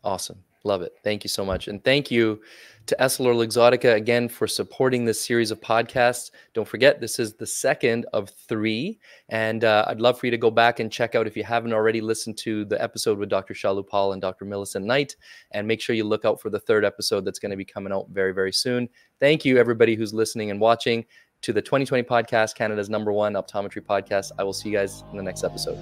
Awesome. 0.05 0.43
Love 0.65 0.83
it. 0.83 0.95
Thank 1.03 1.25
you 1.25 1.29
so 1.29 1.45
much. 1.45 1.67
And 1.67 1.83
thank 1.83 2.11
you 2.11 2.41
to 2.87 2.97
EssilorLuxottica 3.01 3.95
again 3.95 4.29
for 4.29 4.47
supporting 4.47 5.05
this 5.05 5.21
series 5.21 5.51
of 5.51 5.61
podcasts. 5.61 6.31
Don't 6.55 6.67
forget, 6.67 7.01
this 7.01 7.19
is 7.19 7.35
the 7.35 7.47
second 7.47 8.07
of 8.13 8.31
three. 8.31 8.99
And 9.29 9.65
uh, 9.65 9.85
I'd 9.89 10.01
love 10.01 10.19
for 10.19 10.27
you 10.27 10.31
to 10.31 10.39
go 10.39 10.51
back 10.53 10.79
and 10.79 10.91
check 10.91 11.15
out 11.17 11.27
if 11.27 11.37
you 11.37 11.43
haven't 11.43 11.73
already 11.73 12.01
listened 12.01 12.39
to 12.39 12.65
the 12.65 12.81
episode 12.81 13.19
with 13.19 13.29
Dr. 13.29 13.55
Shalu 13.55 13.87
Pal 13.89 14.13
and 14.13 14.23
Dr. 14.23 14.45
Millicent 14.45 14.87
Knight. 14.87 15.17
And 15.51 15.67
make 15.67 15.81
sure 15.81 15.97
you 15.97 16.05
look 16.05 16.25
out 16.25 16.41
for 16.41 16.51
the 16.51 16.61
third 16.61 16.85
episode 16.85 17.25
that's 17.25 17.41
going 17.41 17.51
to 17.51 17.57
be 17.57 17.65
coming 17.65 17.93
out 17.93 18.09
very, 18.11 18.33
very 18.33 18.53
soon. 18.53 18.89
Thank 19.19 19.45
you, 19.45 19.59
everybody 19.59 19.97
who's 19.97 20.15
listening 20.15 20.51
and 20.53 20.61
watching 20.61 21.05
to 21.43 21.53
the 21.53 21.61
2020 21.63 22.05
podcast, 22.05 22.55
Canada's 22.55 22.89
number 22.89 23.13
one 23.13 23.35
optometry 23.35 23.83
podcast. 23.83 24.31
I 24.39 24.45
will 24.45 24.53
see 24.53 24.71
you 24.71 24.77
guys 24.77 25.05
in 25.11 25.17
the 25.17 25.23
next 25.23 25.45
episode. 25.45 25.79